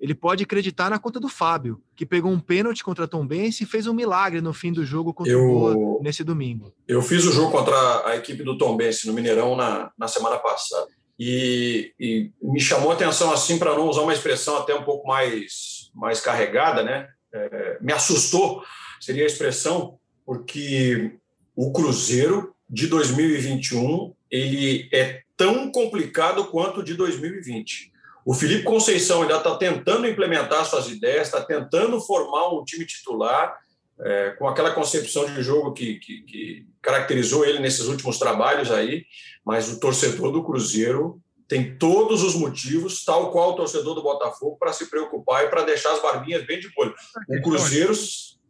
ele 0.01 0.15
pode 0.15 0.43
acreditar 0.43 0.89
na 0.89 0.97
conta 0.97 1.19
do 1.19 1.29
Fábio, 1.29 1.79
que 1.95 2.07
pegou 2.07 2.31
um 2.31 2.39
pênalti 2.39 2.83
contra 2.83 3.07
Tom 3.07 3.25
Bense 3.25 3.63
e 3.63 3.67
fez 3.67 3.85
um 3.85 3.93
milagre 3.93 4.41
no 4.41 4.51
fim 4.51 4.73
do 4.73 4.83
jogo 4.83 5.13
contra 5.13 5.31
eu, 5.31 5.47
o 5.47 5.73
Boa 5.73 6.01
nesse 6.01 6.23
domingo. 6.23 6.73
Eu 6.87 7.03
fiz 7.03 7.23
o 7.23 7.31
jogo 7.31 7.51
contra 7.51 8.07
a 8.07 8.15
equipe 8.15 8.43
do 8.43 8.57
Tom 8.57 8.75
Bense 8.75 9.05
no 9.05 9.13
Mineirão 9.13 9.55
na, 9.55 9.91
na 9.95 10.07
semana 10.07 10.39
passada. 10.39 10.87
E, 11.19 11.93
e 11.99 12.31
me 12.41 12.59
chamou 12.59 12.89
a 12.89 12.95
atenção 12.95 13.31
assim 13.31 13.59
para 13.59 13.75
não 13.75 13.87
usar 13.87 14.01
uma 14.01 14.13
expressão 14.13 14.57
até 14.57 14.73
um 14.73 14.83
pouco 14.83 15.07
mais, 15.07 15.91
mais 15.93 16.19
carregada, 16.19 16.81
né? 16.81 17.07
É, 17.31 17.77
me 17.79 17.93
assustou, 17.93 18.63
seria 18.99 19.23
a 19.23 19.27
expressão, 19.27 19.99
porque 20.25 21.15
o 21.55 21.71
Cruzeiro 21.71 22.55
de 22.67 22.87
2021 22.87 24.15
ele 24.31 24.89
é 24.91 25.21
tão 25.37 25.71
complicado 25.71 26.45
quanto 26.45 26.79
o 26.79 26.83
de 26.83 26.95
2020 26.95 27.90
o 28.25 28.33
Felipe 28.33 28.63
Conceição 28.63 29.21
ainda 29.21 29.37
está 29.37 29.55
tentando 29.55 30.07
implementar 30.07 30.65
suas 30.65 30.89
ideias, 30.89 31.27
está 31.27 31.41
tentando 31.41 31.99
formar 31.99 32.49
um 32.49 32.63
time 32.63 32.85
titular 32.85 33.57
é, 33.99 34.31
com 34.31 34.47
aquela 34.47 34.71
concepção 34.71 35.25
de 35.25 35.43
jogo 35.43 35.73
que, 35.73 35.99
que, 35.99 36.21
que, 36.23 36.65
caracterizou 36.81 37.45
ele 37.45 37.59
nesses 37.59 37.85
últimos 37.87 38.17
trabalhos 38.17 38.71
aí, 38.71 39.05
mas 39.45 39.71
o 39.71 39.79
torcedor 39.79 40.31
do 40.31 40.43
Cruzeiro 40.43 41.21
tem 41.47 41.77
todos 41.77 42.23
os 42.23 42.33
motivos, 42.33 43.03
tal 43.03 43.31
qual 43.31 43.51
o 43.51 43.55
torcedor 43.55 43.93
do 43.93 44.01
Botafogo, 44.01 44.57
para 44.57 44.73
se 44.73 44.89
preocupar 44.89 45.43
e 45.43 45.49
para 45.49 45.63
deixar 45.63 45.91
as 45.91 46.01
barbinhas 46.01 46.45
bem 46.45 46.59
de 46.59 46.71
molho. 46.75 46.95
O 47.27 47.41
Cruzeiro, 47.41 47.93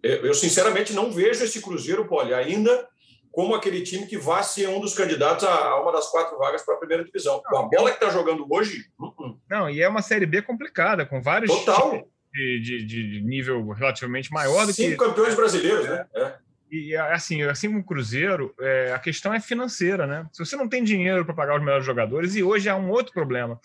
eu 0.04 0.34
sinceramente 0.34 0.94
não 0.94 1.12
vejo 1.12 1.44
esse 1.44 1.62
Cruzeiro, 1.62 2.08
Poli, 2.08 2.34
ainda 2.34 2.88
como 3.32 3.56
aquele 3.56 3.82
time 3.82 4.06
que 4.06 4.18
vai 4.18 4.44
ser 4.44 4.68
um 4.68 4.80
dos 4.80 4.94
candidatos 4.94 5.46
a 5.46 5.82
uma 5.82 5.92
das 5.92 6.10
quatro 6.10 6.38
vagas 6.38 6.64
para 6.64 6.76
a 6.76 6.78
primeira 6.78 7.04
divisão. 7.04 7.42
Com 7.46 7.58
a 7.58 7.64
bola 7.64 7.90
que 7.90 8.04
está 8.04 8.10
jogando 8.10 8.46
hoje. 8.50 8.86
Uh 9.00 9.08
-uh. 9.08 9.38
Não, 9.50 9.70
e 9.70 9.82
é 9.82 9.88
uma 9.88 10.02
Série 10.02 10.26
B 10.26 10.42
complicada, 10.42 11.06
com 11.06 11.22
vários 11.22 11.52
Total. 11.52 12.06
De, 12.34 12.62
de, 12.62 12.86
de, 12.86 13.22
nível 13.22 13.70
relativamente 13.72 14.32
maior 14.32 14.66
do 14.66 14.72
Cinco 14.72 14.76
que. 14.76 14.92
Cinco 14.92 15.06
campeões 15.06 15.36
brasileiros, 15.36 15.88
né? 15.88 16.06
É. 16.16 16.34
E 16.72 16.96
assim, 16.96 17.42
assim 17.44 17.68
como 17.68 17.82
o 17.82 17.84
Cruzeiro, 17.84 18.56
é, 18.58 18.94
a 18.94 19.00
questão 19.00 19.34
é 19.34 19.42
financeira, 19.42 20.08
né? 20.08 20.26
Se 20.32 20.44
você 20.44 20.56
não 20.56 20.70
tem 20.70 20.82
dinheiro 20.82 21.26
para 21.26 21.34
pagar 21.34 21.58
os 21.58 21.62
melhores 21.62 21.86
jogadores, 21.86 22.34
e 22.36 22.42
hoje 22.42 22.70
há 22.70 22.76
um 22.78 22.90
outro 22.90 23.12
problema, 23.12 23.60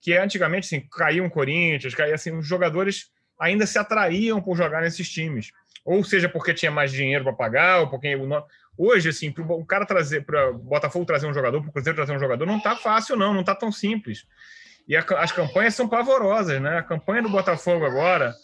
que 0.00 0.12
é 0.12 0.22
antigamente 0.22 0.66
assim, 0.66 0.86
caía 0.88 1.22
um 1.22 1.28
Corinthians, 1.28 1.96
caía 1.96 2.14
assim, 2.14 2.30
os 2.30 2.46
jogadores 2.46 3.10
ainda 3.40 3.66
se 3.66 3.76
atraíam 3.76 4.40
por 4.40 4.56
jogar 4.56 4.82
nesses 4.82 5.10
times. 5.10 5.50
Ou 5.84 6.04
seja, 6.04 6.28
porque 6.28 6.54
tinha 6.54 6.70
mais 6.70 6.92
dinheiro 6.92 7.24
para 7.24 7.32
pagar, 7.32 7.80
ou 7.80 7.90
porque 7.90 8.16
Hoje, 8.76 9.08
assim, 9.08 9.30
para 9.30 9.42
o 9.44 9.64
cara 9.64 9.86
trazer, 9.86 10.24
para 10.24 10.52
Botafogo 10.52 11.04
trazer 11.04 11.26
um 11.26 11.34
jogador, 11.34 11.60
para 11.60 11.70
o 11.70 11.72
Cruzeiro 11.72 11.96
trazer 11.96 12.14
um 12.14 12.18
jogador, 12.18 12.44
não 12.44 12.58
está 12.58 12.74
fácil, 12.76 13.16
não, 13.16 13.32
não 13.32 13.40
está 13.40 13.54
tão 13.54 13.70
simples. 13.70 14.26
E 14.88 14.96
a, 14.96 15.04
as 15.18 15.32
campanhas 15.32 15.74
são 15.74 15.88
pavorosas, 15.88 16.60
né? 16.60 16.78
A 16.78 16.82
campanha 16.82 17.22
do 17.22 17.28
Botafogo 17.28 17.84
agora 17.84 18.34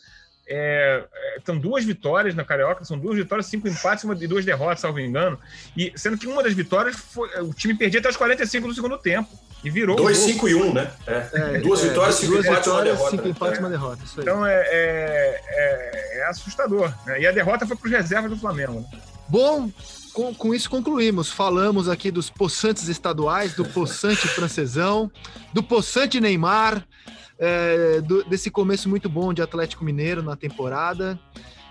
é, 0.53 1.05
é, 1.13 1.41
são 1.45 1.57
duas 1.57 1.85
vitórias 1.85 2.35
na 2.35 2.45
Carioca, 2.45 2.85
são 2.85 2.99
duas 2.99 3.17
vitórias, 3.17 3.47
cinco 3.47 3.69
empates 3.69 4.05
e 4.05 4.27
duas 4.27 4.45
derrotas, 4.45 4.81
salvo 4.81 4.99
engano. 4.99 5.39
E 5.77 5.93
sendo 5.95 6.19
que 6.19 6.27
uma 6.27 6.43
das 6.43 6.55
vitórias 6.55 6.97
foi, 6.97 7.29
o 7.41 7.55
time 7.55 7.73
perdia 7.75 8.01
até 8.01 8.09
os 8.09 8.17
45 8.17 8.67
do 8.67 8.75
segundo 8.75 8.99
tempo. 8.99 9.29
E 9.63 9.71
virou. 9.71 9.95
2, 9.95 10.17
5 10.17 10.49
e 10.49 10.55
1, 10.55 10.63
um, 10.63 10.73
né? 10.73 10.91
É. 11.07 11.29
É, 11.35 11.59
duas 11.59 11.83
vitórias, 11.83 12.15
cinco 12.17 12.33
duas 12.33 12.47
empates, 12.47 12.65
vitórias, 12.65 12.73
uma 12.73 12.97
derrota. 12.97 13.11
Cinco 13.11 13.29
empates 13.29 13.59
e 13.59 13.61
uma 13.61 13.71
derrota. 13.71 14.05
Isso 14.05 14.21
aí. 14.21 14.23
Então 14.23 14.47
é, 14.47 14.67
é, 14.71 16.19
é 16.19 16.27
assustador. 16.27 16.93
Né? 17.07 17.21
E 17.21 17.27
a 17.27 17.31
derrota 17.31 17.67
foi 17.67 17.77
para 17.77 17.87
os 17.87 17.93
reservas 17.93 18.31
do 18.31 18.39
Flamengo. 18.39 18.81
Né? 18.81 19.01
Bom, 19.29 19.71
com, 20.13 20.35
com, 20.35 20.55
isso 20.55 20.69
concluímos. 20.69 21.31
Falamos 21.31 21.89
aqui 21.89 22.11
dos 22.11 22.31
possantes 22.31 22.89
estaduais, 22.89 23.55
do 23.55 23.65
possante 23.65 24.27
francesão, 24.29 25.11
do 25.53 25.63
possante 25.63 26.21
Neymar, 26.21 26.85
é, 27.39 28.01
do, 28.01 28.25
desse 28.25 28.51
começo 28.51 28.89
muito 28.89 29.09
bom 29.09 29.33
de 29.33 29.43
Atlético 29.43 29.85
Mineiro 29.85 30.23
na 30.23 30.37
temporada. 30.37 31.19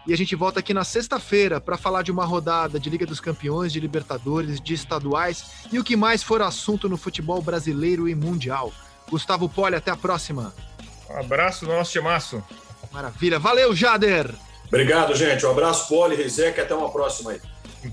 E 0.08 0.14
a 0.14 0.18
gente 0.18 0.36
volta 0.36 0.60
aqui 0.60 0.74
na 0.74 0.84
sexta-feira 0.84 1.62
para 1.62 1.78
falar 1.78 2.02
de 2.02 2.12
uma 2.12 2.26
rodada 2.26 2.80
de 2.80 2.90
Liga 2.90 3.06
dos 3.06 3.20
Campeões, 3.20 3.72
de 3.72 3.80
Libertadores, 3.80 4.60
de 4.60 4.74
estaduais 4.74 5.46
e 5.72 5.78
o 5.78 5.84
que 5.84 5.96
mais 5.96 6.24
for 6.24 6.42
assunto 6.42 6.90
no 6.90 6.98
futebol 6.98 7.42
brasileiro 7.42 8.10
e 8.10 8.16
mundial. 8.16 8.74
Gustavo 9.10 9.48
Poli, 9.48 9.76
até 9.76 9.92
a 9.92 9.96
próxima. 9.96 10.54
Um 11.10 11.20
abraço 11.20 11.66
no 11.66 11.74
nosso 11.74 11.92
timaço. 11.92 12.44
Maravilha. 12.92 13.38
Valeu, 13.38 13.76
Jader. 13.76 14.34
Obrigado, 14.68 15.16
gente. 15.16 15.46
Um 15.46 15.52
abraço, 15.52 15.88
Poli, 15.88 16.16
Rizek. 16.16 16.60
Até 16.60 16.74
uma 16.74 16.92
próxima 16.92 17.32
aí. 17.32 17.42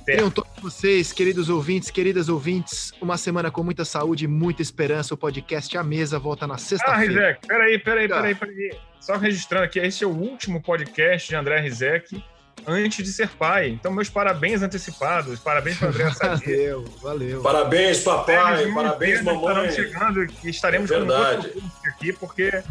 Tenham 0.05 0.30
todos 0.30 0.51
vocês, 0.61 1.12
queridos 1.12 1.49
ouvintes, 1.49 1.91
queridas 1.91 2.28
ouvintes, 2.28 2.93
uma 3.01 3.16
semana 3.16 3.51
com 3.51 3.62
muita 3.62 3.84
saúde 3.84 4.24
e 4.24 4.28
muita 4.28 4.62
esperança. 4.62 5.14
O 5.14 5.16
podcast 5.16 5.76
A 5.78 5.82
Mesa 5.84 6.18
volta 6.18 6.47
na 6.47 6.59
sexta-feira. 6.59 6.97
Ah, 6.97 7.28
Rizek, 7.28 7.47
peraí, 7.47 7.78
peraí, 7.78 8.09
peraí, 8.09 8.34
peraí. 8.34 8.78
Só 9.01 9.16
registrando 9.16 9.64
aqui, 9.64 9.78
esse 9.78 10.03
é 10.03 10.07
o 10.07 10.11
último 10.11 10.61
podcast 10.61 11.28
de 11.28 11.37
André 11.37 11.61
Rizek 11.61 12.22
antes 12.66 13.05
de 13.05 13.12
ser 13.12 13.28
pai. 13.28 13.68
Então, 13.68 13.93
meus 13.93 14.11
parabéns 14.11 14.62
antecipados. 14.62 15.39
Parabéns 15.39 15.78
para 15.78 15.89
André 15.89 16.05
Valeu, 16.20 16.84
valeu. 17.01 17.43
Parabéns, 17.43 18.01
papai. 18.01 18.72
Parabéns, 18.72 19.22
mamãe. 19.22 19.70
chegando 19.70 20.26
e 20.43 20.49
estaremos 20.49 20.91
é 20.91 20.99
com 20.99 21.07
outro 21.07 21.62
aqui, 21.87 22.12
porque 22.12 22.62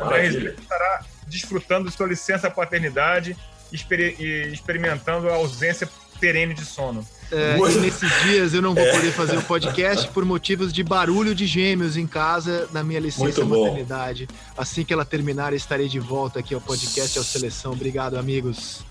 André 0.00 0.22
Rizek 0.22 0.60
estará 0.60 1.04
desfrutando 1.26 1.90
de 1.90 1.94
sua 1.94 2.06
licença 2.06 2.50
paternidade 2.50 3.36
e 3.72 4.50
experimentando 4.52 5.28
a 5.28 5.34
ausência 5.34 5.88
perene 6.22 6.54
de 6.54 6.64
sono. 6.64 7.04
É, 7.32 7.56
nesses 7.80 8.22
dias 8.22 8.54
eu 8.54 8.62
não 8.62 8.74
vou 8.74 8.84
é. 8.84 8.92
poder 8.92 9.10
fazer 9.10 9.36
o 9.36 9.42
podcast 9.42 10.06
por 10.10 10.24
motivos 10.24 10.72
de 10.72 10.84
barulho 10.84 11.34
de 11.34 11.46
gêmeos 11.46 11.96
em 11.96 12.06
casa 12.06 12.68
na 12.70 12.84
minha 12.84 13.00
licença 13.00 13.44
maternidade. 13.44 14.28
Assim 14.56 14.84
que 14.84 14.92
ela 14.92 15.04
terminar, 15.04 15.52
estarei 15.52 15.88
de 15.88 15.98
volta 15.98 16.38
aqui 16.38 16.54
ao 16.54 16.60
podcast 16.60 17.18
ao 17.18 17.24
Seleção. 17.24 17.72
Obrigado, 17.72 18.16
amigos. 18.16 18.84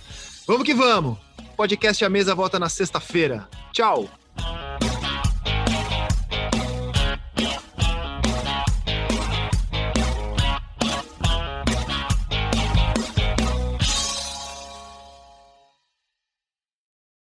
Vamos 0.46 0.66
que 0.66 0.74
vamos! 0.74 1.18
Podcast 1.56 2.04
A 2.04 2.10
Mesa 2.10 2.36
volta 2.36 2.60
na 2.60 2.68
sexta-feira. 2.68 3.48
Tchau! 3.72 4.10